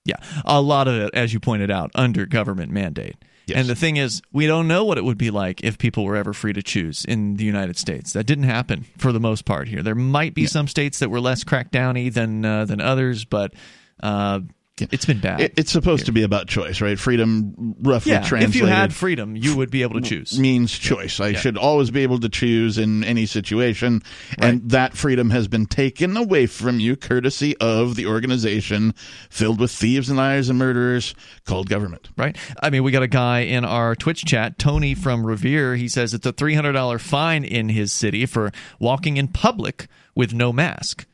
[0.04, 3.14] Yeah, a lot of it, as you pointed out, under government mandate.
[3.54, 6.16] And the thing is, we don't know what it would be like if people were
[6.16, 8.12] ever free to choose in the United States.
[8.12, 9.84] That didn't happen for the most part here.
[9.84, 13.54] There might be some states that were less crackdowny than uh, than others, but
[14.02, 14.40] uh,
[14.78, 15.40] It's been bad.
[15.40, 16.98] It- it's supposed to be about choice, right?
[16.98, 18.50] Freedom, roughly yeah, translated.
[18.50, 20.38] if you had freedom, you would be able to choose.
[20.38, 21.18] means choice.
[21.18, 21.38] I Yeah.
[21.40, 24.02] should always be able to choose in any situation,
[24.36, 28.92] and that freedom has been taken away from you courtesy of the organization
[29.30, 31.14] filled with thieves and liars and murderers
[31.46, 32.10] called government.
[32.18, 32.36] Right.
[32.62, 35.76] I mean, we got a guy in our Twitch chat, Tony from Revere.
[35.76, 39.86] He says it's a three hundred dollar fine in his city for walking in public
[40.14, 41.06] with no mask.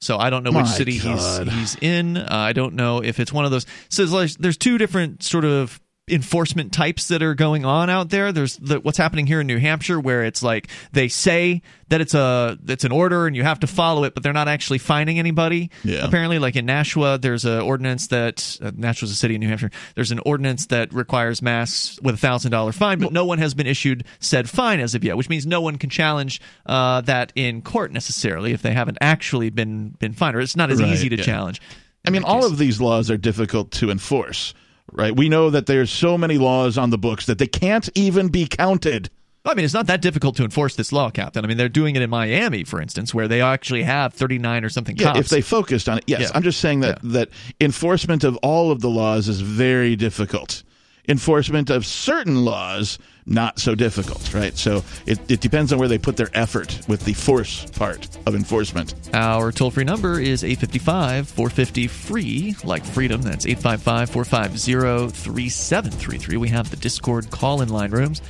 [0.00, 1.48] So I don't know which city God.
[1.48, 2.16] he's he's in.
[2.16, 3.64] Uh, I don't know if it's one of those.
[3.88, 8.10] So there's, like- there's two different sort of enforcement types that are going on out
[8.10, 8.30] there.
[8.30, 12.14] There's the, what's happening here in New Hampshire, where it's like they say that it's
[12.14, 15.18] a it's an order and you have to follow it, but they're not actually finding
[15.18, 15.70] anybody.
[15.82, 16.04] Yeah.
[16.06, 19.72] Apparently, like in Nashua, there's an ordinance that uh, Nashua's a city in New Hampshire.
[19.96, 23.54] There's an ordinance that requires masks with a thousand dollar fine, but no one has
[23.54, 27.32] been issued said fine as of yet, which means no one can challenge uh, that
[27.34, 30.92] in court necessarily if they haven't actually been been fined, or it's not as Right,
[30.92, 31.24] easy to yeah.
[31.24, 31.60] challenge.
[32.06, 34.54] I mean, all of these laws are difficult to enforce,
[34.92, 35.14] right?
[35.16, 38.46] We know that there's so many laws on the books that they can't even be
[38.46, 39.10] counted.
[39.44, 41.44] I mean, it's not that difficult to enforce this law, Captain.
[41.44, 44.68] I mean, they're doing it in Miami, for instance, where they actually have 39 or
[44.68, 45.20] something Yeah, cops.
[45.20, 46.22] if they focused on it, yes.
[46.22, 46.30] Yeah.
[46.34, 47.28] I'm just saying that that
[47.60, 50.64] enforcement of all of the laws is very difficult.
[51.08, 54.56] Enforcement of certain laws not so difficult, right?
[54.56, 58.34] So it, it depends on where they put their effort with the force part of
[58.34, 58.94] enforcement.
[59.12, 63.22] Our toll free number is 855 450 free, like freedom.
[63.22, 66.36] That's 855 450 3733.
[66.36, 68.22] We have the Discord call in line rooms.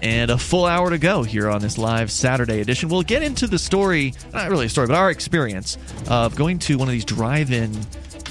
[0.00, 2.88] And a full hour to go here on this live Saturday edition.
[2.88, 5.76] We'll get into the story, not really a story, but our experience
[6.08, 7.76] of going to one of these drive in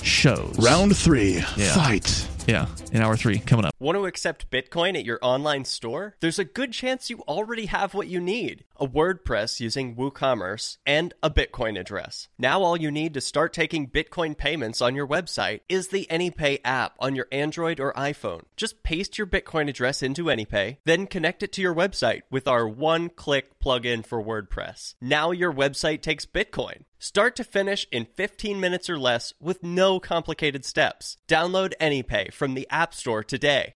[0.02, 0.56] shows.
[0.58, 1.74] Round three, Yeah.
[1.76, 2.26] fight.
[2.48, 3.76] Yeah, in hour three, coming up.
[3.78, 6.16] Want to accept Bitcoin at your online store?
[6.22, 11.14] There's a good chance you already have what you need a WordPress using WooCommerce and
[11.24, 12.28] a Bitcoin address.
[12.38, 16.60] Now, all you need to start taking Bitcoin payments on your website is the AnyPay
[16.64, 18.44] app on your Android or iPhone.
[18.56, 22.68] Just paste your Bitcoin address into AnyPay, then connect it to your website with our
[22.68, 24.94] one click plugin for WordPress.
[25.02, 26.84] Now, your website takes Bitcoin.
[27.00, 31.18] Start to finish in 15 minutes or less with no complicated steps.
[31.28, 33.74] Download AnyPay from the App Store today.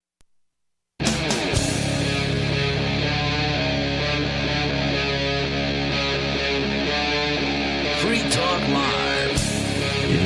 [8.00, 9.30] Free Talk Live.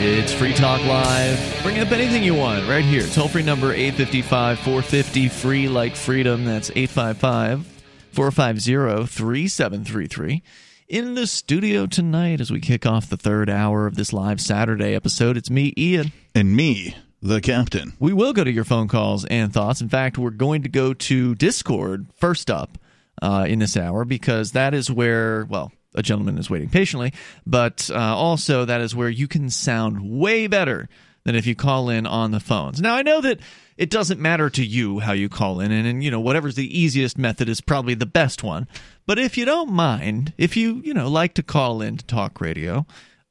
[0.06, 1.60] It's Free Talk Live.
[1.64, 3.02] Bring up anything you want right here.
[3.08, 6.44] Toll free number 855 450 free like freedom.
[6.44, 7.66] That's 855
[8.12, 10.42] 450 3733.
[10.86, 14.94] In the studio tonight, as we kick off the third hour of this live Saturday
[14.94, 16.12] episode, it's me, Ian.
[16.35, 17.94] And me, the captain.
[17.98, 19.81] We will go to your phone calls and thoughts.
[19.81, 22.77] In fact, we're going to go to Discord first up
[23.23, 27.15] uh, in this hour because that is where, well, a gentleman is waiting patiently,
[27.47, 30.90] but uh, also that is where you can sound way better
[31.24, 32.80] than if you call in on the phones.
[32.80, 33.40] Now, I know that
[33.76, 36.78] it doesn't matter to you how you call in, and, and you know whatever's the
[36.78, 38.68] easiest method is probably the best one.
[39.06, 42.40] But if you don't mind, if you you know like to call in to talk
[42.40, 42.86] radio,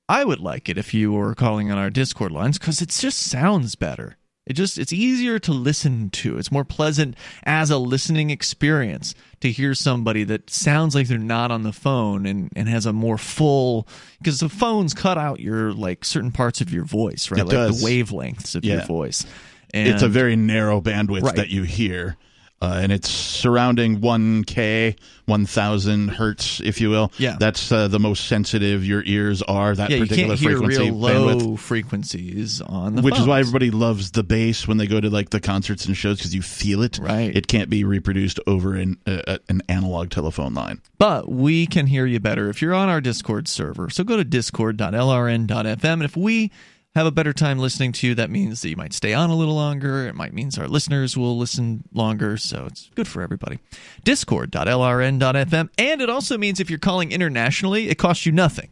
[0.10, 3.20] I would like it if you were calling on our Discord lines because it just
[3.20, 4.18] sounds better.
[4.45, 6.38] It just it's easier to listen to.
[6.38, 11.49] It's more pleasant as a listening experience to hear somebody that sounds like they're not
[11.49, 13.88] on the phone and, and has a more full
[14.18, 17.40] because the phones cut out your like certain parts of your voice, right?
[17.40, 17.82] It like does.
[17.82, 18.86] the wavelengths of your Yeah.
[18.86, 19.26] voice.
[19.74, 21.36] it's a very narrow bandwidth Right.
[21.38, 22.18] that you hear.
[22.64, 27.11] Uh, and it's surrounding 1K, 1000 hertz, if you will.
[27.18, 27.35] Yeah.
[27.38, 30.84] That's uh, the most sensitive your ears are, that yeah, you particular can't hear frequency
[30.84, 31.60] real low bandwidth.
[31.60, 35.31] frequencies on the Which is why everybody loves the bass when they go to like
[35.31, 36.99] the concerts and shows because you feel it.
[36.99, 37.35] Right.
[37.35, 40.80] It can't be reproduced over an, uh, an analog telephone line.
[40.98, 43.90] But we can hear you better if you're on our Discord server.
[43.90, 45.84] So go to discord.lrn.fm.
[45.84, 46.49] And if we
[46.95, 49.36] have a better time listening to you, that means that you might stay on a
[49.36, 50.07] little longer.
[50.07, 52.38] It might means our listeners will listen longer.
[52.38, 53.60] So it's good for everybody.
[54.03, 55.70] Discord.lrn.fm.
[55.78, 58.70] And it also means if you're calling internationally, it costs you nothing.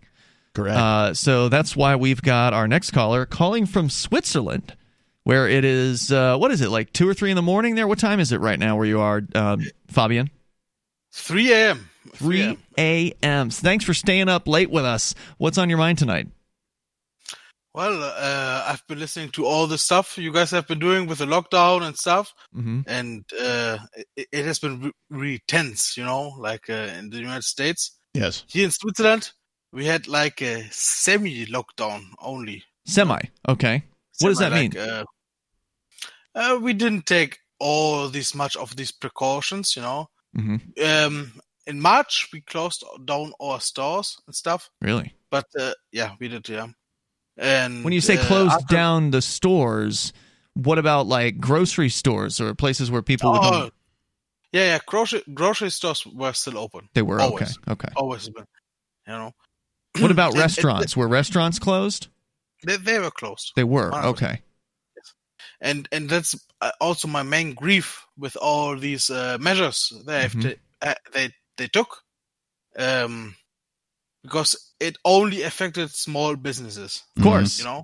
[0.53, 0.77] Correct.
[0.77, 4.75] Uh, so that's why we've got our next caller calling from Switzerland,
[5.23, 7.87] where it is, uh, what is it, like 2 or 3 in the morning there?
[7.87, 10.29] What time is it right now where you are, um, Fabian?
[11.13, 11.89] 3 a.m.
[12.13, 13.49] 3 a.m.
[13.49, 15.15] Thanks for staying up late with us.
[15.37, 16.27] What's on your mind tonight?
[17.73, 21.19] Well, uh, I've been listening to all the stuff you guys have been doing with
[21.19, 22.83] the lockdown and stuff, Mhm.
[22.85, 23.77] and uh,
[24.15, 27.97] it, it has been re- really tense, you know, like uh, in the United States.
[28.13, 28.43] Yes.
[28.49, 29.31] Here in Switzerland,
[29.71, 32.63] we had like a semi-lockdown only.
[32.85, 33.21] Semi.
[33.47, 33.83] Okay.
[34.19, 34.77] What does that Semi, mean?
[34.77, 35.03] Uh,
[36.35, 40.09] uh, we didn't take all this much of these precautions, you know.
[40.35, 41.31] hmm Um,
[41.67, 44.69] in March, we closed down our stores and stuff.
[44.81, 45.13] Really?
[45.29, 46.49] But uh, yeah, we did.
[46.49, 46.67] Yeah,
[47.41, 50.13] And When you say uh, closed after- down the stores,
[50.53, 53.69] what about like grocery stores or places where people would Oh,
[54.51, 54.79] yeah, yeah.
[54.85, 56.87] Grocery grocery stores were still open.
[56.93, 57.71] They were always, okay.
[57.71, 57.87] Okay.
[57.95, 58.45] always been.
[59.07, 59.31] You know,
[59.99, 60.95] What about And- and restaurants?
[60.95, 62.07] Were restaurants closed?
[62.63, 63.53] They they were closed.
[63.55, 63.89] They were.
[63.91, 64.03] 100%.
[64.05, 64.41] Okay.
[65.61, 70.33] and and that's uh, also my main grief with all these uh, measures they have
[70.33, 70.41] Mhm.
[70.41, 72.03] to, uh, they they took,
[72.77, 73.35] um,
[74.23, 77.03] because it only affected small businesses.
[77.17, 77.59] Of course.
[77.59, 77.83] you know,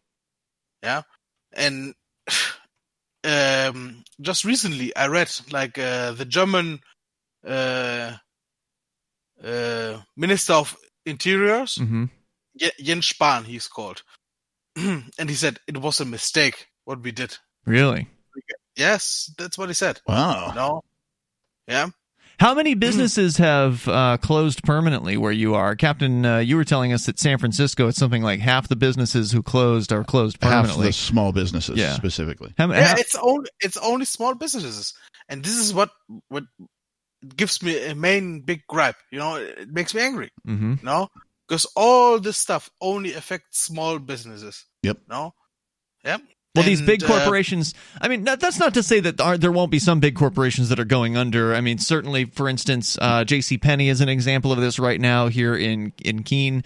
[0.84, 1.02] yeah,
[1.54, 1.94] and
[3.24, 6.80] um, just recently I read like uh, the German
[7.46, 8.14] uh,
[9.44, 12.06] uh, Minister of Interiors, hmm
[12.82, 14.02] Jens Spahn, he's called,
[14.76, 17.38] and he said it was a mistake what we did.
[17.66, 18.08] Really?
[18.76, 20.02] Yes, that's what he said.
[20.08, 20.54] Wow.
[20.56, 20.82] No.
[21.68, 21.90] Yeah.
[22.40, 26.24] How many businesses have uh, closed permanently where you are, Captain?
[26.24, 29.42] Uh, you were telling us that San Francisco, it's something like half the businesses who
[29.42, 30.56] closed are closed permanently.
[30.58, 30.88] Half permanently.
[30.90, 31.94] the small businesses Yeah.
[31.96, 32.54] specifically.
[32.58, 34.94] How, Yeah, how- it's only it's only small businesses,
[35.30, 35.90] and this is what
[36.30, 36.44] what
[37.36, 38.98] gives me a main big gripe.
[39.12, 40.30] You know, it makes me angry.
[40.48, 40.74] Mm-hmm.
[40.80, 41.10] You know,
[41.48, 44.64] because all this stuff only affects small businesses.
[44.84, 45.00] Yep.
[45.10, 45.34] No.
[46.06, 46.22] Yep.
[46.58, 47.74] Well, these And, big uh, corporations.
[48.02, 50.80] I mean, that's not to say that there, there won't be some big corporations that
[50.80, 51.54] are going under.
[51.54, 53.58] I mean, certainly, for instance, uh, J.C.
[53.58, 56.64] Penney is an example of this right now here in in Keene,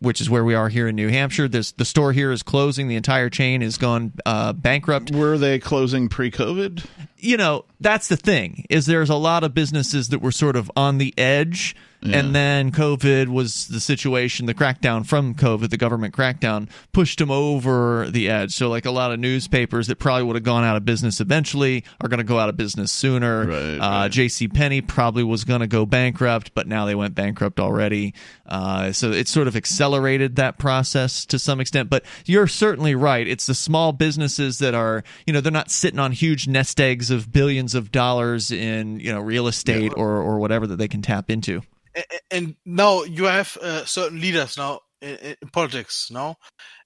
[0.00, 1.48] which is where we are here in New Hampshire.
[1.48, 2.88] There's the store here is closing.
[2.88, 5.10] The entire chain is gone uh, bankrupt.
[5.10, 6.84] Were they closing pre-COVID?
[7.20, 8.66] You know, that's the thing.
[8.70, 11.76] Is there's a lot of businesses that were sort of on the edge.
[12.02, 17.30] And then COVID was the situation, the crackdown from COVID, the government crackdown pushed them
[17.30, 18.54] over the edge.
[18.54, 21.84] So, like a lot of newspapers that probably would have gone out of business eventually
[22.00, 23.44] are going to go out of business sooner.
[23.82, 24.48] uh, J.C.
[24.48, 28.14] Penney probably was going to go bankrupt, but now they went bankrupt already.
[28.46, 31.90] Uh, so it sort of accelerated that process to some extent.
[31.90, 33.28] But you're certainly right.
[33.28, 37.09] It's the small businesses that are, you know, they're not sitting on huge nest eggs
[37.10, 41.02] of billions of dollars in, you know, real estate or, or whatever that they can
[41.02, 41.62] tap into.
[41.96, 46.36] a- a- and now you have uh, certain leaders now in, in politics now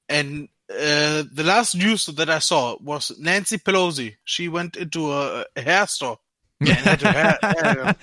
[0.09, 5.45] and uh, the last news that i saw was nancy pelosi she went into a,
[5.57, 6.19] a hair store
[6.61, 7.97] and had her hair, hair-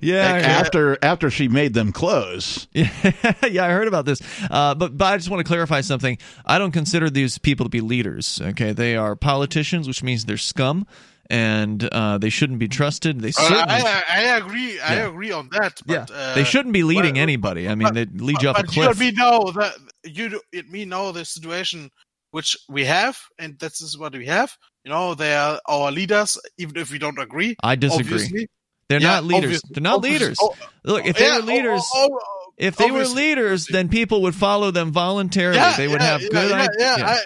[0.00, 2.66] Yeah, Like, uh, after after she made them close.
[2.72, 2.88] Yeah,
[3.50, 4.22] yeah, I heard about this.
[4.50, 6.16] Uh, but, but I just want to clarify something.
[6.46, 8.40] I don't consider these people to be leaders.
[8.40, 10.86] Okay, they are politicians, which means they're scum,
[11.30, 13.20] and uh, they shouldn't be trusted.
[13.20, 14.80] They Uh, certainly, I, I agree.
[14.80, 15.80] I agree on that.
[15.86, 17.68] But, uh, they shouldn't be leading but- anybody.
[17.68, 18.90] I mean, they lead you off a but you cliff.
[18.92, 19.74] and me know that
[20.04, 21.90] you and me know the situation
[22.30, 24.52] which we have, and this is what we have.
[24.84, 27.56] You know, they are our leaders, even if we don't agree.
[27.62, 28.04] I disagree.
[28.14, 28.48] obviously.
[28.88, 29.44] They're Yeah, not leaders.
[29.44, 30.38] obviously- They're not obviously- leaders.
[30.40, 30.54] oh,
[30.84, 33.88] Look, if oh, they yeah, were leaders, oh, oh, oh, if they were leaders, then
[33.88, 35.56] people would follow them voluntarily.
[35.58, 36.76] Yeah, they would yeah, have good yeah, ideas.
[36.78, 37.06] yeah, Yeah.
[37.08, 37.18] I,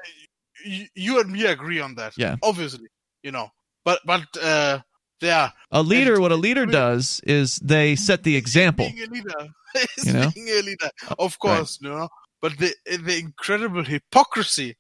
[0.64, 2.14] you, you and me agree on that.
[2.16, 2.36] Yeah.
[2.42, 2.86] obviously,
[3.22, 3.50] you know,
[3.84, 4.80] but but uh,
[5.20, 8.88] yeah, A leader, what a leader does is they set the example.
[8.90, 9.48] being a leader,
[10.04, 10.30] You know?
[10.34, 12.08] being a leader, of course, you know.
[12.42, 14.76] But the the incredible hypocrisy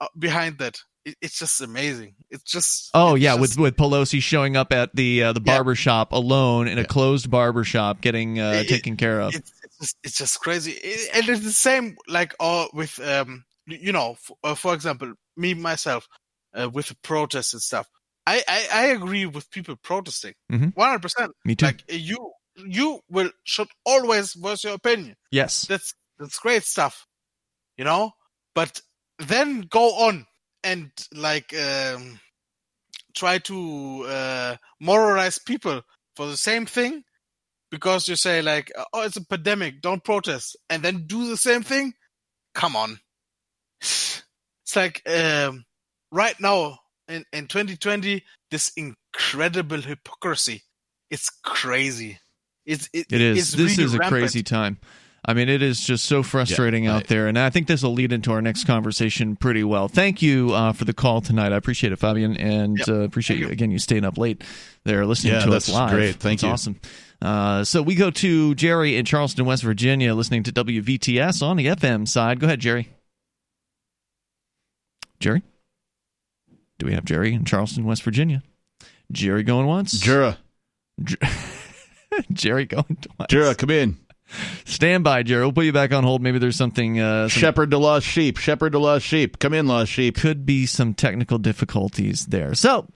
[0.00, 2.14] uh, behind that, it, it's just amazing.
[2.30, 5.40] It's just Oh it's yeah, just- with with Pelosi showing up at the uh, the
[5.40, 9.34] barber shop alone in a closed barber shop, getting uh, It- taken care of.
[9.34, 13.44] it's, it's just it's just crazy It- and it's the same like uh, with um
[13.66, 16.06] you know f- uh, for example me myself
[16.54, 17.86] uh, with the protests and stuff
[18.26, 20.74] I, I i agree with people protesting Mhm.
[20.74, 21.66] 100% Me too.
[21.66, 25.66] like you you will should always voice your opinion Yes.
[25.66, 27.06] that's that's great stuff
[27.76, 28.12] you know
[28.54, 28.80] but
[29.18, 30.26] then go on
[30.62, 32.20] and like um
[33.14, 35.82] try to uh moralize people
[36.16, 37.02] for the same thing
[37.70, 41.62] because you say like oh it's a pandemic don't protest and then do the same
[41.62, 41.94] thing
[42.54, 43.00] come on
[43.80, 44.22] it's
[44.76, 45.64] like um
[46.10, 46.78] right now
[47.08, 50.62] in in 2020 this incredible hypocrisy
[51.10, 52.18] it's crazy
[52.64, 53.38] it's it, It is.
[53.38, 54.20] it's This really is a rampant.
[54.22, 54.78] crazy time.
[55.24, 58.12] I mean, it is just so frustrating out there, and I think this will lead
[58.12, 59.86] into our next conversation pretty well.
[59.86, 61.52] Thank you uh, for the call tonight.
[61.52, 63.70] I appreciate it, Fabian, and uh, appreciate you again.
[63.70, 64.42] You staying up late
[64.84, 65.90] there listening Yeah, to that's us live.
[65.92, 66.16] great.
[66.16, 66.72] Thank That's you.
[66.74, 66.80] Awesome.
[67.20, 71.66] Uh, so we go to Jerry in Charleston, West Virginia, listening to WVTS on the
[71.66, 72.40] FM side.
[72.40, 72.88] Go ahead, Jerry.
[75.20, 75.42] Jerry,
[76.82, 78.42] do we have Jerry in Charleston, West Virginia?
[79.12, 79.92] Jerry going once.
[79.92, 80.36] Jura.
[82.32, 83.28] Jerry going twice.
[83.28, 83.98] Jura, come in.
[84.64, 85.44] Stand by, Jerry.
[85.44, 86.22] We'll put you back on hold.
[86.22, 86.98] Maybe there's something.
[86.98, 88.36] Uh, some- Shepherd to lost sheep.
[88.36, 89.38] Shepherd to lost sheep.
[89.38, 90.16] Come in, lost sheep.
[90.16, 92.54] Could be some technical difficulties there.
[92.54, 92.88] So,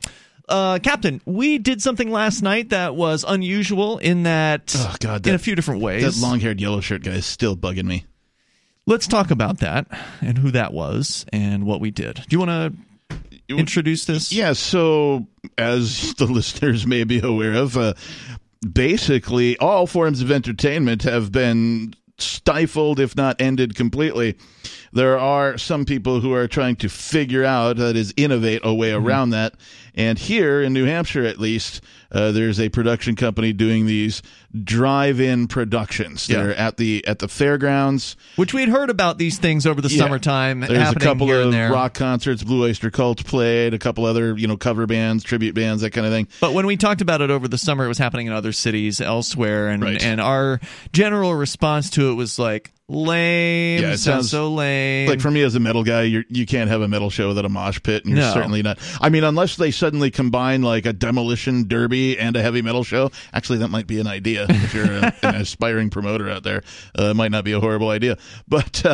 [0.49, 5.35] uh, Captain, we did something last night that was unusual in that Oh God, in
[5.35, 6.03] a few different ways.
[6.03, 8.07] That long-haired yellow shirt guy is still bugging me.
[8.87, 9.87] Let's talk about that
[10.21, 12.17] and who that was and what we did.
[12.17, 12.86] Do you want to
[13.49, 14.33] introduce this?
[14.33, 15.27] Yeah, so
[15.59, 17.95] as the listeners may be aware of, uh,
[18.73, 24.37] basically all forms of entertainment have been stifled, if not ended completely.
[24.93, 28.91] There are some people who are trying to figure out, that is, innovate a way
[28.91, 29.07] Mm-hmm.
[29.07, 29.55] around that.
[29.95, 31.83] And here in New Hampshire, at least,
[32.13, 34.23] uh, there's a production company doing these
[34.65, 36.29] drive-in productions.
[36.29, 36.39] Yeah.
[36.43, 38.17] They're at the at the fairgrounds.
[38.37, 39.99] Which we had heard about these things over the Yeah.
[39.99, 40.61] summertime.
[40.61, 42.43] There's a couple of rock concerts.
[42.43, 43.75] Blue Oyster Cult played.
[43.75, 46.29] A couple other you know cover bands, tribute bands, that kind of thing.
[46.41, 49.01] But when we talked about it over the summer, it was happening in other cities
[49.01, 50.03] elsewhere, and Right.
[50.03, 50.61] and our
[50.93, 53.83] general response to it was like lame.
[53.83, 55.09] Yeah, it sounds sounds so lame.
[55.09, 57.45] Like for me as a metal guy, you're, you can't have a metal show without
[57.45, 58.33] a mosh pit, and you're No.
[58.33, 58.79] certainly not.
[59.01, 63.11] I mean, unless they suddenly combine like a demolition derby and a heavy metal show.
[63.33, 66.63] Actually, that might be an idea if you're a, an aspiring promoter out there.
[66.99, 68.17] Uh, it might not be a horrible idea,
[68.49, 68.85] but.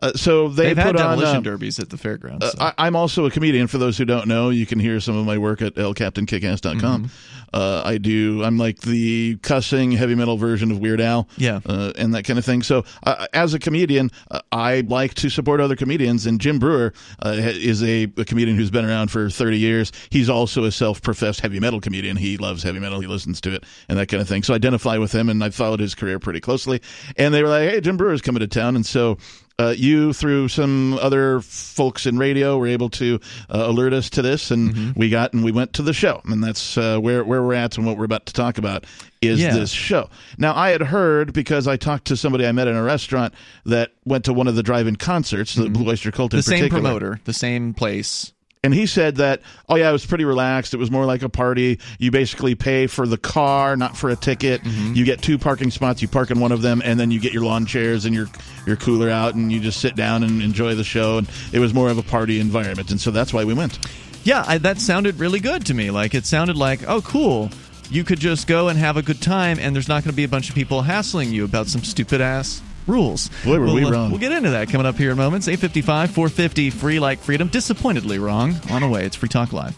[0.00, 2.44] Uh, uh, so they They've put had on demolition uh, derbies at the fairgrounds.
[2.44, 2.58] uh, so.
[2.60, 3.66] I, I'm also a comedian.
[3.66, 7.04] For those who don't know, you can hear some of my work at lcaptainkickass.com.
[7.04, 7.06] Mm-hmm.
[7.52, 8.44] Uh, I do.
[8.44, 11.60] I'm like the cussing heavy metal version of Weird Al, Yeah.
[11.64, 12.62] uh, and that kind of thing.
[12.62, 16.26] So, uh, as a comedian, uh, I like to support other comedians.
[16.26, 16.92] And Jim Breuer
[17.24, 19.92] uh, is a, a comedian who's been around for 30 years.
[20.10, 22.18] He's also a self-professed heavy metal comedian.
[22.18, 23.00] He loves heavy metal.
[23.00, 24.42] He listens to it and that kind of thing.
[24.42, 26.82] So, I identify with him, and I followed his career pretty closely.
[27.16, 29.16] And they were like, "Hey, Jim Breuer's coming to town," and so
[29.58, 33.18] uh, you through some other folks in radio were able to
[33.50, 34.98] uh, alert us to this and Mm-hmm.
[35.00, 37.76] we got and we went to the show and that's uh, where where we're at
[37.76, 38.84] and what we're about to talk about
[39.20, 39.54] is Yeah.
[39.54, 40.08] this show
[40.38, 43.92] now i had heard because i talked to somebody i met in a restaurant that
[44.04, 46.50] went to one of the drive-in concerts the blue oyster cult in Mm-hmm.
[46.50, 46.80] the same particular.
[46.82, 48.32] promoter, the same place.
[48.64, 50.74] And he said that, oh yeah, it was pretty relaxed.
[50.74, 51.78] It was more like a party.
[51.98, 54.62] You basically pay for the car, not for a ticket.
[54.62, 54.94] Mm-hmm.
[54.94, 56.02] You get two parking spots.
[56.02, 58.26] You park in one of them, and then you get your lawn chairs and your
[58.66, 61.18] your cooler out, and you just sit down and enjoy the show.
[61.18, 63.78] And it was more of a party environment, and so that's why we went.
[64.24, 65.90] Yeah, I, that sounded really good to me.
[65.90, 67.50] Like it sounded like, oh, cool.
[67.90, 70.24] You could just go and have a good time, and there's not going to be
[70.24, 73.28] a bunch of people hassling you about some stupid ass rules.
[73.44, 74.10] Boy, were we'll, we uh, wrong.
[74.10, 75.48] We'll get into that coming up here in moments.
[75.48, 77.48] 855 450 free like freedom.
[77.48, 78.56] Disappointedly wrong.
[78.70, 79.04] On the way.
[79.04, 79.76] It's Free Talk Live.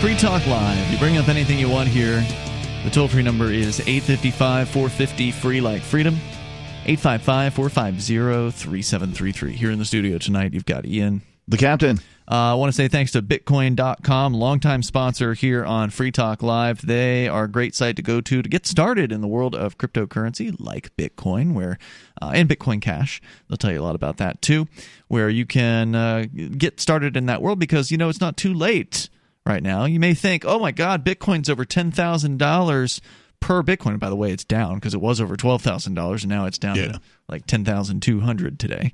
[0.00, 0.92] Free Talk Live.
[0.92, 2.24] You bring up anything you want here.
[2.84, 6.16] The toll free number is 855 450 free like freedom.
[6.88, 9.52] 855 450 3733.
[9.54, 11.22] Here in the studio tonight, you've got Ian.
[11.48, 11.98] The captain.
[12.30, 16.86] Uh, I want to say thanks to Bitcoin.com, longtime sponsor here on Free Talk Live.
[16.86, 19.78] They are a great site to go to to get started in the world of
[19.78, 21.76] cryptocurrency like Bitcoin, where
[22.22, 23.20] uh, and Bitcoin Cash.
[23.48, 24.68] They'll tell you a lot about that too,
[25.08, 26.26] where you can uh,
[26.56, 29.08] get started in that world because you know it's not too late
[29.44, 29.86] right now.
[29.86, 33.00] You may think, oh my God, Bitcoin's over ten thousand dollars
[33.40, 33.98] per Bitcoin.
[33.98, 36.58] By the way, it's down because it was over twelve thousand dollars, and now it's
[36.58, 36.92] down Yeah.
[36.92, 38.92] to like ten thousand two hundred today.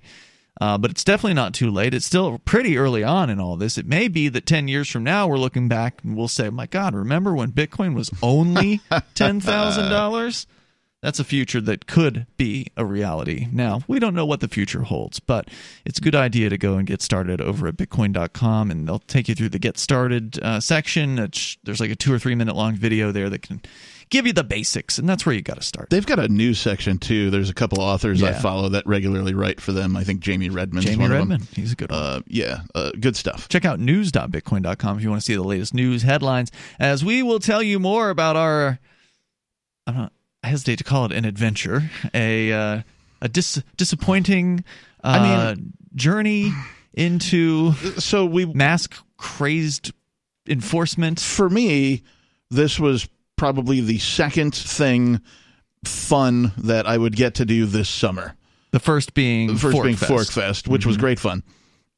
[0.60, 1.94] Uh, but it's definitely not too late.
[1.94, 3.78] It's still pretty early on in all this.
[3.78, 6.66] It may be that 10 years from now, we're looking back and we'll say, my
[6.66, 10.46] God, remember when Bitcoin was only $10,000?
[11.02, 13.48] That's a future that could be a reality.
[13.50, 15.48] Now, we don't know what the future holds, but
[15.84, 19.28] it's a good idea to go and get started over at bitcoin.com and they'll take
[19.28, 21.18] you through the get started uh, section.
[21.18, 23.62] It's, there's like a two or three minute long video there that can
[24.12, 25.88] give you the basics, and that's where you got to start.
[25.90, 27.30] They've got a news section too.
[27.30, 29.96] There's a couple authors I follow that regularly write for them.
[29.96, 30.82] I think Jamie Redman.
[30.82, 31.54] Jamie one Redman, Of them.
[31.56, 31.98] he's a good one.
[31.98, 33.48] Uh, yeah, uh, good stuff.
[33.48, 37.40] Check out news.bitcoin.com if you want to see the latest news headlines, as we will
[37.40, 38.78] tell you more about our.
[39.86, 40.12] I'm not.
[40.44, 42.82] I hesitate to call it an adventure, a uh,
[43.22, 44.62] a dis- disappointing
[45.02, 45.56] uh, I
[45.94, 46.52] journey
[46.94, 49.92] into so we mask crazed
[50.46, 51.18] enforcement.
[51.20, 52.02] For me,
[52.50, 53.08] this was
[53.42, 55.20] probably the second thing
[55.84, 58.36] fun that I would get to do this summer.
[58.70, 60.12] The first being the first Fork being Fest.
[60.12, 61.00] PorcFest, which was Mhm.
[61.00, 61.42] great fun,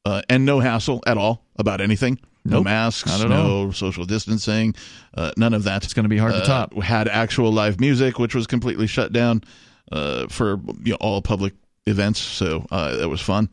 [0.05, 2.17] uh, and no hassle at all about anything.
[2.45, 4.73] No Nope, masks, no social distancing,
[5.15, 5.83] uh, none of that.
[5.83, 6.73] It's going to be hard to top.
[6.81, 9.43] Had actual live music, which was completely shut down
[9.91, 11.53] uh, for you know, all public
[11.85, 13.49] events, so uh, that was fun.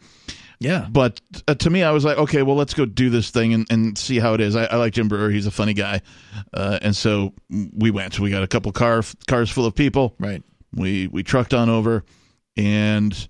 [0.63, 0.87] Yeah.
[0.91, 3.67] But uh, to me, I was like, okay, well, let's go do this thing and,
[3.71, 4.55] and see how it is.
[4.55, 6.01] I, I like Jim Breuer; he's a funny guy,
[6.55, 8.19] uh, and so we went.
[8.21, 10.15] We got a couple car cars full of people.
[10.19, 10.43] Right.
[10.75, 12.05] We we trucked on over,
[12.57, 13.29] and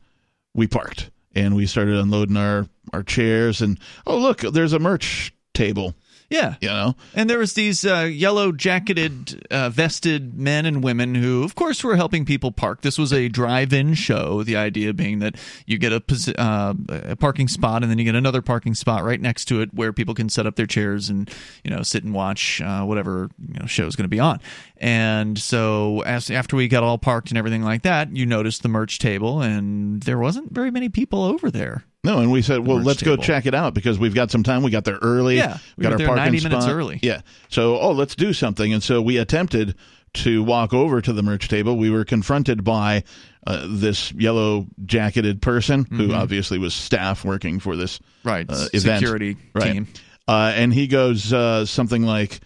[0.55, 3.63] we parked, and we started unloading our our chairs.
[3.63, 5.95] And oh, look, there's a merch table.
[6.33, 6.55] Yeah.
[6.61, 6.97] You know?
[7.15, 11.85] And there was these uh, yellow jacketed, uh, vested men and women who, of course,
[11.85, 12.81] were helping people park.
[12.81, 14.43] This was a drive-in show.
[14.43, 15.37] The idea being that
[15.67, 19.21] you get a, uh, a parking spot, and then you get another parking spot right
[19.21, 21.31] next to it where people can set up their chairs and
[21.65, 24.41] you know sit and watch uh, whatever you know, show is going to be on.
[24.79, 28.69] And so, as after we got all parked and everything like that, you noticed the
[28.69, 31.85] merch table, and there wasn't very many people over there.
[32.05, 34.65] No, and we said, well, let's go check it out because we've got some time.
[34.65, 35.37] We got there early.
[35.37, 36.75] Yeah, we got our there parking 90 minutes spot.
[36.77, 36.99] early.
[37.01, 37.21] Yeah.
[37.49, 38.73] So, oh, let's do something.
[38.73, 39.77] And so we attempted
[40.15, 41.77] to walk over to the merch table.
[41.77, 43.05] We were confronted by
[43.47, 46.17] uh, this yellow jacketed person who Mhm.
[46.17, 48.99] obviously was staff working for this Right, uh, event.
[49.01, 49.73] security right.
[49.73, 49.89] team.
[50.29, 52.41] Uh, and he goes uh, something like,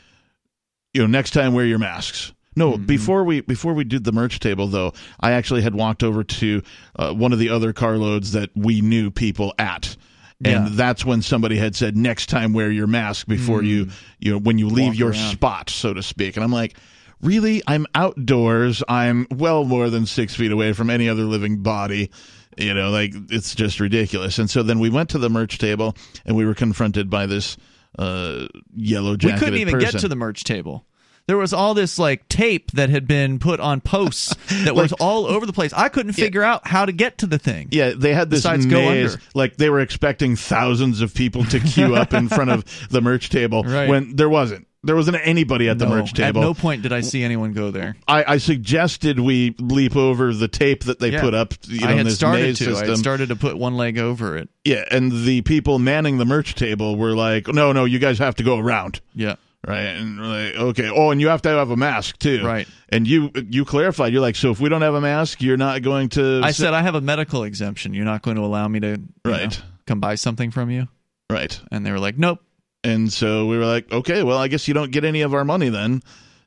[0.95, 2.33] you know, next time wear your masks.
[2.57, 2.87] No, Mm-hmm.
[2.87, 6.63] before we before we did the merch table though, I actually had walked over to
[6.97, 9.97] uh, one of the other carloads that we knew people at.
[10.45, 10.69] And Yeah.
[10.73, 13.89] that's when somebody had said, "Next time, wear your mask before you,
[14.19, 14.89] you know, when you leave Mm.
[14.89, 15.33] Walk your around.
[15.33, 16.77] spot, so to speak." And I'm like,
[17.23, 17.63] "Really?
[17.67, 18.83] I'm outdoors.
[18.89, 22.11] I'm well more than six feet away from any other living body.
[22.59, 25.95] You know, like it's just ridiculous." And so then we went to the merch table,
[26.27, 27.57] and we were confronted by this
[27.99, 29.35] uh, yellow jacket.
[29.35, 29.91] We couldn't even person.
[29.93, 30.85] get to the merch table.
[31.29, 34.35] There was all this like tape that had been put on posts
[34.65, 35.73] that was all over the place.
[35.73, 37.69] I couldn't figure out how to get to the thing.
[37.73, 41.97] Yeah, they had this Besides maze, like they were expecting thousands of people to queue
[41.97, 43.89] up in front of the merch table Right.
[43.89, 44.67] when there wasn't.
[44.85, 46.41] There wasn't anybody at the No, merch table.
[46.43, 47.97] At no point did I see anyone go there.
[48.07, 51.23] I, I suggested we leap over the tape that they Yeah.
[51.23, 51.55] put up.
[51.67, 52.67] You know, I had this started maze to.
[52.67, 52.89] I system.
[52.91, 54.49] had started to put one leg over it.
[54.65, 58.37] yeah, and the people manning the merch table were like, "No, no, you guys have
[58.37, 59.35] to go around." Yeah.
[59.67, 60.91] Right, and we're like, okay.
[60.95, 62.45] Oh, and you have to have a mask too.
[62.45, 62.69] Right.
[62.89, 64.13] And you you clarified.
[64.13, 66.41] You're like, so if we don't have a mask, you're not going to.
[66.45, 67.93] I said I have a medical exemption.
[67.93, 69.51] You're not going to allow me to Right.
[69.51, 70.87] know, come buy something from you.
[71.29, 71.59] Right.
[71.73, 72.39] And they were like, nope.
[72.85, 75.45] And so we were like, okay, well, I guess you don't get any of our
[75.45, 76.03] money then.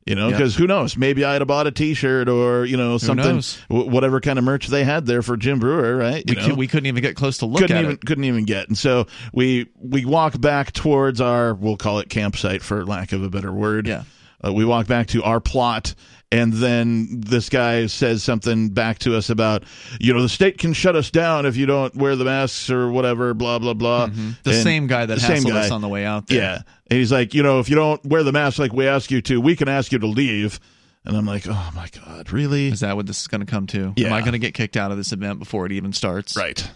[0.10, 0.98] You know, because who knows?
[0.98, 4.66] Maybe I'd have bought a T-shirt or you know something, w- whatever kind of merch
[4.66, 6.24] they had there for Jim Breuer, right?
[6.28, 6.48] We, know?
[6.48, 8.06] cou- we couldn't even get close to look couldn't at even it.
[8.06, 8.68] couldn't even get.
[8.70, 13.22] And so we we walk back towards our we'll call it campsite for lack of
[13.22, 13.88] a better word.
[13.88, 14.04] Yeah.
[14.44, 15.94] Uh, we walk back to our plot,
[16.32, 19.64] and then this guy says something back to us about
[20.00, 22.90] you know the state can shut us down if you don't wear the masks or
[22.90, 23.34] whatever.
[23.36, 24.08] Blah blah blah.
[24.08, 24.30] Mm-hmm.
[24.44, 26.38] The And same guy that hassled us on the way out there.
[26.38, 26.62] Yeah.
[26.90, 29.22] And he's like, you know, if you don't wear the mask like we ask you
[29.24, 30.60] to, we can ask you to leave.
[31.06, 32.68] And I'm like, oh my god, really?
[32.68, 33.94] Is that what this is going to come to?
[33.98, 36.36] Am I going to get kicked out of this event before it even starts?
[36.36, 36.70] Right.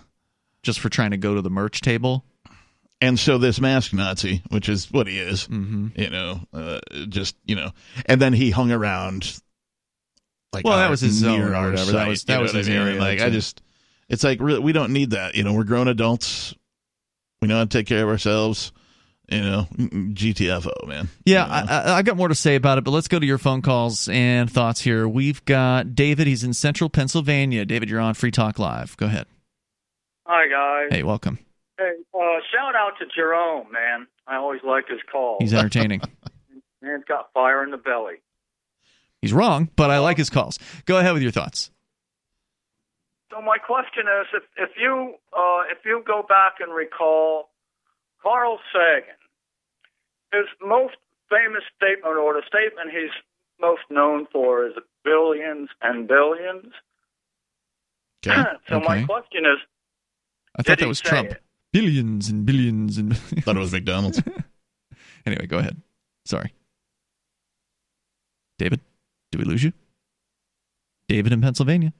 [0.61, 2.23] Just for trying to go to the merch table?
[3.01, 5.87] And so this mask Nazi, which is what he is, Mm-hmm.
[5.99, 6.79] you know, uh,
[7.09, 7.71] just you know,
[8.05, 9.39] and then he hung around.
[10.53, 11.91] Like Well, that was his zone or whatever.
[11.91, 12.77] That was- that was I his mean?
[12.77, 13.61] area Like to- I just,
[14.07, 15.35] it's like really, we don't need that.
[15.35, 16.53] You know, we're grown adults.
[17.41, 18.71] We know how to take care of ourselves.
[19.33, 21.09] You know, GTFO, man.
[21.25, 23.39] Yeah, I, I, I got more to say about it, but let's go to your
[23.39, 25.07] phone calls and thoughts here.
[25.07, 26.27] We've got David.
[26.27, 27.65] He's in central Pennsylvania.
[27.65, 28.95] David, you're on Free Talk Live.
[28.97, 29.25] Go ahead.
[30.27, 30.95] Hi guys.
[30.95, 31.39] Hey, welcome.
[31.79, 32.19] Hey, uh,
[32.53, 34.05] shout out to Jerome, man.
[34.27, 35.37] I always like his call.
[35.39, 36.01] He's entertaining.
[36.83, 38.15] Man's got fire in the belly.
[39.21, 40.59] He's wrong, but I like his calls.
[40.85, 41.71] Go ahead with your thoughts.
[43.31, 47.49] So my question is, if if you uh, if you go back and recall,
[48.21, 49.15] Carl Sagan,
[50.33, 50.95] his most
[51.29, 53.13] famous statement or the statement he's
[53.61, 54.73] most known for is
[55.03, 56.73] billions and billions.
[58.25, 58.43] Okay.
[58.69, 59.59] so my question is,
[60.55, 61.31] I thought that was Trump.
[61.31, 61.41] it?
[61.71, 63.17] Billions and billions and.
[63.43, 64.21] Thought it was McDonald's.
[65.25, 65.81] anyway, go ahead.
[66.25, 66.53] Sorry.
[68.59, 68.79] David,
[69.31, 69.73] did we lose you?
[71.07, 71.91] David in Pennsylvania.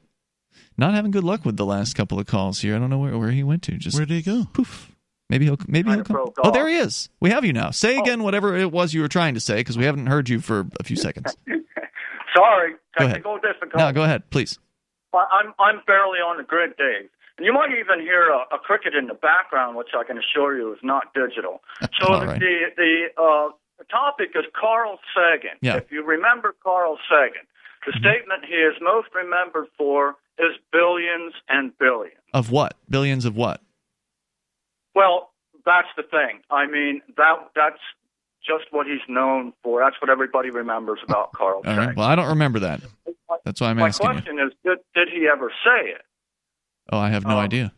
[0.77, 2.75] Not having good luck with the last couple of calls here.
[2.75, 3.71] I don't know where, where he went to.
[3.73, 4.45] Just where did he go?
[4.53, 4.92] Poof.
[5.29, 6.31] Maybe he'll maybe he'll come.
[6.43, 7.09] Oh, there he is.
[7.19, 7.71] We have you now.
[7.71, 10.39] Say again whatever it was you were trying to say because we haven't heard you
[10.39, 11.35] for a few seconds.
[12.35, 13.15] sorry, Go ahead.
[13.15, 13.77] technical difficulty.
[13.77, 14.59] No, go ahead, please.
[15.13, 17.09] I'm I'm barely on the grid, Dave.
[17.37, 20.55] And you might even hear a, a cricket in the background, which I can assure
[20.57, 21.61] you is not digital.
[21.99, 22.39] So the right.
[22.39, 23.49] the, the uh,
[23.89, 25.57] topic is Carl Sagan.
[25.61, 25.77] Yeah.
[25.77, 27.43] If you remember Carl Sagan,
[27.85, 27.99] the Mm-hmm.
[27.99, 32.15] statement he is most remembered for is billions and billions.
[32.33, 32.75] Of what?
[32.89, 33.61] Billions of what?
[34.95, 35.31] Well,
[35.65, 36.41] that's the thing.
[36.49, 37.79] I mean, that that's
[38.45, 39.79] just what he's known for.
[39.81, 41.77] That's what everybody remembers about Carl All Sagan.
[41.87, 41.95] right.
[41.95, 42.81] Well, I don't remember that.
[43.45, 44.11] That's why I'm My asking you.
[44.13, 46.01] question is, did, did he ever say it?
[46.91, 47.71] Oh, I have no Um, idea.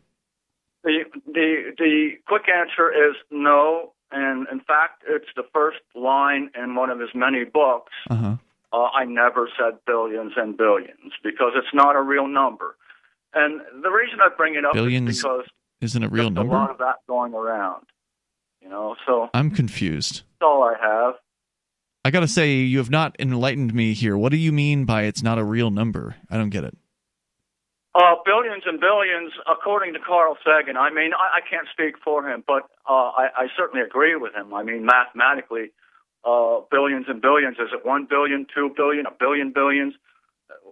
[0.84, 6.74] The the the quick answer is no, and in fact, it's the first line in
[6.74, 7.92] one of his many books.
[8.10, 8.36] Uh huh.
[8.72, 12.76] Uh, I never said billions and billions because it's not a real number.
[13.32, 15.44] And the reason I bring it up Billions is because
[15.80, 16.72] Isn't a real there's a lot number?
[16.72, 17.86] of that going around.
[18.62, 20.22] You know, so I'm confused.
[20.40, 21.14] That's all I have.
[22.04, 24.16] I got to say, you have not enlightened me here.
[24.16, 26.16] What do you mean by it's not a real number?
[26.30, 26.76] I don't get it.
[27.94, 30.76] Uh, billions and billions, according to Carl Sagan.
[30.76, 34.34] I mean, I, I can't speak for him, but uh, I, I certainly agree with
[34.34, 34.52] him.
[34.52, 35.70] I mean, mathematically,
[36.24, 37.56] uh, billions and billions.
[37.58, 39.94] Is it one billion, two billion, a billion billions?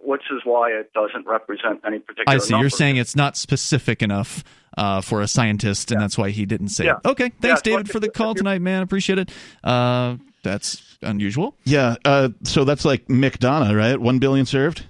[0.03, 2.25] Which is why it doesn't represent any particular.
[2.27, 2.51] I see.
[2.51, 2.63] Number.
[2.63, 4.43] You're saying it's not specific enough
[4.77, 6.97] uh, for a scientist, and that's why he didn't say Yeah.
[7.03, 7.07] it.
[7.07, 7.31] Okay.
[7.41, 8.81] Thanks, Yeah, David, for the call tonight, man.
[8.83, 9.31] Appreciate it.
[9.63, 11.55] Uh, that's unusual.
[11.65, 11.95] Yeah.
[12.05, 13.99] Uh, so that's like McDonough, right?
[13.99, 14.85] One billion served.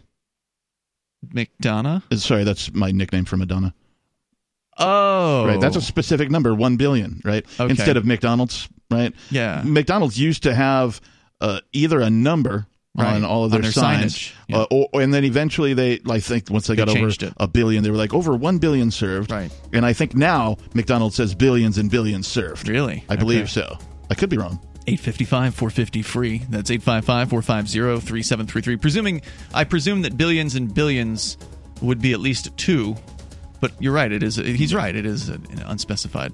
[1.28, 2.04] McDonough.
[2.20, 3.74] Sorry, that's my nickname for Madonna.
[4.78, 5.60] Oh, Right.
[5.62, 7.46] That's a specific number, one billion, right?
[7.60, 7.70] Okay.
[7.70, 9.14] Instead of McDonald's, right?
[9.32, 9.62] Yeah.
[9.66, 11.00] McDonald's used to have
[11.42, 12.68] uh, either a number
[12.98, 16.00] Right, on all of their, on their signs, signage, uh, or, and then eventually they,
[16.10, 17.34] I think, once they, They got over it.
[17.38, 19.32] a billion, they were like over one billion served.
[19.32, 19.52] Right.
[19.74, 22.70] And I think now McDonald's says billions and billions served.
[22.70, 23.04] Really?
[23.10, 23.78] I believe so.
[24.10, 24.60] I could be wrong.
[24.88, 26.38] 855 450 free.
[26.50, 28.78] That's 855 450 3733.
[28.78, 29.22] Presuming,
[29.54, 31.38] I presume that billions and billions
[31.82, 32.96] would be at least two,
[33.60, 34.12] but you're right.
[34.12, 34.36] It is.
[34.36, 34.96] He's right.
[34.96, 36.34] It is an unspecified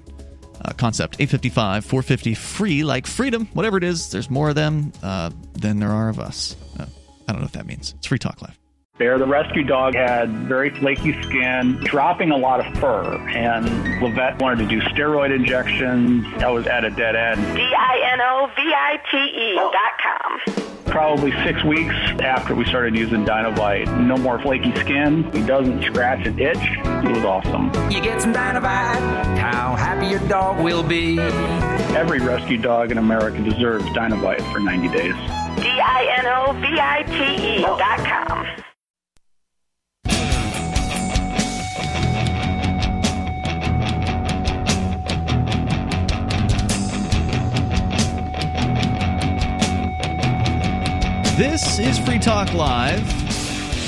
[0.64, 1.16] uh, concept.
[1.16, 4.10] 855 450 free, like freedom, whatever it is.
[4.10, 6.56] There's more of them uh, than there are of us.
[6.78, 6.86] Uh,
[7.28, 7.94] I don't know what that means.
[7.98, 8.61] It's Free Talk Live.
[9.02, 13.66] Bear, the rescue dog, had very flaky skin, dropping a lot of fur, and
[14.00, 16.24] Levette wanted to do steroid injections.
[16.40, 17.40] I was at a dead end.
[17.56, 19.72] D I N O V I T E oh.
[19.72, 20.84] dot com.
[20.84, 21.92] Probably six weeks
[22.22, 25.24] after we started using Dinovite, no more flaky skin.
[25.32, 26.58] He doesn't scratch and itch.
[26.60, 27.72] It was awesome.
[27.90, 31.18] You get some Dinovite, how happy your dog will be.
[31.98, 35.14] Every rescue dog in America deserves Dinovite for 90 days.
[35.56, 37.76] D I N O V I T E oh.
[37.76, 38.62] dot com.
[51.42, 53.00] This is Free Talk Live.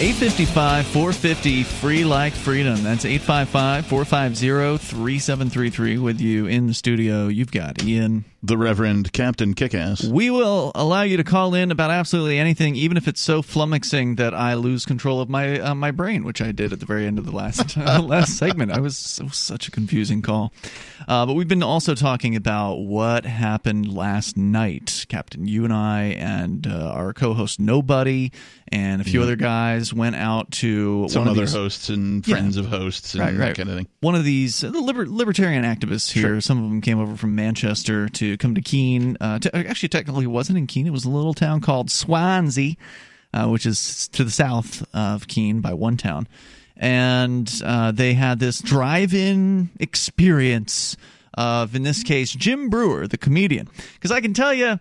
[0.00, 2.82] 855 450 free like freedom.
[2.82, 7.28] That's 855 450 3733 with you in the studio.
[7.28, 8.24] You've got Ian.
[8.46, 10.04] The Reverend Captain Kickass.
[10.04, 14.18] We will allow you to call in about absolutely anything, even if it's so flummoxing
[14.18, 17.06] that I lose control of my uh, my brain, which I did at the very
[17.06, 18.70] end of the last uh, last segment.
[18.70, 20.52] I was it was such a confusing call.
[21.08, 25.46] Uh, but we've been also talking about what happened last night, Captain.
[25.48, 28.30] You and I and uh, our co-host Nobody
[28.68, 29.24] and a few Yeah.
[29.24, 32.34] other guys went out to Some one of other these- hosts and Yeah.
[32.36, 33.86] friends of hosts and Right, that kind of thing.
[34.00, 36.40] One of these uh, liber- libertarian activists here.
[36.42, 39.16] Some of them came over from Manchester to come to Keene.
[39.20, 40.86] Uh, to, actually, technically, it wasn't in Keene.
[40.86, 42.76] It was a little town called Swanzey,
[43.32, 46.28] uh, which is to the south of Keene by one town.
[46.76, 50.96] And uh, they had this drive-in experience
[51.34, 53.68] of, in this case, Jim Breuer, the comedian.
[53.94, 54.78] Because I can tell you,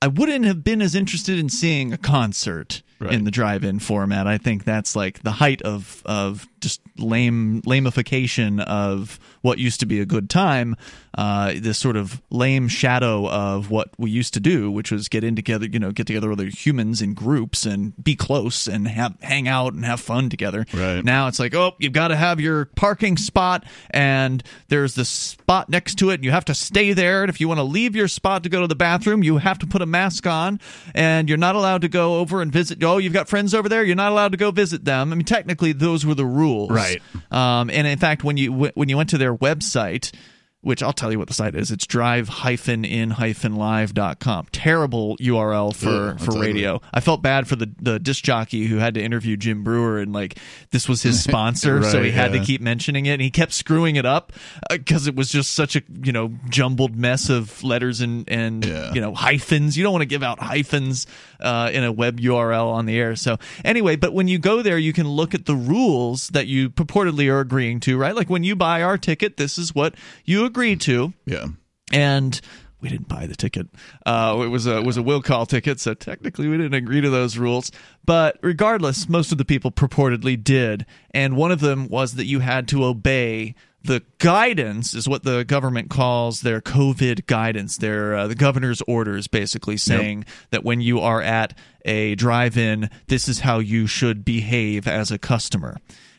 [0.00, 4.26] I wouldn't have been as interested in seeing a concert in the drive-in format.
[4.26, 9.84] I think that's like the height of of just lame lamification of what used to
[9.86, 10.74] be a good time.
[11.16, 15.22] Uh, this sort of lame shadow of what we used to do, which was get
[15.22, 18.88] in together, you know, get together with other humans in groups and be close and
[18.88, 20.64] have hang out and have fun together.
[20.72, 21.04] Right.
[21.04, 25.68] Now it's like, oh, you've got to have your parking spot, and there's this spot
[25.68, 27.22] next to it, and you have to stay there.
[27.22, 29.58] And if you want to leave your spot to go to the bathroom, you have
[29.58, 30.58] to put a mask on,
[30.94, 32.82] and you're not allowed to go over and visit.
[32.82, 35.12] Oh, you've got friends over there, you're not allowed to go visit them.
[35.12, 37.02] I mean, technically, those were the rules, Right.
[37.30, 40.12] Um, and in fact, when you when you went to their website.
[40.60, 41.70] Which I'll tell you what the site is.
[41.70, 44.46] It's drive-in-live.com.
[44.50, 46.80] Terrible URL for, Ugh, for radio.
[46.90, 50.14] I felt bad for the, the disc jockey who had to interview Jim Breuer and
[50.14, 50.38] like
[50.70, 52.40] this was his sponsor, so he had yeah.
[52.40, 53.12] to keep mentioning it.
[53.12, 54.32] And he kept screwing it up
[54.70, 58.64] uh, because it was just such a you know jumbled mess of letters and and
[58.64, 59.76] you know hyphens.
[59.76, 61.06] You don't want to give out hyphens
[61.44, 63.14] uh, in a web URL on the air.
[63.14, 66.70] So anyway, but when you go there, you can look at the rules that you
[66.70, 67.96] purportedly are agreeing to.
[67.96, 69.94] Right, like when you buy our ticket, this is what
[70.24, 71.12] you agreed to.
[71.26, 71.46] Yeah.
[71.92, 72.40] And
[72.84, 73.66] we didn't buy the ticket.
[74.04, 77.00] Uh, it was a it was a will call ticket, so technically we didn't agree
[77.00, 77.72] to those rules.
[78.04, 82.40] But regardless, most of the people purportedly did, and one of them was that you
[82.40, 83.54] had to obey
[83.84, 89.26] the guidance, is what the government calls their COVID guidance, their uh, the governor's orders,
[89.28, 94.88] basically saying that when you are at a drive-in, this is how you should behave
[94.88, 95.76] as a customer.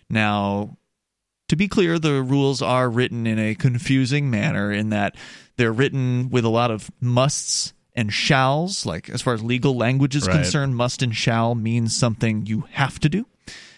[0.09, 0.77] Now,
[1.49, 5.15] to be clear, the rules are written in a confusing manner in that
[5.57, 8.85] they're written with a lot of musts and shalls.
[8.85, 10.35] Like, as far as legal language is Right.
[10.35, 13.25] concerned, must and shall means something you have to do.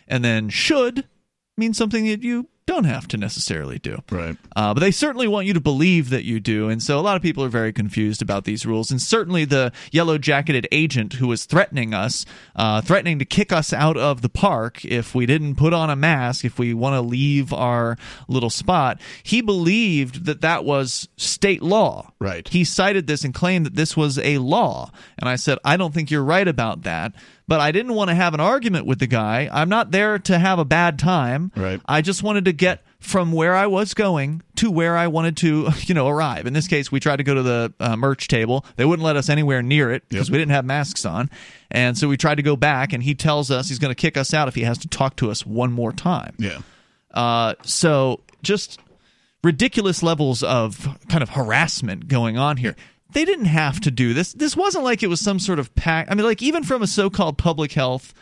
[0.07, 1.05] And then should
[1.57, 4.03] means something that you don't have to necessarily do.
[4.11, 4.37] Right.
[4.55, 6.69] Uh, but they certainly want you to believe that you do.
[6.69, 8.91] And so a lot of people are very confused about these rules.
[8.91, 12.25] And certainly the yellow jacketed agent who was threatening us,
[12.55, 15.95] uh, threatening to kick us out of the park if we didn't put on a
[15.95, 21.63] mask, if we want to leave our little spot, he believed that that was state
[21.63, 22.11] law.
[22.19, 22.47] Right.
[22.47, 24.91] He cited this and claimed that this was a law.
[25.17, 27.13] And I said, I don't think you're right about that.
[27.47, 29.49] But I didn't want to have an argument with the guy.
[29.51, 31.51] I'm not there to have a bad time.
[31.55, 31.79] Right.
[31.85, 35.69] I just wanted to get from where I was going to where I wanted to,
[35.81, 36.45] you know, arrive.
[36.45, 38.65] In this case, we tried to go to the uh, merch table.
[38.75, 41.29] They wouldn't let us anywhere near it because we didn't have masks on.
[41.71, 44.17] And so we tried to go back, and he tells us he's going to kick
[44.17, 46.35] us out if he has to talk to us one more time.
[46.37, 46.59] Yeah.
[47.13, 48.79] Uh, so just
[49.43, 52.75] ridiculous levels of kind of harassment going on here.
[53.13, 54.33] They didn't have to do this.
[54.33, 56.07] This wasn't like it was some sort of pack.
[56.09, 58.13] I mean, like even from a so-called public health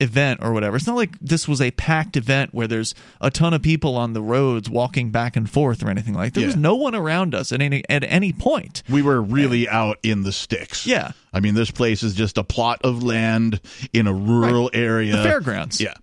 [0.00, 0.76] event or whatever.
[0.76, 4.14] It's not like this was a packed event where there's a ton of people on
[4.14, 6.32] the roads walking back and forth or anything like.
[6.32, 6.40] That.
[6.40, 8.82] There was no one around us at any at any point.
[8.88, 10.86] We were really out in the sticks.
[10.86, 11.12] Yeah.
[11.32, 13.60] I mean, this place is just a plot of land
[13.92, 15.16] in a rural area.
[15.16, 15.80] The fairgrounds.
[15.80, 15.94] Yeah.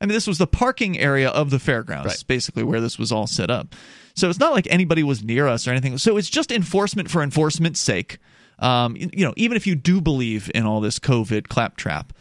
[0.00, 2.24] I mean, this was the parking area of the fairgrounds, Right.
[2.26, 3.74] basically where this was all set up.
[4.14, 5.98] So it's not like anybody was near us or anything.
[5.98, 8.18] So it's just enforcement for enforcement's sake.
[8.58, 12.12] Um, you know, even if you do believe in all this COVID claptrap.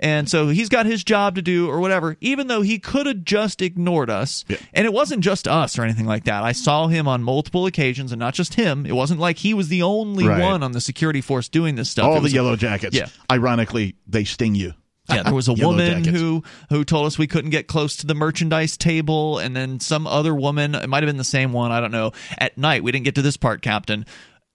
[0.00, 3.24] And so he's got his job to do or whatever, even though he could have
[3.24, 4.44] just ignored us.
[4.72, 6.44] And it wasn't just us or anything like that.
[6.44, 8.86] I saw him on multiple occasions, and not just him.
[8.86, 10.40] It wasn't like he was the only Right.
[10.40, 12.04] one on the security force doing this stuff.
[12.04, 12.94] All the yellow jackets.
[12.94, 13.08] Yeah.
[13.28, 14.74] Ironically, they sting you.
[15.08, 16.20] Yeah, there was a woman jackets.
[16.20, 20.06] who who told us we couldn't get close to the merchandise table, and then some
[20.06, 20.74] other woman.
[20.74, 21.72] It might have been the same one.
[21.72, 22.12] I don't know.
[22.38, 24.04] At night, we didn't get to this part, Captain.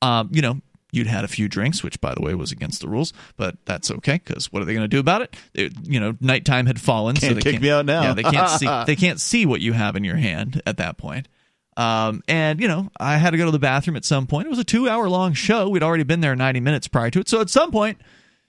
[0.01, 0.59] Um, you know,
[0.91, 3.89] you'd had a few drinks, which by the way was against the rules, but that's
[3.89, 5.35] okay because what are they going to do about it?
[5.53, 8.01] It- You know, nighttime had fallen, so Can't they kick can't, me out now.
[8.03, 8.67] Yeah, they can't see.
[8.85, 11.27] They can't see what you have in your hand at that point.
[11.75, 14.45] Um, and you know, I had to go to the bathroom at some point.
[14.45, 15.69] It was a two-hour long show.
[15.69, 17.99] We'd already been there ninety minutes prior to it, so at some point,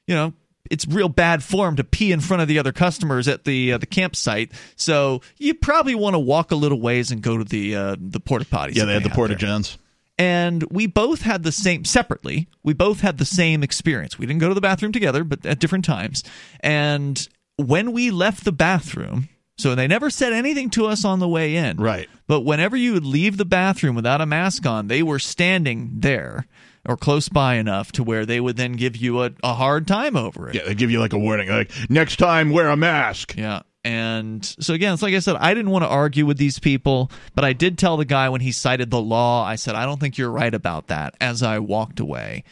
[0.07, 0.35] you know,
[0.71, 3.79] it's real bad form to pee in front of the other customers at the uh,
[3.79, 4.53] the campsite.
[4.77, 8.21] So you probably want to walk a little ways and go to the uh, the
[8.21, 8.77] porta potties.
[8.77, 9.35] Yeah, they had the Porta.
[9.35, 9.79] Johns.
[10.17, 12.49] And we both had the same separately.
[12.63, 14.17] We both had the same experience.
[14.17, 16.23] We didn't go to the bathroom together, but at different times.
[16.61, 19.29] And when we left the bathroom,
[19.59, 21.79] so they never said anything to us on the way in.
[21.79, 22.09] Right.
[22.29, 26.47] But whenever you would leave the bathroom without a mask on, they were standing there
[26.87, 30.17] or close by enough to where they would then give you a, a hard time
[30.17, 30.55] over it.
[30.55, 33.35] Yeah, they give you like a warning, like next time wear a mask.
[33.37, 33.63] Yeah.
[33.85, 37.11] And so again, it's like I said, I didn't want to argue with these people,
[37.35, 40.01] but I did tell the guy when he cited the law, I said, I don't
[40.01, 42.45] think you're right about that as I walked away.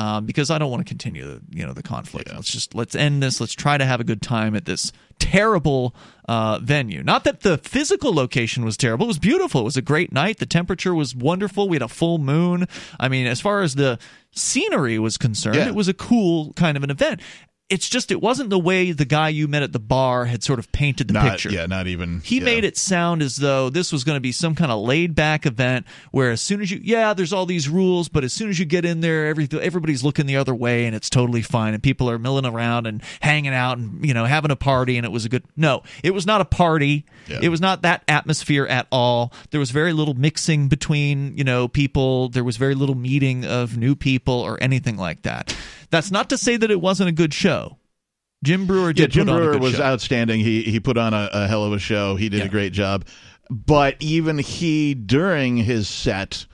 [0.00, 2.32] Um, because I don't want to continue the you know the conflict.
[2.32, 3.38] Let's just let's end this.
[3.40, 5.94] Let's try to have a good time at this terrible
[6.28, 7.02] uh, venue.
[7.02, 9.60] Not that the physical location was terrible; it was beautiful.
[9.60, 10.38] It was a great night.
[10.38, 11.68] The temperature was wonderful.
[11.68, 12.66] We had a full moon.
[12.98, 13.98] I mean, as far as the
[14.32, 15.68] scenery was concerned, Yeah.
[15.68, 17.20] it was a cool kind of an event.
[17.70, 20.58] It's just it wasn't the way the guy you met at the bar had sort
[20.58, 21.50] of painted the Not, picture.
[21.50, 22.20] yeah, not even.
[22.24, 22.44] He yeah.
[22.44, 25.46] made it sound as though this was going to be some kind of laid back
[25.46, 28.58] event where as soon as you, yeah, there's all these rules, but as soon as
[28.58, 31.82] you get in there, every, everybody's looking the other way and it's totally fine and
[31.82, 35.12] people are milling around and hanging out and, you know, having a party and it
[35.12, 37.04] was a good, no, it was not a party.
[37.40, 39.32] It was not that atmosphere at all.
[39.52, 42.28] There was very little mixing between, you know, people.
[42.28, 45.56] There was very little meeting of new people or anything like that.
[45.90, 47.78] That's not to say that it wasn't a good show.
[48.42, 49.82] Jim Breuer Yeah, did Jim put on a Breuer was show.
[49.82, 50.40] outstanding.
[50.40, 52.16] He he put on a, a hell of a show.
[52.16, 53.04] He did a great job.
[53.50, 56.46] But even he during his set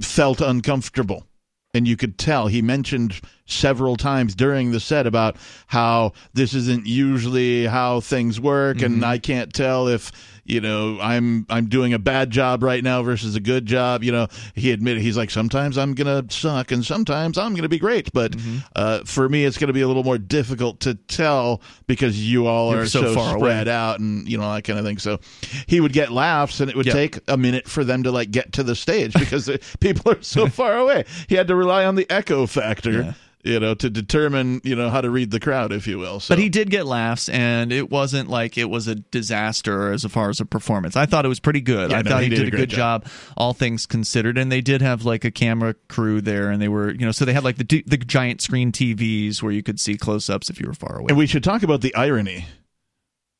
[0.00, 1.26] felt uncomfortable.
[1.72, 5.36] And you could tell he mentioned several times during the set about
[5.68, 8.86] how this isn't usually how things work Mm-hmm.
[8.94, 10.10] and I can't tell if
[10.50, 14.12] you know I'm I'm doing a bad job right now versus a good job you
[14.12, 17.68] know he admitted he's like sometimes I'm going to suck and sometimes I'm going to
[17.68, 18.58] be great but Mm-hmm.
[18.76, 22.46] uh, for me it's going to be a little more difficult to tell because you
[22.46, 23.74] all You're are so so, far spread away.
[23.76, 25.18] out and you know that kind of thing so
[25.66, 26.94] he would get laughs and it would Yep.
[26.94, 29.48] take a minute for them to like get to the stage because
[29.80, 33.14] people are so far away he had to rely on the echo factor
[33.44, 36.32] you know to determine you know how to read the crowd if you will so
[36.32, 40.30] But he did get laughs, and it wasn't like it was a disaster as far
[40.30, 40.96] as a performance.
[40.96, 41.90] I thought it was pretty good.
[41.90, 43.06] Yeah, I no, thought he did did, a good job.
[43.36, 44.36] all things considered.
[44.38, 47.24] And they did have like a camera crew there, and they were, you know, so
[47.24, 50.60] they had like the the giant screen TVs where you could see close ups if
[50.60, 51.06] you were far away.
[51.08, 52.46] And we should talk about the irony.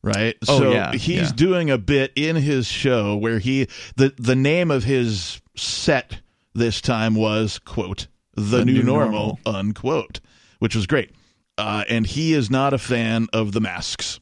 [0.02, 0.36] Right?
[0.48, 1.32] Oh, so yeah, he's yeah.
[1.34, 6.20] doing a bit in his show where he the the name of his set
[6.54, 8.06] this time was quote
[8.40, 9.60] the, The new, New normal, Normal.
[9.60, 10.20] unquote,
[10.58, 11.10] which was great.
[11.58, 14.20] Uh, and he is not a fan of the masks.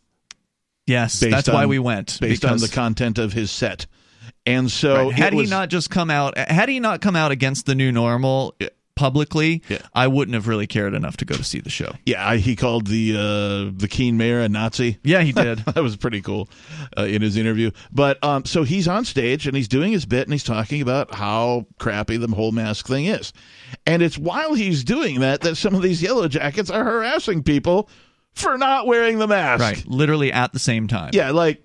[0.87, 3.87] Yes, that's why we went, based on the content of his set.
[4.47, 5.13] And so Right.
[5.15, 7.93] Had it he not just come out, had he not come out against the new
[7.93, 8.57] normal
[8.97, 9.63] publicly,
[9.95, 11.93] I wouldn't have really cared enough to go to see the show.
[12.07, 14.99] Yeah, I, he called the uh, the Keene Mayor a Nazi.
[15.05, 15.59] Yeah, he did.
[15.67, 16.49] that was pretty cool
[16.97, 17.71] uh, in his interview.
[17.93, 21.15] But um, so he's on stage and he's doing his bit and he's talking about
[21.15, 23.33] how crappy the whole mask thing is.
[23.87, 27.89] And it's while he's doing that that some of these yellow jackets are harassing people
[28.35, 29.61] for not wearing the mask.
[29.61, 31.11] Right, literally at the same time.
[31.13, 31.63] Yeah, like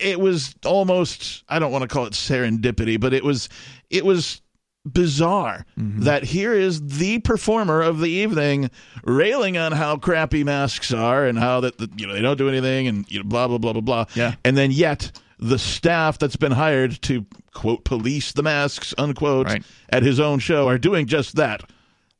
[0.00, 3.48] it was almost I don't want to call it serendipity, but it was
[3.90, 4.40] it was
[4.84, 6.02] bizarre Mm-hmm.
[6.02, 8.68] that here is the performer of the evening
[9.04, 12.48] railing on how crappy masks are and how that the, you know they don't do
[12.48, 14.04] anything and you know blah blah blah blah blah.
[14.14, 14.34] Yeah.
[14.44, 15.12] And then yet
[15.42, 19.48] the staff that's been hired to quote police the masks unquote
[19.90, 21.62] at his own show are doing just that.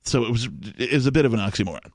[0.02, 1.92] So it was is a bit of an oxymoron.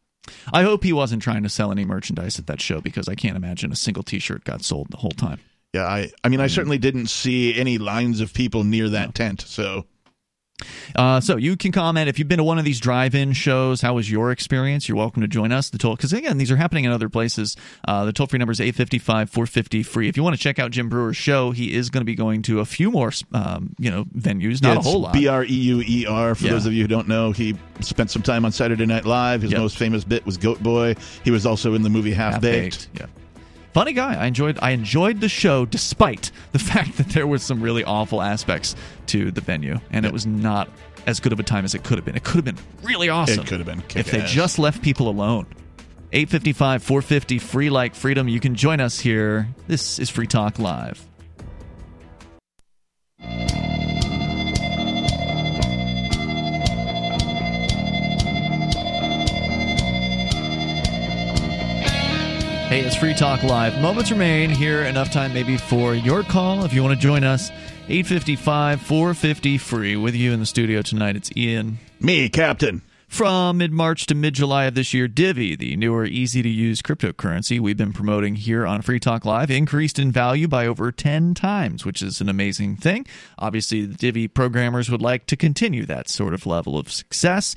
[0.52, 3.38] I hope he wasn't trying to sell any merchandise at that show because I can't
[3.38, 5.40] imagine a single T-shirt got sold the whole time.
[5.74, 9.42] Yeah, I I mean I certainly didn't see any lines of people near that tent.
[9.42, 9.86] So
[10.96, 13.82] Uh, so you can comment if you've been to one of these drive-in shows.
[13.82, 14.88] How was your experience?
[14.90, 15.70] You're welcome to join us.
[15.70, 17.56] The toll because again these are happening in other places.
[17.88, 20.08] Uh, the toll-free number is 855-450 free.
[20.10, 22.42] If you want to check out Jim Breuer's show, he is going to be going
[22.44, 25.14] to a few more um, you know venues, not Yeah, a whole lot.
[25.14, 26.34] B R E U E R.
[26.36, 26.52] For Yeah.
[26.52, 29.44] those of you who don't know, he spent some time on Saturday Night Live.
[29.44, 30.96] His most famous bit was Goat Boy.
[31.24, 32.90] He was also in the movie Half Baked.
[32.96, 33.06] Yeah.
[33.78, 34.16] Funny guy.
[34.16, 34.58] I enjoyed.
[34.60, 38.76] I enjoyed the show despite the fact that there was some really awful aspects
[39.06, 40.68] to the venue, and it was not
[41.06, 42.16] as good of a time as it could have been.
[42.16, 43.42] It could have been really awesome.
[43.42, 45.46] It could have been if they just left people alone.
[46.12, 48.28] 855 450 free like freedom.
[48.28, 49.48] You can join us here.
[49.68, 51.08] This is Free Talk Live.
[62.68, 63.80] Hey, it's Free Talk Live.
[63.80, 64.82] Moments remain here.
[64.82, 67.50] Enough time maybe for your call if you want to join us.
[67.88, 69.96] 855 450 free.
[69.96, 71.80] With you in the studio tonight, it's Ian.
[72.02, 72.82] Me, Captain.
[73.08, 76.82] From mid March to mid July of this year, Divi, the newer, easy to use
[76.82, 81.36] cryptocurrency we've been promoting here on Free Talk Live, increased in value by over 10
[81.36, 83.08] times, which is an amazing thing.
[83.40, 87.56] Obviously, the Divi programmers would like to continue that sort of level of success.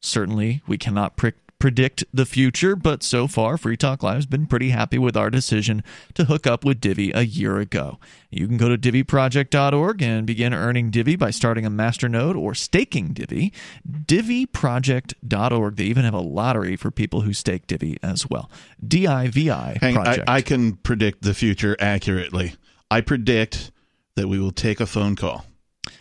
[0.00, 4.46] Certainly, we cannot prick predict the future, but so far, Free Talk Live has been
[4.46, 5.84] pretty happy with our decision
[6.14, 8.00] to hook up with Divi a year ago.
[8.30, 13.12] You can go to diviproject.org and begin earning Divi by starting a masternode or staking
[13.12, 13.52] Divi.
[13.88, 15.76] Diviproject.org.
[15.76, 18.50] They even have a lottery for people who stake Divi as well.
[18.84, 20.28] D I V I Hang, I, project.
[20.28, 22.54] I can predict the future accurately.
[22.90, 23.70] I predict
[24.16, 25.44] that we will take a phone call.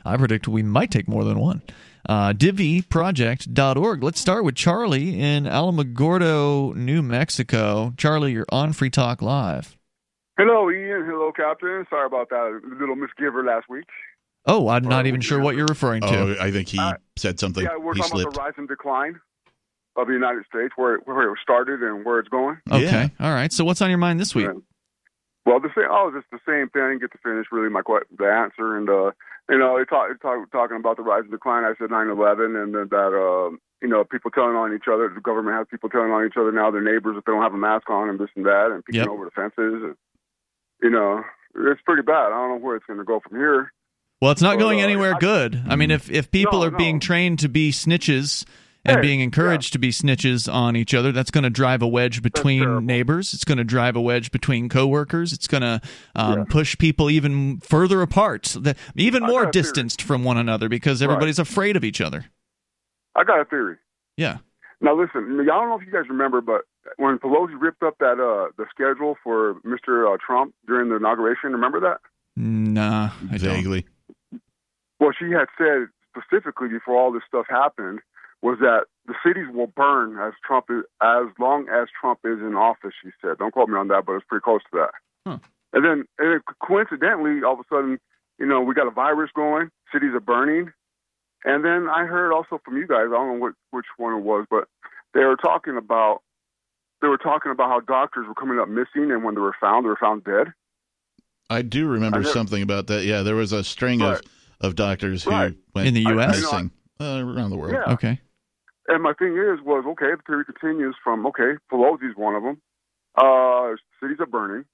[0.05, 1.61] I predict we might take more than one.
[2.09, 4.01] Uh, diviproject.org.
[4.01, 7.93] Let's start with Charlie in Alamogordo, New Mexico.
[7.97, 9.77] Charlie, you're on Free Talk Live.
[10.35, 11.05] Hello, Ian.
[11.05, 11.85] Hello, Captain.
[11.87, 13.85] Sorry about that little misgiver last week.
[14.47, 16.07] Oh, I'm not even sure what you're referring to.
[16.07, 16.81] Oh, I think he
[17.15, 17.63] said something.
[17.63, 18.33] yeah, we're he talking slipped.
[18.33, 19.19] about the rise and decline
[19.95, 22.57] of the United States, where it, where it started and where it's going.
[22.71, 23.11] Okay.
[23.19, 23.53] All right.
[23.53, 24.49] So what's on your mind this week?
[25.45, 25.85] Well, the same.
[25.91, 26.97] Oh, just the same thing.
[26.97, 29.11] Get to finish really my que- the answer, and uh,
[29.49, 31.63] you know, talk, talk, talking about the rise and decline.
[31.63, 35.09] I said 9/11, and then that uh, you know, people telling on each other.
[35.13, 36.71] The government has people telling on each other now.
[36.71, 39.01] Their neighbors if they don't have a mask on, and this and that, and peeking
[39.01, 39.09] Yep.
[39.09, 39.83] over the fences.
[39.83, 39.95] And,
[40.81, 41.23] you know,
[41.55, 42.27] it's pretty bad.
[42.27, 43.71] I don't know where it's going to go from here.
[44.21, 45.61] Well, it's not going uh, anywhere good.
[45.67, 48.45] I mean, if if people No, are being trained to be snitches
[48.85, 51.87] and Hey, being encouraged to be snitches on each other, that's going to drive a
[51.87, 53.33] wedge between neighbors.
[53.33, 55.33] It's going to drive a wedge between coworkers.
[55.33, 55.81] It's going to
[56.15, 59.63] um, push people even further apart, the, even more got theory.
[59.63, 62.25] distanced from one another because everybody's afraid of each other.
[63.15, 63.75] I got a theory.
[64.17, 64.37] Yeah.
[64.81, 66.61] Now listen, I don't know if you guys remember, but
[66.97, 70.13] when Pelosi ripped up that uh the schedule for Mr.
[70.13, 71.99] Uh, Trump during the inauguration, remember that?
[72.37, 73.85] Nah, I Vaguely.
[74.99, 77.99] Well, she had said specifically before all this stuff happened
[78.41, 82.55] was that the cities will burn as Trump is, as long as Trump is in
[82.55, 82.93] office.
[83.03, 84.91] She said, "Don't quote me on that, but it's pretty close to that."
[85.25, 85.37] Huh.
[85.73, 87.99] And then, and then coincidentally, all of a sudden,
[88.39, 89.69] you know, we got a virus going.
[89.91, 90.71] Cities are burning.
[91.45, 93.05] And then I heard also from you guys.
[93.07, 94.67] I don't know what, which one it was, but
[95.13, 96.21] they were talking about
[97.01, 99.85] they were talking about how doctors were coming up missing, and when they were found,
[99.85, 100.47] they were found dead.
[101.49, 103.03] I do remember I know- something about that.
[103.05, 104.21] Yeah, there was a string of,
[104.61, 105.55] of doctors who Right.
[105.73, 106.41] went In the I- I U.S.?
[106.43, 106.51] know.
[106.51, 107.73] missing uh, around the world.
[107.73, 107.93] Yeah.
[107.93, 108.19] Okay.
[108.89, 110.11] And my thing is, was okay.
[110.17, 111.55] The theory continues from okay.
[111.71, 112.61] Pelosi's one of them.
[113.17, 114.65] Uh, cities are burning.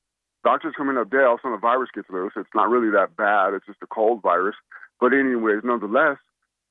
[0.46, 1.26] Doctors coming up dead.
[1.26, 2.34] All of a virus gets loose.
[2.38, 3.54] It's not really that bad.
[3.56, 4.56] It's just a cold virus.
[5.02, 6.18] But anyways, nonetheless,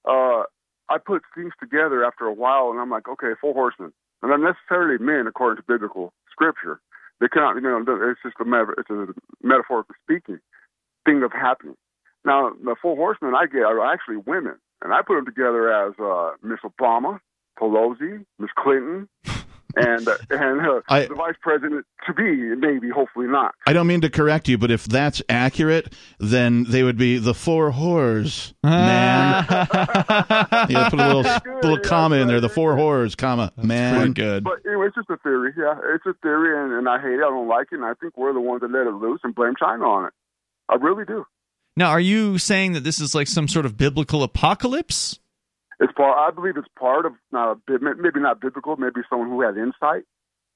[0.09, 0.45] uh,
[0.91, 3.93] I put things together after a while, and I'm like, okay, four horsemen,
[4.23, 6.81] and not necessarily men according to biblical scripture.
[7.21, 9.09] They cannot, you know, it's just a meta- it's a
[9.43, 10.41] metaphorically speaking
[11.07, 11.77] thing of happening.
[12.25, 15.95] Now, the four horsemen I get are actually women, and I put them together as
[16.01, 17.21] uh, Miss Obama,
[17.59, 19.09] Pelosi, Miss Clinton,
[19.77, 23.55] and uh, and uh, I- the vice president to be, maybe, hopefully not.
[23.67, 27.35] I don't mean to correct you, but if that's accurate, then they would be the
[27.35, 29.47] four whores, man.
[29.49, 31.23] yeah, put a little
[31.63, 32.41] little comma in there.
[32.41, 34.13] The four whores, comma, man.
[34.13, 34.45] good.
[34.45, 35.53] But anyway, it's just a theory.
[35.57, 37.17] Yeah, it's a theory, and, and I hate it.
[37.25, 39.35] I don't like it, and I think we're the ones that let it loose and
[39.35, 40.13] blame China on it.
[40.69, 41.25] I really do.
[41.77, 45.19] Now, are you saying that this is like some sort of biblical apocalypse?
[45.81, 46.17] It's part.
[46.17, 50.05] I believe it's part of not a maybe not biblical, maybe someone who has insight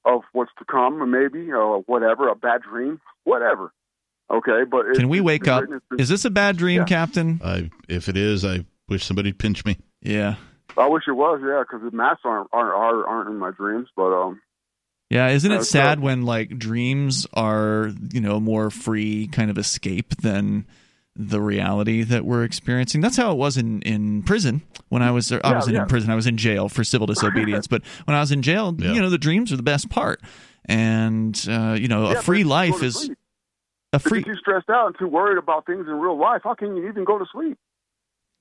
[0.05, 3.71] of what's to come, or maybe or whatever, a bad dream, whatever.
[4.31, 5.61] Okay, but it's, Can we wake up?
[5.61, 6.85] written, it's been- Is this a bad dream, Yeah.
[6.85, 7.41] Captain?
[7.43, 9.77] I, if it is, I wish somebody'd pinch me.
[10.01, 10.35] Yeah.
[10.77, 13.87] I wish it was, yeah, because the masks aren't aren't aren't, aren't in my dreams,
[13.95, 14.39] but um,
[15.09, 19.49] Yeah, isn't Uh, it so- sad when like dreams are, you know, more free kind
[19.51, 20.65] of escape than
[21.21, 23.01] the reality that we're experiencing?
[23.01, 25.81] That's how it was in in prison when I was I Yeah, wasn't yeah.
[25.83, 28.73] in prison, I was in jail for civil disobedience, but when I was in jail,
[28.79, 28.93] Yeah.
[28.93, 30.21] you know, the dreams are the best part.
[30.65, 33.17] And uh, you know, Yeah, a free life is sleep.
[33.93, 36.41] a if free you're too stressed out and too worried about things in real life,
[36.43, 37.57] how can you even go to sleep?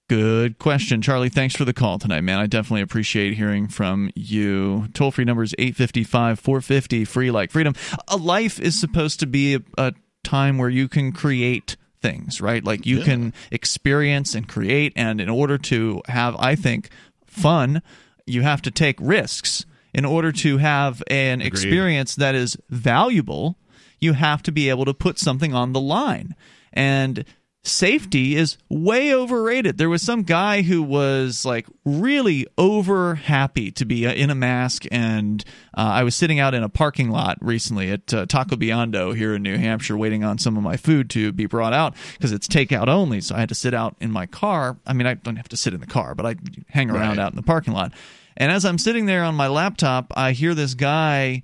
[0.09, 1.29] Good question, Charlie.
[1.29, 2.39] Thanks for the call tonight, man.
[2.39, 4.89] I definitely appreciate hearing from you.
[4.95, 7.75] Toll free number is 855 450 free like freedom.
[8.09, 9.93] A life is supposed to be a, a
[10.25, 12.63] time where you can create things, right?
[12.65, 13.05] Like you Yeah.
[13.05, 14.93] can experience and create.
[14.97, 16.91] And in order to have, I think,
[17.27, 17.83] fun,
[18.27, 19.65] you have to take risks.
[19.95, 23.57] In order to have an experience that is valuable,
[24.01, 26.35] you have to be able to put something on the line.
[26.73, 27.25] And
[27.69, 29.79] safety is way overrated.
[29.79, 34.35] There was some guy who was like really over happy to be uh, in a
[34.35, 35.45] mask, and
[35.77, 39.35] uh, I was sitting out in a parking lot recently at uh, Taco Beyondo here
[39.35, 42.49] in New Hampshire, waiting on some of my food to be brought out because it's
[42.49, 43.21] takeout only.
[43.21, 44.77] So I had to sit out in my car.
[44.87, 46.37] I mean, I don't have to sit in the car, but I
[46.69, 47.19] hang around Right.
[47.21, 47.93] out in the parking lot.
[48.37, 51.43] And as I'm sitting there on my laptop, I hear this guy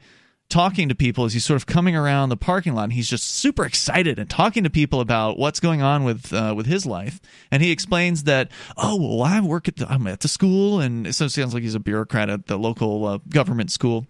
[0.49, 3.25] talking to people as he's sort of coming around the parking lot and he's just
[3.25, 7.21] super excited and talking to people about what's going on with uh, with his life.
[7.51, 11.15] And he explains that oh well I work at the, I'm at the school and
[11.15, 14.07] so it sounds like he's a bureaucrat at the local uh, government school.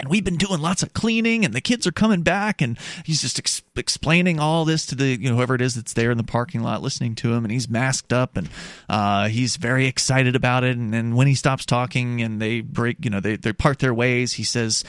[0.00, 3.20] And we've been doing lots of cleaning and the kids are coming back and he's
[3.20, 6.16] just ex- explaining all this to the you know whoever it is that's there in
[6.16, 8.48] the parking lot listening to him and he's masked up and
[8.88, 10.78] uh, he's very excited about it.
[10.78, 13.92] And then when he stops talking and they break you know they, they part their
[13.92, 14.82] ways he says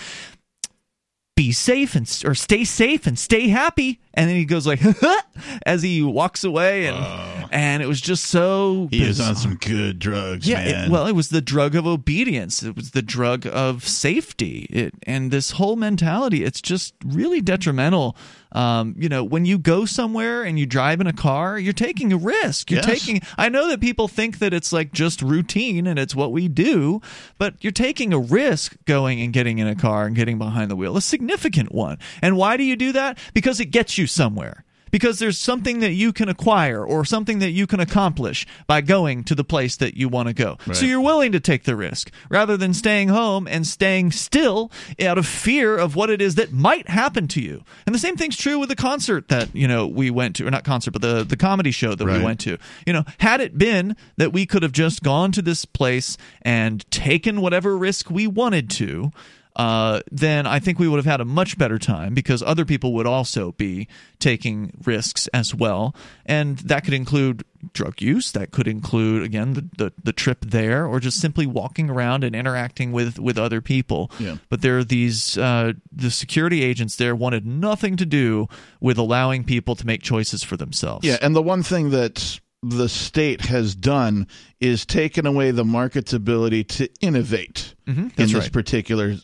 [1.35, 4.79] be safe and or stay safe and stay happy and then he goes like
[5.65, 7.47] as he walks away and uh.
[7.51, 10.85] and it was just so He is on some good drugs, Yeah, man.
[10.85, 12.61] it, well, it was the drug of obedience.
[12.61, 14.67] It was the drug of safety.
[14.69, 18.15] It, and this whole mentality, it's just really detrimental.
[18.53, 22.13] Um, you know, when you go somewhere and you drive in a car, you're taking
[22.13, 22.69] a risk.
[22.71, 23.03] You're Yes.
[23.03, 23.21] taking.
[23.37, 27.01] I know that people think that it's like just routine and it's what we do,
[27.37, 30.75] but you're taking a risk going and getting in a car and getting behind the
[30.75, 31.97] wheel, a significant one.
[32.21, 33.17] And why do you do that?
[33.33, 34.62] Because it gets you somewhere
[34.93, 39.23] because there's something that you can acquire or something that you can accomplish by going
[39.23, 40.55] to the place that you want to go.
[40.71, 44.71] So you're willing to take the risk rather than staying home and staying still
[45.01, 47.63] out of fear of what it is that might happen to you.
[47.87, 50.51] And the same thing's true with the concert that, you know, we went to, or
[50.51, 52.19] not concert, but the, the comedy show that Right.
[52.19, 52.59] we went to.
[52.85, 56.85] You know, had it been that we could have just gone to this place and
[56.91, 59.11] taken whatever risk we wanted to,
[59.55, 62.93] uh, then I think we would have had a much better time because other people
[62.93, 63.87] would also be
[64.19, 65.95] taking risks as well.
[66.25, 67.43] And that could include
[67.73, 71.89] drug use, that could include, again, the, the, the trip there, or just simply walking
[71.89, 74.11] around and interacting with, with other people.
[74.19, 74.37] Yeah.
[74.49, 78.47] But there are these, uh, the security agents there wanted nothing to do
[78.81, 81.05] with allowing people to make choices for themselves.
[81.05, 84.27] Yeah, and the one thing that the state has done
[84.59, 88.51] is taken away the market's ability to innovate Mhm, in this right.
[88.51, 89.15] particular,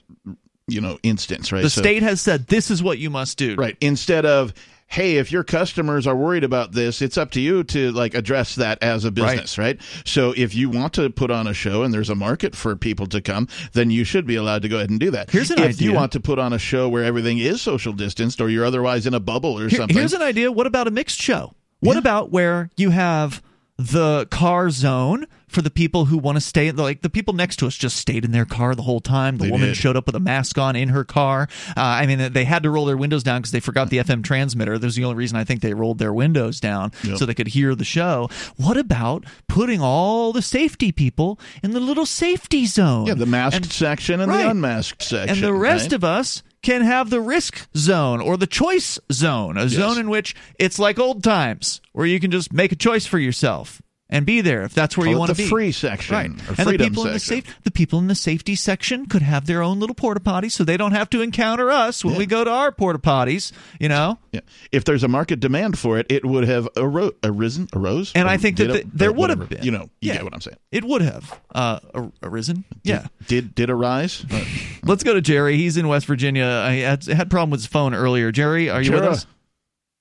[0.67, 1.51] you know, instance.
[1.51, 1.63] Right.
[1.63, 3.55] The So- state has said this is what you must do.
[3.55, 3.75] Right.
[3.81, 4.53] Instead of,
[4.87, 8.55] hey, if your customers are worried about this, it's up to you to like address
[8.55, 9.79] that as a business, right?
[10.03, 13.05] So if you want to put on a show and there's a market for people
[13.07, 15.29] to come, then you should be allowed to go ahead and do that.
[15.29, 15.69] Here's an idea.
[15.69, 18.65] if you want to put on a show where everything is social distanced or you're
[18.65, 19.95] otherwise in a bubble or Here- something.
[19.95, 20.51] Here's an idea.
[20.51, 21.53] What about a mixed show?
[21.81, 23.41] What about where you have
[23.77, 27.67] the car zone for the people who want to stay like the people next to
[27.67, 29.77] us just stayed in their car the whole time the They woman did.
[29.77, 32.69] showed up with a mask on in her car uh, i mean they had to
[32.69, 35.37] roll their windows down because they forgot the fm transmitter that was the only reason
[35.37, 37.17] i think they rolled their windows down Yep.
[37.17, 41.79] so they could hear the show what about putting all the safety people in the
[41.79, 44.43] little safety zone yeah, the masked And- section and Right.
[44.43, 45.29] the unmasked section.
[45.35, 45.93] and the rest right?
[45.93, 50.35] of us can have the risk zone or the choice zone, a zone in which
[50.59, 54.41] it's like old times where you can just make a choice for yourself and be
[54.41, 55.43] there if that's where Call you want to be.
[55.43, 55.49] the be.
[55.49, 56.29] free section, right?
[56.29, 59.21] or and the freedom people in the safe, the people in the safety section could
[59.21, 62.25] have their own little porta potties, so they don't have to encounter us when we
[62.25, 63.51] go to our porta potties.
[63.79, 64.41] You know, Yeah.
[64.71, 68.11] If there's a market demand for it, it would have aro- arisen, arose.
[68.15, 69.63] And I think that the- there would have been.
[69.63, 70.13] You know, you Yeah.
[70.15, 70.57] get what I'm saying.
[70.71, 72.63] it would have uh, ar- arisen.
[72.83, 73.07] Yeah.
[73.27, 74.25] Did did arise?
[74.83, 75.57] Let's go to Jerry.
[75.57, 76.45] He's in West Virginia.
[76.45, 78.31] I had, had a problem with his phone earlier.
[78.31, 79.25] Jerry, are you with us?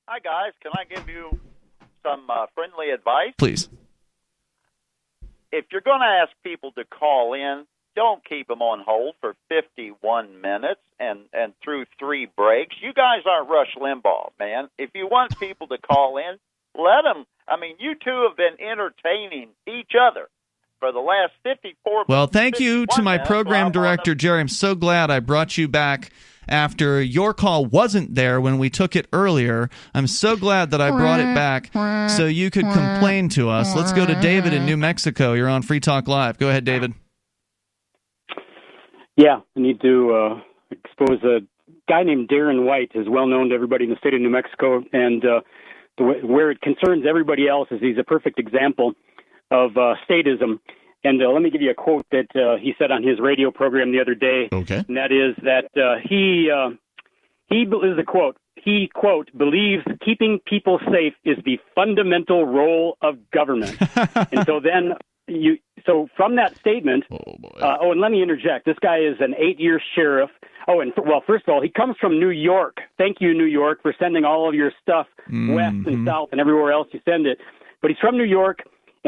[0.07, 0.53] Hi, guys.
[0.63, 1.39] Can I give you
[2.03, 3.33] some uh, friendly advice?
[3.37, 3.69] Please.
[5.53, 7.65] If you're going to ask people to call in,
[7.97, 12.77] don't keep them on hold for 51 minutes and, and through three breaks.
[12.81, 14.69] You guys aren't Rush Limbaugh, man.
[14.79, 16.39] If you want people to call in,
[16.81, 17.25] let them.
[17.49, 20.29] I mean, you two have been entertaining each other
[20.79, 24.15] for the last 54 Well, thank you to my minutes program I'm on the director,
[24.15, 24.41] Jerry.
[24.41, 26.13] I'm so glad I brought you back
[26.49, 29.71] after your call wasn't there when we took it earlier.
[29.95, 31.71] I'm so glad that I brought it back
[32.11, 33.75] so you could complain to us.
[33.75, 35.33] Let's go to David in New Mexico.
[35.35, 36.39] You're on Free Talk Live.
[36.39, 36.95] Go ahead, David.
[39.17, 41.41] Yeah, I need to uh, expose a
[41.89, 44.83] guy named Darren White is well known to everybody in the state of New Mexico,
[44.93, 45.41] and uh,
[45.97, 48.93] the, where it concerns everybody else is he's a perfect example
[49.51, 50.61] of uh, statism.
[51.09, 53.51] And uh, let me give you a quote that uh, he said on his radio
[53.51, 54.49] program the other day.
[54.53, 54.85] Okay.
[54.87, 56.71] And that is that uh, he uh,
[57.47, 58.37] he this is a quote.
[58.57, 63.77] He quote believes keeping people safe is the fundamental role of government.
[64.33, 64.93] and so then
[65.27, 65.57] you
[65.87, 67.05] so from that statement.
[67.11, 68.67] Oh, Uh, oh, and let me interject.
[68.67, 70.31] This guy is an eight-year sheriff.
[70.67, 72.77] Oh, and well, first of all, he comes from New York.
[72.99, 75.07] Thank you, New York, for sending all of your stuff
[75.55, 77.39] west and south and everywhere else you send it.
[77.81, 78.59] But he's from New York,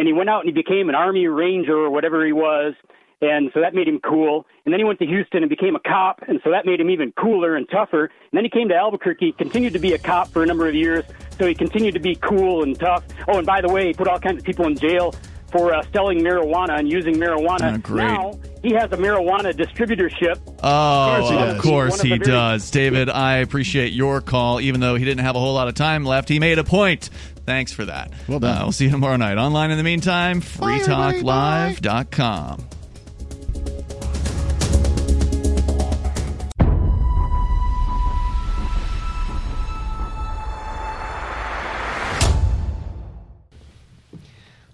[0.01, 2.73] and he went out and he became an Army Ranger or whatever he was.
[3.21, 4.47] And so that made him cool.
[4.65, 6.89] And then he went to Houston and became a cop, and so that made him
[6.89, 8.05] even cooler and tougher.
[8.05, 10.75] And then he came to Albuquerque, continued to be a cop for a number of
[10.75, 11.05] years,
[11.39, 13.05] so he continued to be cool and tough.
[13.29, 15.15] Oh, and by the way, he put all kinds of people in jail
[15.53, 17.75] for uh, selling marijuana and using marijuana.
[17.75, 18.05] Ah, great.
[18.05, 20.39] Now he has a marijuana distributorship.
[20.63, 21.63] Oh, he of does.
[21.63, 22.71] course he does.
[22.71, 26.05] David, I appreciate your call, even though he didn't have a whole lot of time
[26.05, 26.29] left.
[26.29, 27.11] He made a point.
[27.47, 28.13] Thanks for that.
[28.29, 28.59] Well done.
[28.59, 29.39] Uh, we'll see you tomorrow night.
[29.39, 32.67] Online in the meantime, freetalklive.com.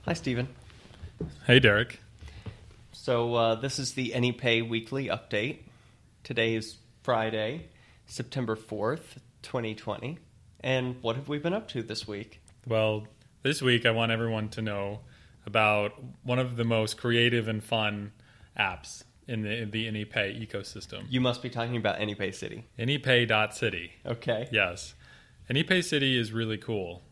[0.04, 0.48] Hi, Stephen.
[1.46, 1.98] Hey, Derek.
[2.92, 5.58] So uh, this is the AnyPay weekly update.
[6.22, 7.68] Today is Friday,
[8.06, 10.18] September fourth, twenty twenty.
[10.60, 12.40] And what have we been up to this week?
[12.66, 13.06] Well,
[13.42, 15.00] this week I want everyone to know
[15.46, 15.92] about
[16.24, 18.12] one of the most creative and fun
[18.58, 21.04] apps in the, in the AnyPay ecosystem.
[21.08, 22.64] You must be talking about AnyPay City.
[22.76, 23.92] AnyPay.city.
[24.04, 24.48] Okay.
[24.50, 24.94] Yes.
[25.48, 27.02] AnyPay City is really cool.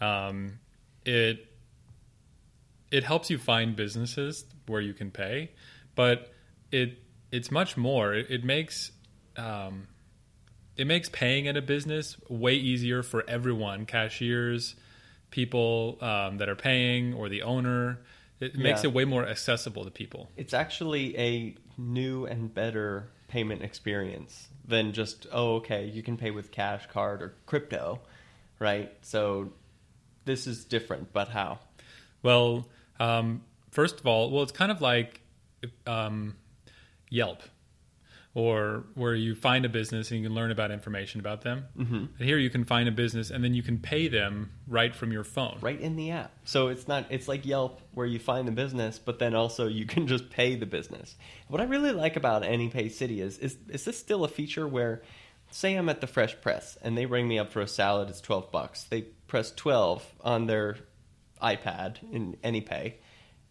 [0.00, 0.58] Um,
[1.04, 1.46] it
[2.90, 5.52] it helps you find businesses where you can pay,
[5.94, 6.32] but
[6.72, 6.98] it
[7.30, 8.12] it's much more.
[8.14, 8.90] It, it makes
[9.36, 9.86] um,
[10.76, 14.74] it makes paying at a business way easier for everyone, cashiers,
[15.30, 18.00] people um, that are paying, or the owner.
[18.40, 20.30] It makes it way more accessible to people.
[20.36, 26.30] It's actually a new and better payment experience than just oh okay you can pay
[26.30, 28.00] with cash card or crypto,
[28.58, 28.92] right?
[29.02, 29.52] So
[30.24, 31.58] this is different, but how?
[32.22, 32.66] Well,
[32.98, 35.20] um, first of all, well, it's kind of like
[35.86, 36.36] um,
[37.08, 37.42] Yelp,
[38.32, 41.64] or where you find a business and you can learn about information about them.
[41.76, 42.08] Mhm.
[42.16, 45.10] And here you can find a business and then you can pay them right from
[45.10, 45.58] your phone.
[45.60, 46.32] Right in the app.
[46.44, 49.84] So it's not it's like Yelp where you find the business, but then also you
[49.84, 51.16] can just pay the business.
[51.48, 55.02] What I really like about AnyPay City is is is this still a feature where
[55.50, 58.20] say I'm at the Fresh Press and they ring me up for a salad, it's
[58.20, 58.84] twelve bucks.
[58.84, 60.76] They press twelve on their
[61.42, 62.94] iPad in AnyPay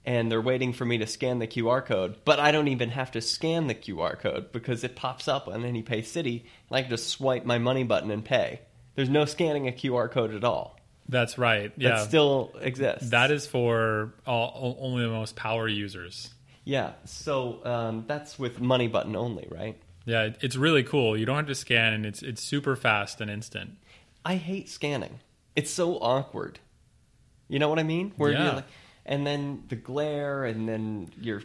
[0.10, 3.12] and they're waiting for me to scan the QR code, but I don't even have
[3.12, 6.90] to scan the QR code because it pops up on AnyPay City and I can
[6.90, 8.62] just swipe my money button and pay.
[8.96, 10.80] There's no scanning a QR code at all.
[11.08, 11.72] That's right.
[11.76, 13.12] That Yeah, still exists.
[13.12, 16.32] That is for all, only the most power users.
[16.64, 19.80] Yeah, so um, that's with money button only, right?
[20.06, 21.16] Yeah, it's really cool.
[21.18, 23.78] You don't have to scan, and it's it's super fast and instant.
[24.26, 25.20] I hate scanning.
[25.56, 26.58] It's so awkward.
[27.48, 28.14] You know what I mean?
[28.18, 28.44] Where Yeah.
[28.46, 28.66] you're like,
[29.10, 31.42] and then the glare, and then your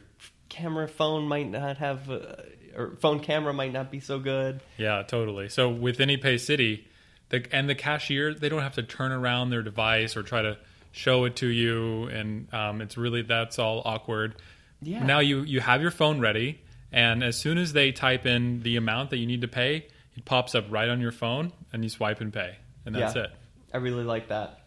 [0.48, 2.36] camera phone might not have, uh,
[2.76, 4.60] or phone camera might not be so good.
[4.78, 5.48] Yeah, totally.
[5.48, 6.86] So with AnyPay City,
[7.30, 10.58] the and the cashier, they don't have to turn around their device or try to
[10.92, 14.36] show it to you, and um, it's really that's all awkward.
[14.82, 15.02] Yeah.
[15.02, 16.60] Now you you have your phone ready,
[16.92, 19.86] and as soon as they type in the amount that you need to pay,
[20.16, 22.54] It pops up right on your phone, and you swipe and pay,
[22.86, 23.22] and that's Yeah.
[23.24, 23.30] it.
[23.72, 24.60] I really like that.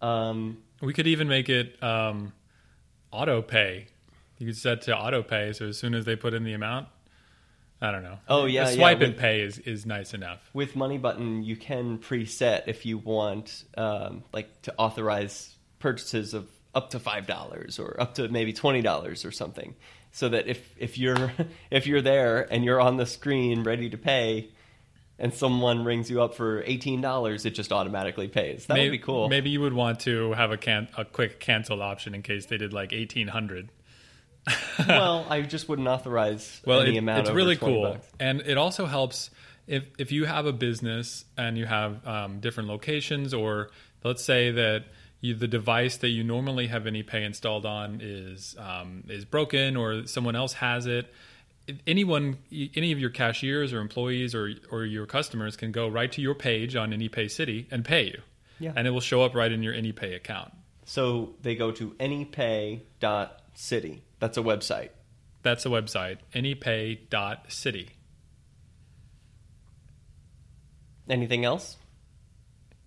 [0.00, 2.32] Um, We could even make it um,
[3.10, 3.88] auto pay.
[4.38, 6.86] You could set to auto pay, so as soon as they put in the amount,
[7.80, 8.18] I don't know.
[8.28, 10.48] Oh, yeah, the yeah, swipe and with- pay is, is nice enough.
[10.52, 16.48] with Money Button, you can preset if you want, um, like, to authorize purchases of
[16.74, 19.74] up to five dollars or up to maybe twenty dollars or something,
[20.12, 21.32] so that if if you're
[21.70, 24.50] if you're there and you're on the screen ready to pay,
[25.18, 28.66] and someone rings you up for eighteen dollars, it just automatically pays.
[28.66, 29.28] That maybe, would be cool.
[29.28, 32.58] Maybe you would want to have a can a quick cancel option in case they
[32.58, 33.70] did like eighteen hundred.
[34.88, 37.26] well, I just wouldn't authorize well, any it- amount.
[37.26, 38.06] it's really cool, bucks.
[38.18, 39.30] and it also helps
[39.66, 43.70] if if you have a business and you have um, different locations, or
[44.04, 44.84] let's say that
[45.20, 50.06] you, the device that you normally have AnyPay installed on is um, is broken, or
[50.06, 51.12] someone else has it.
[51.68, 52.38] If Anyone,
[52.74, 56.34] any of your cashiers or employees or or your customers can go right to your
[56.34, 58.22] page on AnyPay City and pay you,
[58.58, 58.72] Yeah.
[58.74, 60.52] and it will show up right in your AnyPay account.
[60.86, 62.82] So they go to anypay.city.
[64.18, 64.88] That's a website.
[65.42, 67.90] That's a website, anypay.city.
[71.10, 71.76] Anything else?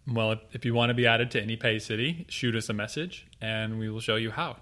[0.07, 3.27] Well, if, if you want to be added to AnyPay City, shoot us a message
[3.39, 4.57] and we will show you how.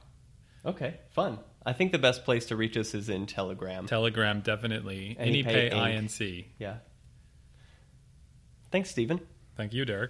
[0.66, 1.40] Okay, fun.
[1.70, 3.86] I think the best place to reach us is in Telegram.
[3.86, 5.16] Telegram, definitely.
[5.20, 6.10] AnyPay AnyPay Inc.
[6.10, 6.46] INC.
[6.58, 6.78] Yeah.
[8.72, 9.20] Thanks, Stephen.
[9.56, 10.10] Thank you, Derek.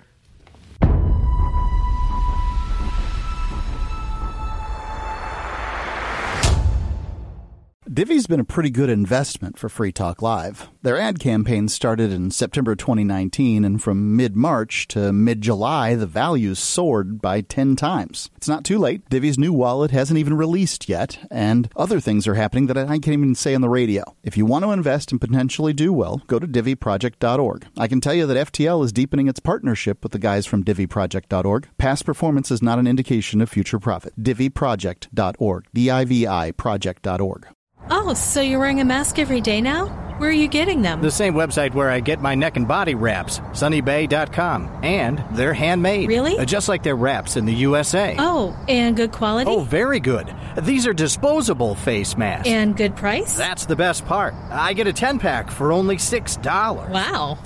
[7.91, 10.70] Divi's been a pretty good investment for Free Talk Live.
[10.84, 16.06] Their ad campaign started in September 2019, and from mid March to mid July, the
[16.06, 18.30] values soared by 10 times.
[18.38, 19.10] It's not too late.
[19.10, 23.07] Divi's new wallet hasn't even released yet, and other things are happening that I can't
[23.07, 24.03] even say on the radio.
[24.24, 27.66] If you want to invest and potentially do well, go to diviproject.org.
[27.76, 31.70] I can tell you that FTL is deepening its partnership with the guys from diviproject.org.
[31.80, 34.14] Past performance is not an indication of future profit.
[34.22, 35.66] diviproject.org.
[35.74, 37.48] D I V I project.org.
[37.91, 40.09] Oh, so you're wearing a mask every day now?
[40.19, 41.01] Where are you getting them?
[41.01, 44.81] The same website where I get my neck and body wraps, sunnybay.com.
[44.83, 46.09] And they're handmade.
[46.09, 46.37] Really?
[46.37, 48.17] Uh, Just like their wraps in the USA.
[48.19, 49.49] Oh, and good quality?
[49.49, 50.35] Oh, very good.
[50.61, 52.49] These are disposable face masks.
[52.49, 53.37] And good price?
[53.37, 54.33] That's the best part.
[54.51, 56.89] I get a 10 pack for only $6.
[56.89, 57.37] Wow.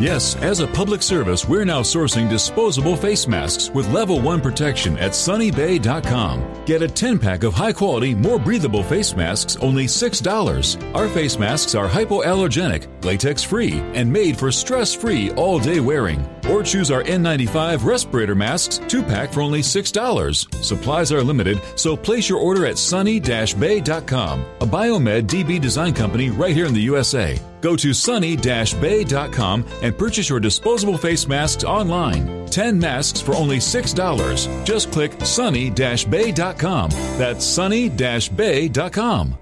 [0.00, 4.96] Yes, as a public service, we're now sourcing disposable face masks with level 1 protection
[4.98, 6.64] at sunnybay.com.
[6.64, 10.94] Get a 10 pack of high quality, more breathable face masks, only $6.
[10.94, 11.86] Our face masks are
[12.20, 16.26] hypoallergenic, latex free, and made for stress free all day wearing.
[16.50, 20.64] Or choose our N95 respirator masks 2 pack for only $6.
[20.64, 26.54] Supplies are limited, so place your order at sunny-bay.com, a Biomed DB design company right
[26.54, 27.40] here in the USA.
[27.60, 32.46] Go to sunny-bay.com and purchase your disposable face masks online.
[32.46, 34.64] 10 masks for only $6.
[34.64, 36.90] Just click sunny-bay.com.
[36.90, 39.39] That's sunny-bay.com.